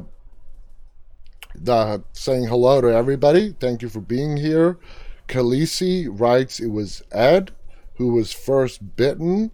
the, 1.54 2.04
saying 2.12 2.46
hello 2.46 2.82
to 2.82 2.88
everybody. 2.88 3.54
Thank 3.58 3.80
you 3.80 3.88
for 3.88 4.00
being 4.00 4.36
here. 4.36 4.78
Khaleesi 5.26 6.08
writes, 6.10 6.60
it 6.60 6.68
was 6.68 7.02
Ed 7.10 7.52
who 7.96 8.12
was 8.12 8.32
first 8.32 8.96
bitten. 8.96 9.50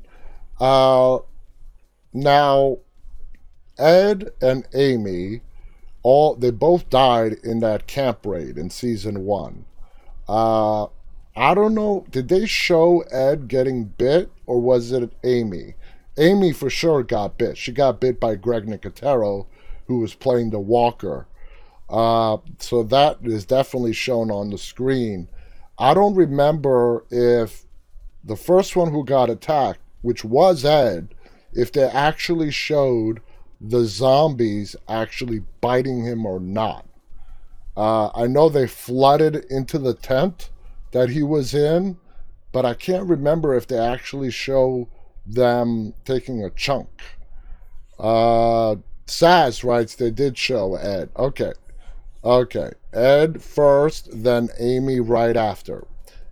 Uh, 0.59 1.19
now, 2.13 2.79
Ed 3.79 4.31
and 4.43 4.67
Amy, 4.75 5.43
all 6.03 6.35
they 6.35 6.51
both 6.51 6.91
died 6.91 7.37
in 7.45 7.61
that 7.61 7.87
camp 7.87 8.27
raid 8.27 8.59
in 8.59 8.71
season 8.71 9.25
one. 9.25 9.67
Uh, 10.29 10.87
I 11.37 11.55
don't 11.55 11.75
know. 11.75 12.05
Did 12.11 12.29
they 12.29 12.47
show 12.47 13.01
Ed 13.11 13.47
getting 13.47 13.85
bit 13.85 14.31
or 14.47 14.61
was 14.61 14.91
it 14.91 15.13
Amy? 15.23 15.75
Amy 16.21 16.53
for 16.53 16.71
sure 16.71 17.03
got 17.03 17.39
bit. 17.39 17.57
She 17.57 17.73
got 17.73 18.01
bit 18.01 18.21
by 18.21 18.35
Greg 18.35 18.67
Nicotero, 18.67 19.47
who 19.87 19.99
was 19.99 20.15
playing 20.15 20.51
the 20.51 20.61
Walker. 20.61 21.27
Uh, 21.89 22.37
so 22.59 22.83
that 22.85 23.19
is 23.25 23.47
definitely 23.47 23.95
shown 23.95 24.31
on 24.31 24.51
the 24.51 24.59
screen. 24.59 25.29
I 25.79 25.95
don't 25.95 26.15
remember 26.15 27.05
if 27.11 27.65
the 28.23 28.37
first 28.37 28.77
one 28.77 28.93
who 28.93 29.05
got 29.05 29.31
attacked, 29.31 29.81
which 30.03 30.25
was 30.25 30.65
Ed, 30.65 31.15
if 31.53 31.73
they 31.73 31.85
actually 31.85 32.51
showed 32.51 33.21
the 33.61 33.85
zombies 33.85 34.77
actually 34.89 35.43
biting 35.61 36.05
him 36.05 36.27
or 36.27 36.39
not. 36.39 36.87
Uh, 37.77 38.11
I 38.15 38.27
know 38.27 38.49
they 38.49 38.67
flooded 38.67 39.47
into 39.51 39.79
the 39.79 39.95
tent 39.95 40.51
that 40.93 41.11
he 41.11 41.23
was 41.23 41.55
in, 41.55 41.99
but 42.53 42.67
I 42.67 42.75
can't 42.75 43.09
remember 43.09 43.55
if 43.55 43.67
they 43.67 43.79
actually 43.79 44.31
show 44.31 44.89
them 45.27 45.95
taking 46.05 46.43
a 46.45 46.51
chunk. 46.51 46.89
Uh, 47.99 48.77
Saz 49.07 49.65
writes 49.65 49.95
they 49.95 50.11
did 50.11 50.39
show 50.39 50.77
Ed. 50.77 51.11
Okay. 51.17 51.53
Okay. 52.25 52.71
Ed 52.93 53.43
first, 53.43 54.09
then 54.13 54.49
Amy 54.59 55.01
right 55.01 55.37
after. 55.37 55.87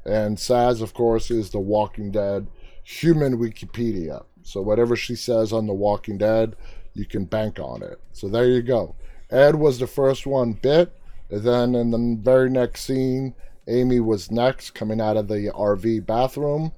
And 0.04 0.36
Saz, 0.36 0.80
of 0.80 0.94
course, 0.94 1.30
is 1.30 1.50
the 1.50 1.58
Walking 1.58 2.10
Dead 2.10 2.46
human 2.82 3.38
Wikipedia. 3.38 4.24
So 4.42 4.62
whatever 4.62 4.96
she 4.96 5.14
says 5.14 5.52
on 5.52 5.66
The 5.66 5.74
Walking 5.74 6.16
Dead, 6.16 6.56
you 6.94 7.04
can 7.04 7.26
bank 7.26 7.58
on 7.58 7.82
it. 7.82 8.00
So 8.12 8.28
there 8.28 8.48
you 8.48 8.62
go. 8.62 8.94
Ed 9.30 9.56
was 9.56 9.78
the 9.78 9.86
first 9.86 10.26
one 10.26 10.54
bit. 10.54 10.92
And 11.30 11.42
then 11.42 11.74
in 11.74 11.90
the 11.90 12.18
very 12.22 12.48
next 12.48 12.82
scene, 12.82 13.34
Amy 13.66 14.00
was 14.00 14.30
next, 14.30 14.70
coming 14.70 15.00
out 15.00 15.18
of 15.18 15.28
the 15.28 15.50
RV 15.54 16.06
bathroom. 16.06 16.72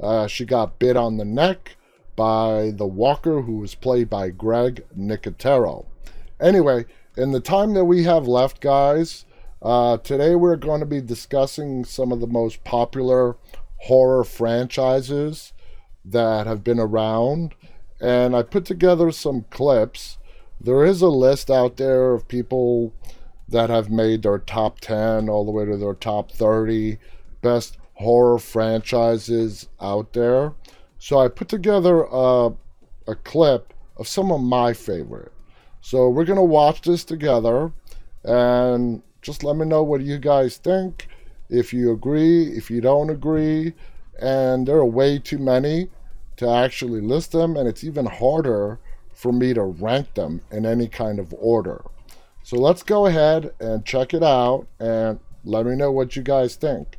Uh, 0.00 0.26
she 0.26 0.44
got 0.44 0.78
bit 0.78 0.96
on 0.96 1.16
the 1.16 1.24
neck 1.24 1.76
by 2.16 2.72
the 2.74 2.86
walker 2.86 3.42
who 3.42 3.58
was 3.58 3.74
played 3.74 4.08
by 4.08 4.30
Greg 4.30 4.84
Nicotero. 4.96 5.86
Anyway, 6.40 6.84
in 7.16 7.32
the 7.32 7.40
time 7.40 7.74
that 7.74 7.84
we 7.84 8.04
have 8.04 8.26
left, 8.26 8.60
guys, 8.60 9.24
uh, 9.62 9.96
today 9.98 10.34
we're 10.34 10.56
going 10.56 10.80
to 10.80 10.86
be 10.86 11.00
discussing 11.00 11.84
some 11.84 12.12
of 12.12 12.20
the 12.20 12.26
most 12.26 12.62
popular 12.64 13.36
horror 13.78 14.24
franchises 14.24 15.52
that 16.04 16.46
have 16.46 16.62
been 16.62 16.78
around. 16.78 17.54
And 18.00 18.36
I 18.36 18.42
put 18.42 18.64
together 18.64 19.10
some 19.10 19.46
clips. 19.50 20.18
There 20.60 20.84
is 20.84 21.00
a 21.00 21.08
list 21.08 21.50
out 21.50 21.76
there 21.76 22.12
of 22.12 22.28
people 22.28 22.92
that 23.48 23.70
have 23.70 23.90
made 23.90 24.22
their 24.22 24.38
top 24.38 24.80
10 24.80 25.28
all 25.28 25.44
the 25.44 25.52
way 25.52 25.64
to 25.64 25.76
their 25.76 25.94
top 25.94 26.30
30 26.30 26.98
best 27.42 27.78
horror 27.96 28.38
franchises 28.38 29.68
out 29.80 30.12
there. 30.12 30.52
So 30.98 31.18
I 31.18 31.28
put 31.28 31.48
together 31.48 32.02
a, 32.04 32.50
a 33.06 33.14
clip 33.24 33.74
of 33.96 34.08
some 34.08 34.30
of 34.30 34.40
my 34.40 34.72
favorite. 34.72 35.32
So 35.80 36.08
we're 36.08 36.24
going 36.24 36.36
to 36.38 36.42
watch 36.42 36.82
this 36.82 37.04
together 37.04 37.72
and 38.24 39.02
just 39.22 39.44
let 39.44 39.56
me 39.56 39.66
know 39.66 39.82
what 39.82 40.02
you 40.02 40.18
guys 40.18 40.56
think. 40.56 41.08
If 41.48 41.72
you 41.72 41.92
agree, 41.92 42.44
if 42.56 42.70
you 42.70 42.80
don't 42.80 43.10
agree, 43.10 43.72
and 44.20 44.66
there 44.66 44.76
are 44.76 44.86
way 44.86 45.18
too 45.18 45.38
many 45.38 45.88
to 46.36 46.48
actually 46.48 47.00
list 47.00 47.32
them, 47.32 47.56
and 47.56 47.68
it's 47.68 47.84
even 47.84 48.06
harder 48.06 48.78
for 49.14 49.32
me 49.32 49.54
to 49.54 49.62
rank 49.62 50.14
them 50.14 50.42
in 50.50 50.66
any 50.66 50.88
kind 50.88 51.18
of 51.18 51.34
order. 51.38 51.82
So 52.42 52.56
let's 52.58 52.82
go 52.82 53.06
ahead 53.06 53.52
and 53.58 53.84
check 53.84 54.12
it 54.12 54.22
out 54.22 54.66
and 54.78 55.18
let 55.44 55.66
me 55.66 55.76
know 55.76 55.90
what 55.92 56.16
you 56.16 56.22
guys 56.22 56.56
think. 56.56 56.98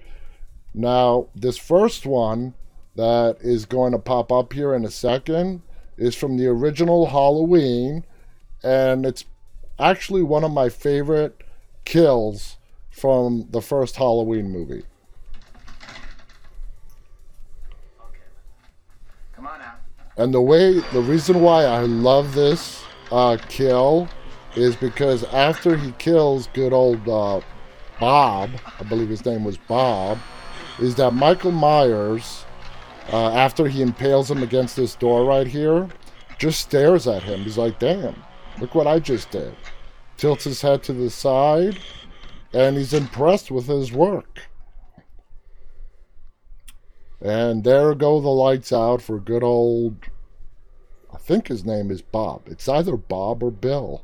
Now, 0.77 1.29
this 1.33 1.57
first 1.57 2.05
one 2.05 2.53
that 2.95 3.37
is 3.41 3.65
going 3.65 3.93
to 3.93 3.97
pop 3.97 4.31
up 4.31 4.53
here 4.53 4.75
in 4.75 4.85
a 4.85 4.91
second 4.91 5.63
is 5.97 6.13
from 6.13 6.37
the 6.37 6.45
original 6.45 7.07
Halloween, 7.07 8.05
and 8.61 9.03
it's 9.03 9.25
actually 9.79 10.21
one 10.21 10.43
of 10.43 10.51
my 10.51 10.69
favorite 10.69 11.41
kills 11.83 12.57
from 12.91 13.47
the 13.49 13.59
first 13.59 13.95
Halloween 13.95 14.51
movie. 14.51 14.83
Okay. 17.99 18.19
Come 19.35 19.47
on 19.47 19.57
now. 19.57 19.73
And 20.15 20.31
the 20.31 20.41
way, 20.41 20.79
the 20.93 21.01
reason 21.01 21.41
why 21.41 21.63
I 21.63 21.81
love 21.81 22.35
this 22.35 22.83
uh, 23.11 23.37
kill 23.49 24.07
is 24.55 24.75
because 24.75 25.23
after 25.23 25.75
he 25.75 25.91
kills 25.93 26.49
good 26.53 26.71
old 26.71 27.09
uh, 27.09 27.41
Bob, 27.99 28.51
I 28.79 28.83
believe 28.83 29.09
his 29.09 29.25
name 29.25 29.43
was 29.43 29.57
Bob, 29.57 30.19
is 30.79 30.95
that 30.95 31.11
Michael 31.11 31.51
Myers, 31.51 32.45
uh, 33.11 33.29
after 33.29 33.67
he 33.67 33.81
impales 33.81 34.29
him 34.29 34.43
against 34.43 34.75
this 34.75 34.95
door 34.95 35.25
right 35.25 35.47
here, 35.47 35.87
just 36.37 36.59
stares 36.59 37.07
at 37.07 37.23
him. 37.23 37.41
He's 37.41 37.57
like, 37.57 37.79
damn, 37.79 38.23
look 38.59 38.75
what 38.75 38.87
I 38.87 38.99
just 38.99 39.31
did. 39.31 39.55
Tilts 40.17 40.43
his 40.43 40.61
head 40.61 40.83
to 40.83 40.93
the 40.93 41.09
side, 41.09 41.79
and 42.53 42.77
he's 42.77 42.93
impressed 42.93 43.51
with 43.51 43.67
his 43.67 43.91
work. 43.91 44.49
And 47.19 47.63
there 47.63 47.95
go 47.95 48.19
the 48.19 48.29
lights 48.29 48.71
out 48.71 49.01
for 49.01 49.19
good 49.19 49.43
old, 49.43 50.05
I 51.13 51.17
think 51.17 51.47
his 51.47 51.65
name 51.65 51.89
is 51.89 52.01
Bob. 52.01 52.43
It's 52.47 52.69
either 52.69 52.95
Bob 52.95 53.41
or 53.41 53.49
Bill 53.49 54.03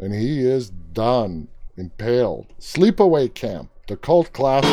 and 0.00 0.14
he 0.14 0.40
is 0.40 0.70
done, 0.70 1.48
impaled. 1.76 2.46
Sleepaway 2.58 3.32
Camp, 3.34 3.70
the 3.86 3.96
cult 3.96 4.32
classic. 4.32 4.70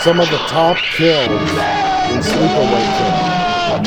Some 0.00 0.20
of 0.20 0.28
the 0.30 0.38
top 0.48 0.76
kills 0.76 1.30
in 1.30 2.20
Sleepaway 2.20 2.84
Camp. 2.98 3.84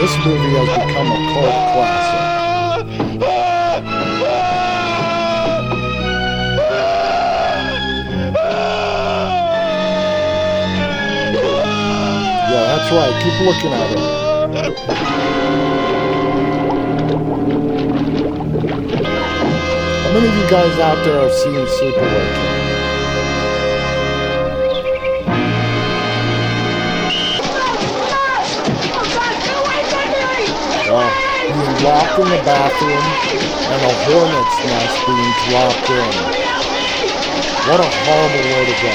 This 0.00 0.16
movie 0.24 0.52
has 0.56 0.68
become 0.86 1.08
a 1.12 1.18
cult 1.32 1.56
classic. 1.72 2.22
Yeah, 12.50 12.64
that's 12.76 12.90
right. 12.92 13.14
Keep 13.22 13.36
looking 13.46 13.72
at 13.72 13.88
it. 13.92 15.11
Many 20.12 20.28
of 20.28 20.34
you 20.36 20.50
guys 20.50 20.78
out 20.78 21.02
there 21.04 21.20
have 21.20 21.32
seen 21.32 21.54
Sleepaway 21.54 22.24
Camp? 22.36 22.62
Oh, 30.94 31.08
he 31.48 31.84
locked 31.84 32.18
in 32.18 32.28
the 32.28 32.42
bathroom 32.44 33.06
and 33.72 33.80
a 33.80 33.92
hornet's 34.04 34.58
nest 34.68 34.96
being 35.06 35.32
dropped 35.48 35.88
in. 35.88 36.12
What 37.68 37.80
a 37.80 37.88
horrible 38.04 38.44
way 38.52 38.64
to 38.66 38.76
go. 38.82 38.92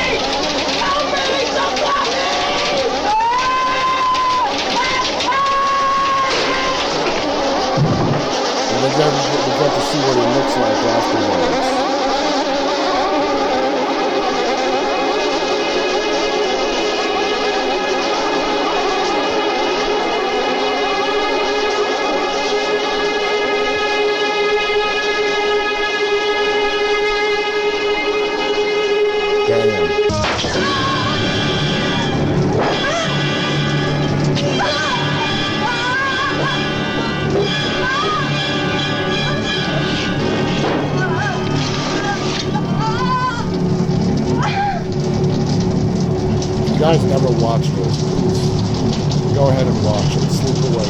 And 8.69 9.26
get 9.67 9.75
to 9.75 9.81
see 9.81 9.99
what 9.99 10.15
he 10.15 10.39
looks 10.39 10.55
like 10.55 10.77
afterwards. 10.77 11.66
Guys 46.87 47.03
never 47.03 47.27
watch 47.43 47.67
this, 47.67 48.01
please 48.01 49.35
go 49.35 49.49
ahead 49.49 49.67
and 49.67 49.83
watch 49.83 50.15
it. 50.15 50.31
Sleep 50.31 50.55
away. 50.71 50.87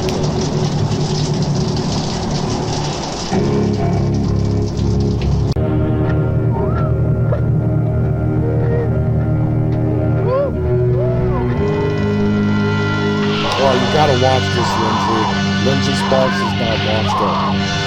Well, 13.58 13.76
you 13.76 13.88
gotta 13.92 14.18
watch 14.22 14.46
this, 14.54 14.70
Lindsay. 14.78 15.24
Lindsay 15.66 15.96
Sparks 15.96 16.38
has 16.38 16.54
not 16.62 16.78
watched 16.86 17.82
it. 17.82 17.87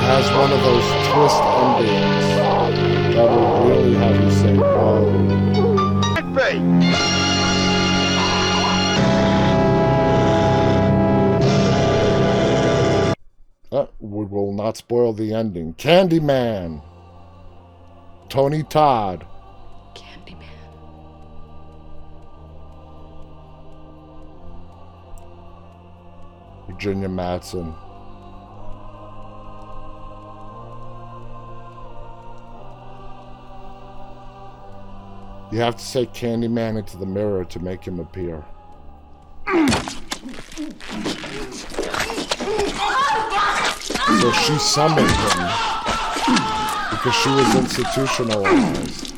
Has 0.00 0.30
one 0.32 0.52
of 0.52 0.60
those 0.62 0.84
twist 1.12 1.42
endings 1.62 2.26
that 3.14 3.28
will 3.30 3.68
really 3.68 3.94
have 3.94 4.16
you 4.22 4.30
say, 4.30 4.56
whoa. 4.56 5.14
Uh, 13.74 13.86
we 13.98 14.24
will 14.24 14.52
not 14.52 14.76
spoil 14.76 15.12
the 15.12 15.34
ending. 15.34 15.74
Candyman. 15.74 16.80
Tony 18.28 18.62
Todd. 18.62 19.26
Candyman. 19.94 20.44
Virginia 26.68 27.08
Madsen. 27.08 27.74
You 35.54 35.60
have 35.60 35.76
to 35.76 35.84
say 35.84 36.06
Candyman 36.06 36.76
into 36.76 36.96
the 36.96 37.06
mirror 37.06 37.44
to 37.44 37.60
make 37.60 37.84
him 37.84 38.00
appear. 38.00 38.42
So 44.18 44.32
she 44.32 44.58
summoned 44.58 45.08
him 45.08 45.48
because 46.90 47.14
she 47.14 47.28
was 47.28 47.54
institutionalized. 47.54 49.14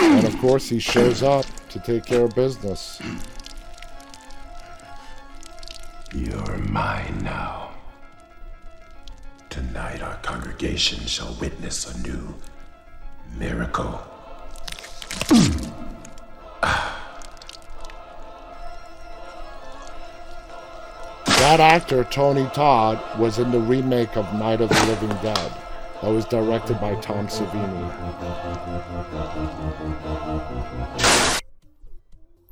And 0.00 0.26
of 0.26 0.34
course 0.38 0.70
he 0.70 0.78
shows 0.78 1.22
up 1.22 1.44
to 1.68 1.78
take 1.78 2.06
care 2.06 2.24
of 2.24 2.34
business. 2.34 3.02
You're 6.14 6.56
mine 6.56 7.18
now. 7.22 7.74
Tonight 9.50 10.00
our 10.00 10.16
congregation 10.22 11.04
shall 11.04 11.34
witness 11.34 11.94
a 11.94 11.98
new 12.00 12.34
miracle. 13.36 14.00
That 21.44 21.60
actor, 21.60 22.04
Tony 22.04 22.48
Todd, 22.54 23.00
was 23.18 23.38
in 23.38 23.50
the 23.50 23.60
remake 23.60 24.16
of 24.16 24.32
Night 24.34 24.60
of 24.60 24.70
the 24.70 24.86
Living 24.86 25.16
Dead. 25.22 25.52
That 26.02 26.10
was 26.10 26.24
directed 26.24 26.80
by 26.80 26.94
Tom 26.96 27.28
Savini. 27.28 27.90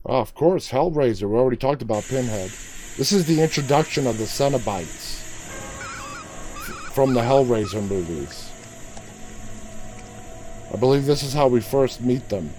Oh, 0.05 0.21
of 0.21 0.35
course, 0.35 0.71
Hellraiser. 0.71 1.29
We 1.29 1.37
already 1.37 1.57
talked 1.57 1.83
about 1.83 2.05
Pinhead. 2.05 2.51
This 2.97 3.13
is 3.13 3.27
the 3.27 3.41
introduction 3.41 4.07
of 4.07 4.19
the 4.19 4.25
Cenobites 4.25 5.21
from 6.93 7.15
the 7.15 7.21
Hellraiser 7.21 7.83
movies. 7.89 8.42
I 10.73 10.77
believe 10.77 11.05
this 11.05 11.23
is 11.23 11.35
how 11.35 11.49
we 11.49 11.61
first 11.61 12.01
meet 12.01 12.29
them. 12.31 12.51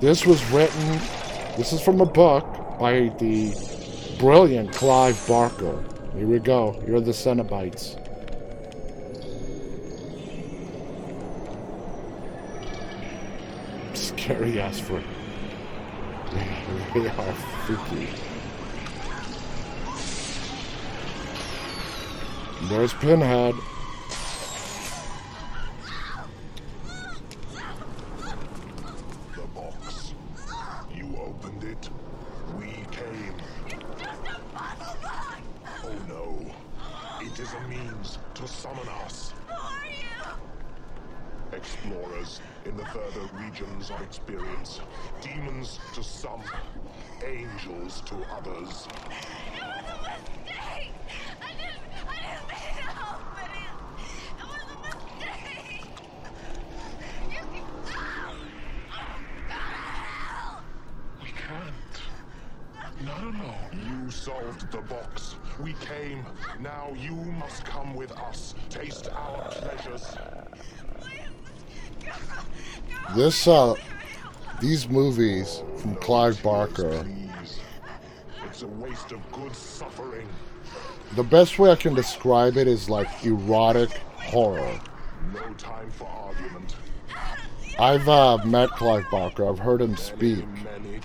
This 0.00 0.24
was 0.24 0.42
written, 0.50 0.98
this 1.58 1.74
is 1.74 1.82
from 1.82 2.00
a 2.00 2.06
book 2.06 2.46
by 2.80 3.12
the 3.18 3.54
brilliant 4.18 4.72
Clive 4.72 5.22
Barker. 5.28 5.84
Here 6.14 6.26
we 6.26 6.38
go. 6.38 6.70
Are 6.88 7.00
the 7.00 7.12
Cenobites. 7.12 7.99
Scary 14.30 14.60
ass 14.60 14.78
for 14.78 15.02
They 16.94 17.08
are 17.08 17.32
freaky. 17.66 18.08
There's 22.68 22.94
Pinhead. 22.94 23.56
This, 73.20 73.46
uh, 73.46 73.74
these 74.62 74.88
movies 74.88 75.62
from 75.76 75.94
Clive 75.96 76.42
Barker. 76.42 77.06
It's 78.46 78.62
a 78.62 78.66
waste 78.66 79.12
of 79.12 79.20
good 79.30 79.54
suffering. 79.54 80.26
The 81.16 81.24
best 81.24 81.58
way 81.58 81.70
I 81.70 81.76
can 81.76 81.92
describe 81.92 82.56
it 82.56 82.66
is 82.66 82.88
like 82.88 83.08
erotic 83.22 83.90
horror. 84.16 84.80
No 85.34 85.52
time 85.58 85.90
for 85.90 86.06
argument. 86.06 86.76
I've 87.78 88.08
uh, 88.08 88.38
met 88.46 88.70
Clive 88.70 89.04
Barker. 89.10 89.46
I've 89.46 89.58
heard 89.58 89.82
him 89.82 89.98
speak 89.98 90.46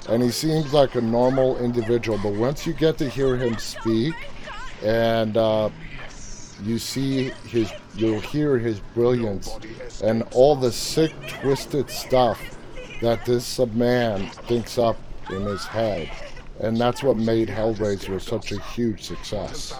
and 0.08 0.24
he 0.24 0.32
seems 0.32 0.72
like 0.72 0.96
a 0.96 1.02
normal 1.02 1.58
individual. 1.58 2.18
But 2.24 2.36
once 2.36 2.66
you 2.66 2.72
get 2.72 2.98
to 3.00 3.10
hear 3.10 3.36
him 3.36 3.58
speak, 3.58 4.16
and 4.82 5.36
uh, 5.36 5.70
you 6.64 6.80
see 6.80 7.32
his, 7.46 7.74
you'll 7.96 8.20
hear 8.20 8.58
his 8.58 8.80
brilliance 8.94 10.02
and 10.02 10.24
all 10.32 10.56
the 10.56 10.72
sick, 10.72 11.14
twisted 11.28 11.90
stuff 11.90 12.42
that 13.02 13.26
this 13.26 13.60
man 13.74 14.30
thinks 14.48 14.78
up 14.78 14.98
in 15.30 15.42
his 15.44 15.66
head. 15.66 16.10
And 16.60 16.78
that's 16.78 17.04
what 17.04 17.18
made 17.18 17.50
Hellraiser 17.50 18.22
such 18.22 18.52
a 18.52 18.62
huge 18.62 19.04
success. 19.04 19.74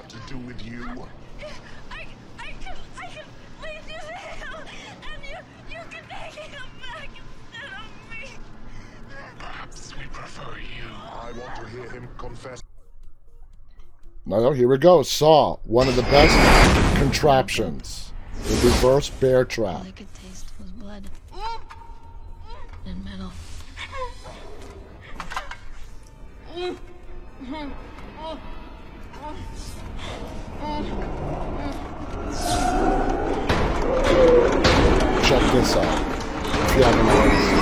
Now, 14.28 14.52
here 14.52 14.68
we 14.68 14.78
go. 14.80 15.04
Saw, 15.04 15.58
one 15.66 15.88
of 15.88 15.96
the 15.96 16.02
best 16.04 16.98
contraptions. 16.98 18.05
The 18.48 18.56
reverse 18.64 19.10
bear 19.10 19.40
All 19.40 19.46
trap. 19.46 19.82
I 19.82 19.92
could 19.92 20.14
taste 20.14 20.46
was 20.60 20.70
blood 20.72 21.04
and 22.86 23.04
metal. 23.04 23.32
Check 35.24 35.52
this 35.52 35.76
out. 35.76 36.02
If 36.70 36.76
you 36.78 36.84
haven't 36.84 37.08
already. 37.08 37.55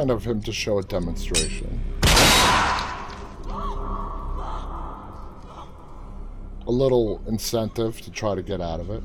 Kind 0.00 0.10
of 0.10 0.24
him 0.24 0.40
to 0.40 0.50
show 0.50 0.78
a 0.78 0.82
demonstration. 0.82 1.78
A 6.66 6.70
little 6.70 7.22
incentive 7.28 8.00
to 8.00 8.10
try 8.10 8.34
to 8.34 8.40
get 8.40 8.62
out 8.62 8.80
of 8.80 8.88
it. 8.88 9.02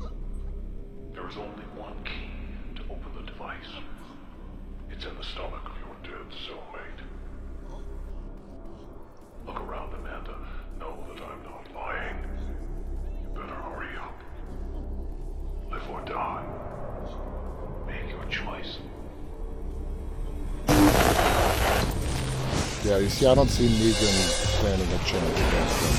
Yeah, 22.86 22.98
you 22.98 23.08
see, 23.08 23.26
I 23.26 23.34
don't 23.34 23.48
see 23.48 23.66
Negan 23.66 24.14
standing 24.60 24.86
a 24.86 24.98
chance 24.98 25.40
against 25.40 25.82
him. 25.82 25.94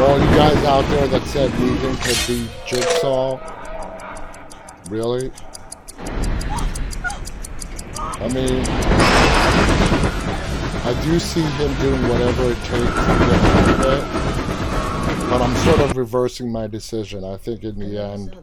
All 0.00 0.16
you 0.20 0.30
guys 0.36 0.64
out 0.64 0.84
there 0.90 1.08
that 1.08 1.24
said 1.26 1.50
Negan 1.50 1.96
could 2.04 2.20
be 2.28 2.48
Jigsaw, 2.68 3.40
really? 4.88 5.32
I 7.98 8.28
mean, 8.28 8.64
I 10.84 10.94
do 11.04 11.18
see 11.18 11.40
him 11.42 11.74
doing 11.80 12.02
whatever 12.08 12.44
it 12.44 12.58
takes 12.58 12.70
to 12.70 12.78
get 12.78 13.40
out 13.42 13.68
of 13.70 13.80
it, 13.80 14.04
but 15.30 15.42
I'm 15.42 15.56
sort 15.64 15.80
of 15.80 15.96
reversing 15.96 16.52
my 16.52 16.68
decision. 16.68 17.24
I 17.24 17.36
think 17.38 17.64
in 17.64 17.76
the 17.76 18.00
end, 18.00 18.36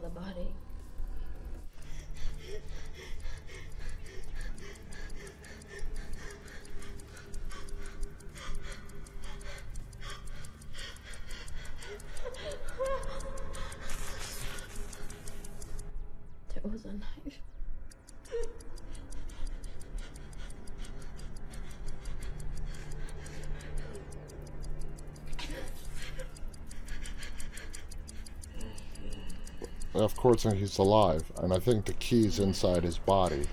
course, 30.42 30.54
he's 30.54 30.78
alive, 30.78 31.22
and 31.42 31.52
I 31.52 31.58
think 31.58 31.84
the 31.84 31.92
key's 31.94 32.38
inside 32.38 32.82
his 32.82 32.98
body. 32.98 33.46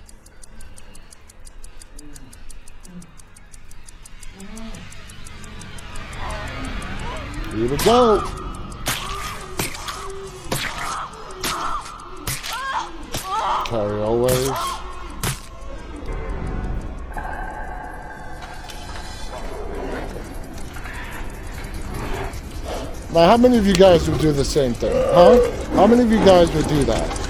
Here 7.54 7.68
we 7.68 7.76
go. 7.78 8.22
Cary 13.66 14.02
Elwes. 14.02 14.48
Now, 23.12 23.26
how 23.26 23.36
many 23.36 23.58
of 23.58 23.66
you 23.66 23.74
guys 23.74 24.08
would 24.08 24.20
do 24.20 24.32
the 24.32 24.44
same 24.44 24.72
thing? 24.72 24.90
Huh? 24.94 25.61
How 25.74 25.86
many 25.86 26.02
of 26.02 26.12
you 26.12 26.18
guys 26.18 26.52
would 26.52 26.68
do 26.68 26.84
that? 26.84 27.20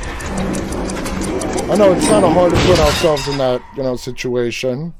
I 1.70 1.76
know 1.76 1.92
it's 1.92 2.06
kind 2.08 2.24
of 2.24 2.32
hard 2.32 2.52
to 2.52 2.60
put 2.66 2.78
ourselves 2.80 3.28
in 3.28 3.38
that, 3.38 3.62
you 3.76 3.84
know, 3.84 3.96
situation. 3.96 4.92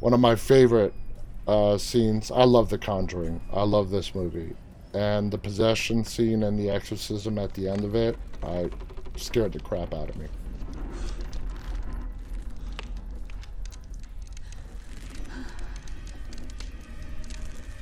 One 0.00 0.12
of 0.12 0.20
my 0.20 0.36
favorite 0.36 0.92
uh, 1.48 1.78
scenes. 1.78 2.30
I 2.30 2.44
love 2.44 2.68
The 2.68 2.78
Conjuring. 2.78 3.40
I 3.52 3.62
love 3.62 3.90
this 3.90 4.14
movie. 4.14 4.54
And 4.92 5.30
the 5.32 5.38
possession 5.38 6.04
scene 6.04 6.42
and 6.42 6.58
the 6.58 6.68
exorcism 6.70 7.38
at 7.38 7.54
the 7.54 7.66
end 7.66 7.82
of 7.82 7.94
it, 7.94 8.16
I 8.42 8.70
scared 9.16 9.52
the 9.52 9.60
crap 9.60 9.94
out 9.94 10.10
of 10.10 10.16
me. 10.16 10.26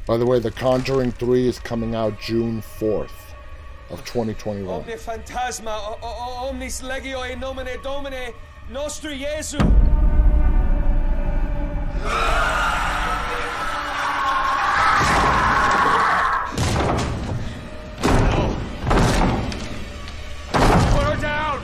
By 0.08 0.16
the 0.16 0.24
way, 0.24 0.38
The 0.38 0.50
Conjuring 0.50 1.12
3 1.12 1.46
is 1.46 1.58
coming 1.58 1.94
out 1.94 2.18
June 2.18 2.62
4th 2.62 3.10
of 3.90 4.02
2021. 4.06 4.80
Omne 4.80 4.96
phantasma, 4.98 5.70
o- 5.70 5.98
o- 6.02 6.48
omnis 6.48 6.80
legio 6.80 7.30
in 7.30 7.38
nomine 7.40 7.76
Domine, 7.82 8.32
nostri 8.70 9.18
Jesu. 9.18 9.58
Put 20.52 21.02
her 21.04 21.16
down! 21.20 21.60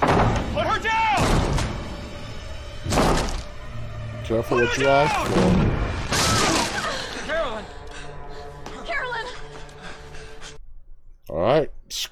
Put 0.00 0.66
her 0.66 0.78
down! 0.80 1.22
Careful 4.24 4.58
what 4.58 4.78
you 4.78 4.88
ask 4.88 5.30
for. 5.30 5.73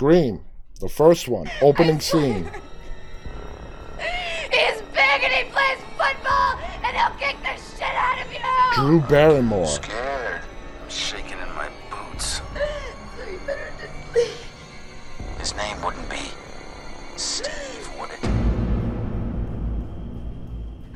Scream, 0.02 0.40
the 0.80 0.88
first 0.88 1.28
one, 1.28 1.48
opening 1.60 2.00
scene. 2.00 2.42
He's 4.50 4.82
big 4.90 5.22
and 5.22 5.32
he 5.32 5.44
plays 5.44 5.78
football, 5.96 6.58
and 6.82 6.96
he'll 6.96 7.16
kick 7.20 7.36
the 7.40 7.54
shit 7.76 7.82
out 7.84 8.18
of 8.20 8.32
you! 8.32 8.40
Drew 8.74 9.00
Barrymore. 9.02 9.64
Scared. 9.64 10.40
I'm 10.82 10.90
shaking 10.90 11.38
in 11.38 11.54
my 11.54 11.70
boots. 11.88 12.40
So 13.16 13.30
you 13.30 13.38
better 13.46 13.70
just 13.80 13.92
leave. 14.12 14.44
His 15.38 15.54
name 15.54 15.80
wouldn't 15.84 16.10
be 16.10 16.32
Steve, 17.14 17.88
would 18.00 18.10
it? 18.10 18.24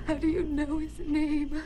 How 0.08 0.14
do 0.14 0.26
you 0.26 0.42
know 0.42 0.78
his 0.78 0.98
name? 0.98 1.62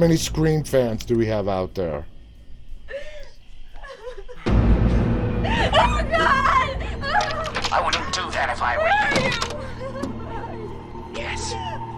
Many 0.00 0.16
Scream 0.16 0.64
fans 0.64 1.04
do 1.04 1.16
we 1.16 1.26
have 1.26 1.46
out 1.46 1.74
there? 1.74 2.06
Oh 4.46 6.02
God! 6.10 6.78
I 7.70 7.82
wouldn't 7.84 8.14
do 8.14 8.22
that 8.30 8.48
if 8.50 8.62
I 8.62 8.78
were 8.78 8.88
you. 9.20 9.30
Yes, 11.14 11.52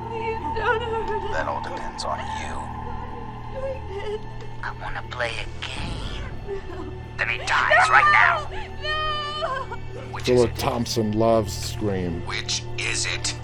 Please 0.09 0.43
don't 0.59 0.83
hurt 0.83 1.33
that 1.33 1.47
all 1.47 1.63
depends 1.63 2.05
on 2.05 2.19
you. 2.19 2.55
I 4.65 4.73
want 4.83 4.97
to 4.97 5.03
play 5.17 5.31
a 5.31 5.47
game. 5.65 6.93
Then 7.19 7.29
he 7.29 7.39
dies 7.39 7.89
right 7.89 8.11
now. 8.13 8.49
No! 8.83 9.77
Which 10.11 10.29
is 10.29 10.41
Philip? 10.41 10.57
Thompson 10.57 11.13
loves 11.13 11.53
Scream. 11.53 12.21
Which 12.27 12.65
is 12.79 13.07
it? 13.07 13.35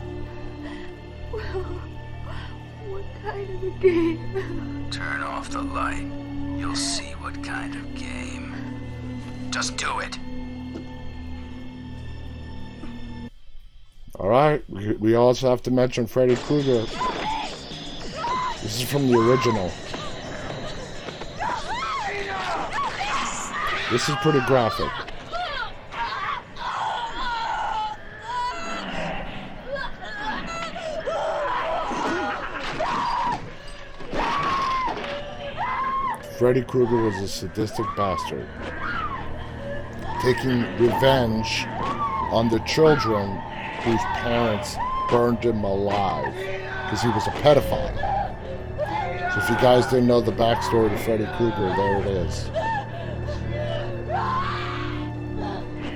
Game? 3.80 4.88
Turn 4.90 5.22
off 5.22 5.50
the 5.50 5.62
light. 5.62 6.06
You'll 6.56 6.76
see 6.76 7.12
what 7.20 7.42
kind 7.44 7.74
of 7.74 7.94
game. 7.94 8.54
Just 9.50 9.76
do 9.76 9.98
it. 10.00 10.18
All 14.18 14.28
right. 14.28 14.62
We, 14.68 14.92
we 14.94 15.14
also 15.14 15.48
have 15.48 15.62
to 15.62 15.70
mention 15.70 16.06
Freddy 16.06 16.36
Krueger. 16.36 16.84
This 18.62 18.80
is 18.80 18.82
from 18.82 19.08
the 19.08 19.18
original. 19.18 19.70
This 23.90 24.08
is 24.08 24.14
pretty 24.16 24.40
graphic. 24.40 25.07
Freddy 36.38 36.62
Krueger 36.62 37.02
was 37.02 37.16
a 37.16 37.26
sadistic 37.26 37.84
bastard, 37.96 38.46
taking 40.22 40.60
revenge 40.78 41.66
on 42.30 42.48
the 42.48 42.60
children 42.60 43.28
whose 43.82 44.00
parents 44.22 44.76
burned 45.10 45.44
him 45.44 45.64
alive 45.64 46.32
because 46.84 47.02
he 47.02 47.08
was 47.08 47.26
a 47.26 47.30
pedophile. 47.42 47.92
So 49.32 49.40
if 49.40 49.50
you 49.50 49.56
guys 49.56 49.86
didn't 49.86 50.06
know 50.06 50.20
the 50.20 50.30
backstory 50.30 50.90
to 50.90 50.98
Freddy 50.98 51.26
Krueger, 51.36 51.74
there 51.76 52.00
it 52.02 52.06
is. 52.06 52.48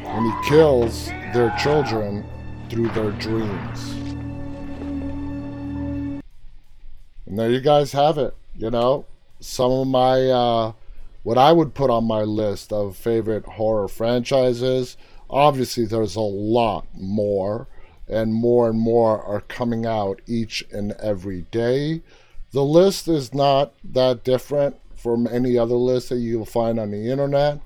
And 0.08 0.26
he 0.26 0.48
kills 0.48 1.06
their 1.32 1.54
children 1.56 2.26
through 2.68 2.88
their 2.88 3.12
dreams. 3.12 3.92
And 7.26 7.38
there 7.38 7.48
you 7.48 7.60
guys 7.60 7.92
have 7.92 8.18
it. 8.18 8.34
You 8.56 8.72
know, 8.72 9.06
some 9.42 9.72
of 9.72 9.86
my, 9.88 10.28
uh, 10.28 10.72
what 11.22 11.38
I 11.38 11.52
would 11.52 11.74
put 11.74 11.90
on 11.90 12.04
my 12.04 12.22
list 12.22 12.72
of 12.72 12.96
favorite 12.96 13.44
horror 13.44 13.88
franchises. 13.88 14.96
Obviously, 15.28 15.84
there's 15.84 16.16
a 16.16 16.20
lot 16.20 16.86
more, 16.94 17.68
and 18.08 18.34
more 18.34 18.68
and 18.68 18.78
more 18.78 19.22
are 19.22 19.40
coming 19.40 19.86
out 19.86 20.20
each 20.26 20.64
and 20.72 20.92
every 20.92 21.42
day. 21.50 22.02
The 22.52 22.64
list 22.64 23.08
is 23.08 23.32
not 23.32 23.72
that 23.84 24.24
different 24.24 24.76
from 24.94 25.26
any 25.26 25.58
other 25.58 25.74
list 25.74 26.10
that 26.10 26.18
you'll 26.18 26.44
find 26.44 26.78
on 26.78 26.90
the 26.90 27.10
internet. 27.10 27.60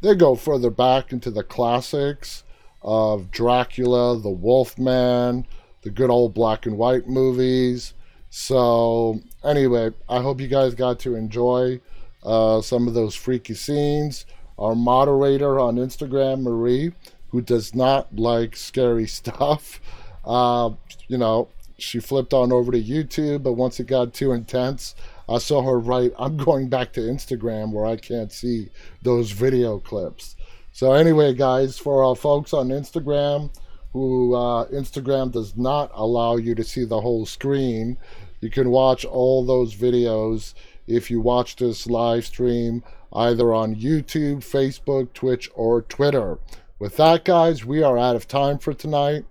They 0.00 0.14
go 0.14 0.34
further 0.34 0.70
back 0.70 1.12
into 1.12 1.30
the 1.30 1.44
classics 1.44 2.42
of 2.82 3.30
Dracula, 3.30 4.18
the 4.18 4.30
Wolfman, 4.30 5.46
the 5.82 5.90
good 5.90 6.10
old 6.10 6.34
black 6.34 6.66
and 6.66 6.78
white 6.78 7.06
movies. 7.06 7.94
So, 8.30 9.20
anyway, 9.44 9.90
I 10.08 10.20
hope 10.20 10.40
you 10.40 10.48
guys 10.48 10.74
got 10.74 10.98
to 11.00 11.14
enjoy 11.14 11.80
uh, 12.22 12.60
some 12.60 12.88
of 12.88 12.94
those 12.94 13.14
freaky 13.14 13.54
scenes. 13.54 14.26
Our 14.58 14.74
moderator 14.74 15.58
on 15.58 15.76
Instagram, 15.76 16.42
Marie, 16.42 16.92
who 17.30 17.40
does 17.40 17.74
not 17.74 18.14
like 18.14 18.56
scary 18.56 19.06
stuff, 19.06 19.80
uh, 20.24 20.70
you 21.08 21.18
know, 21.18 21.48
she 21.78 21.98
flipped 21.98 22.34
on 22.34 22.52
over 22.52 22.70
to 22.72 22.82
YouTube, 22.82 23.42
but 23.42 23.54
once 23.54 23.80
it 23.80 23.86
got 23.86 24.12
too 24.12 24.32
intense, 24.32 24.94
I 25.28 25.38
saw 25.38 25.62
her 25.62 25.78
write, 25.78 26.12
I'm 26.18 26.36
going 26.36 26.68
back 26.68 26.92
to 26.94 27.00
Instagram 27.00 27.72
where 27.72 27.86
I 27.86 27.96
can't 27.96 28.32
see 28.32 28.68
those 29.02 29.30
video 29.30 29.78
clips. 29.78 30.36
So, 30.72 30.92
anyway, 30.92 31.34
guys, 31.34 31.78
for 31.78 32.04
our 32.04 32.14
folks 32.14 32.52
on 32.52 32.68
Instagram, 32.68 33.50
who 33.92 34.34
uh, 34.34 34.66
Instagram 34.68 35.32
does 35.32 35.56
not 35.56 35.90
allow 35.94 36.36
you 36.36 36.54
to 36.54 36.62
see 36.62 36.84
the 36.84 37.00
whole 37.00 37.26
screen, 37.26 37.96
you 38.40 38.50
can 38.50 38.70
watch 38.70 39.04
all 39.04 39.44
those 39.44 39.74
videos 39.74 40.54
if 40.86 41.10
you 41.10 41.20
watch 41.20 41.56
this 41.56 41.86
live 41.86 42.24
stream 42.26 42.82
either 43.12 43.52
on 43.52 43.74
YouTube, 43.74 44.38
Facebook, 44.38 45.12
Twitch, 45.12 45.50
or 45.54 45.82
Twitter. 45.82 46.38
With 46.78 46.96
that, 46.96 47.24
guys, 47.24 47.64
we 47.64 47.82
are 47.82 47.98
out 47.98 48.14
of 48.16 48.28
time 48.28 48.58
for 48.58 48.72
tonight. 48.72 49.24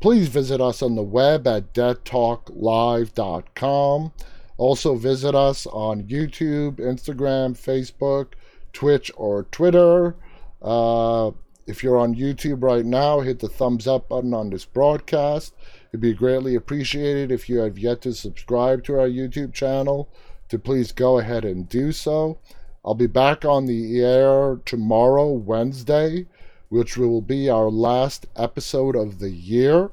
Please 0.00 0.28
visit 0.28 0.60
us 0.60 0.82
on 0.82 0.94
the 0.94 1.02
web 1.02 1.46
at 1.46 1.74
deadtalklive.com. 1.74 4.12
Also, 4.56 4.94
visit 4.94 5.34
us 5.34 5.66
on 5.66 6.04
YouTube, 6.04 6.76
Instagram, 6.76 7.56
Facebook, 7.56 8.34
Twitch, 8.72 9.10
or 9.16 9.42
Twitter. 9.44 10.14
Uh, 10.62 11.32
if 11.66 11.82
you're 11.82 11.98
on 11.98 12.14
YouTube 12.14 12.62
right 12.62 12.84
now, 12.84 13.20
hit 13.20 13.40
the 13.40 13.48
thumbs 13.48 13.86
up 13.86 14.08
button 14.08 14.32
on 14.32 14.50
this 14.50 14.64
broadcast. 14.64 15.54
It'd 15.94 16.00
be 16.00 16.12
greatly 16.12 16.56
appreciated 16.56 17.30
if 17.30 17.48
you 17.48 17.58
have 17.58 17.78
yet 17.78 18.00
to 18.00 18.14
subscribe 18.14 18.82
to 18.82 18.98
our 18.98 19.08
YouTube 19.08 19.52
channel 19.52 20.08
to 20.48 20.58
please 20.58 20.90
go 20.90 21.18
ahead 21.18 21.44
and 21.44 21.68
do 21.68 21.92
so. 21.92 22.40
I'll 22.84 22.96
be 22.96 23.06
back 23.06 23.44
on 23.44 23.66
the 23.66 24.00
air 24.00 24.58
tomorrow, 24.64 25.30
Wednesday, 25.30 26.26
which 26.68 26.96
will 26.96 27.20
be 27.20 27.48
our 27.48 27.70
last 27.70 28.26
episode 28.34 28.96
of 28.96 29.20
the 29.20 29.30
year. 29.30 29.92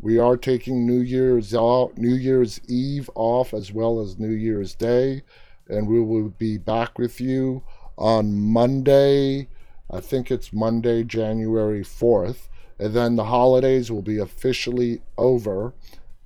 We 0.00 0.18
are 0.18 0.36
taking 0.36 0.84
New 0.84 1.02
Year's 1.02 1.54
off, 1.54 1.96
New 1.96 2.16
Year's 2.16 2.60
Eve 2.66 3.08
off 3.14 3.54
as 3.54 3.72
well 3.72 4.00
as 4.00 4.18
New 4.18 4.34
Year's 4.34 4.74
Day, 4.74 5.22
and 5.68 5.86
we 5.86 6.00
will 6.00 6.30
be 6.30 6.58
back 6.58 6.98
with 6.98 7.20
you 7.20 7.62
on 7.96 8.40
Monday. 8.40 9.46
I 9.88 10.00
think 10.00 10.32
it's 10.32 10.52
Monday, 10.52 11.04
January 11.04 11.84
4th, 11.84 12.48
and 12.78 12.94
then 12.94 13.16
the 13.16 13.24
holidays 13.24 13.90
will 13.90 14.02
be 14.02 14.18
officially 14.18 15.02
over 15.16 15.72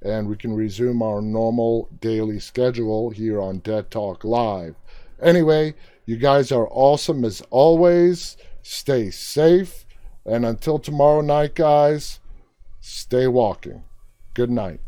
and 0.05 0.29
we 0.29 0.37
can 0.37 0.53
resume 0.53 1.01
our 1.03 1.23
normal 1.23 1.89
daily 2.01 2.39
schedule 2.39 3.11
here 3.11 3.41
on 3.41 3.59
Dead 3.59 3.91
Talk 3.91 4.25
Live. 4.25 4.75
Anyway, 5.21 5.75
you 6.05 6.17
guys 6.17 6.51
are 6.51 6.69
awesome 6.71 7.25
as 7.25 7.41
always. 7.51 8.37
Stay 8.63 9.11
safe. 9.11 9.87
And 10.27 10.45
until 10.45 10.79
tomorrow 10.79 11.21
night, 11.21 11.55
guys, 11.55 12.19
stay 12.81 13.27
walking. 13.29 13.85
Good 14.35 14.51
night. 14.51 14.81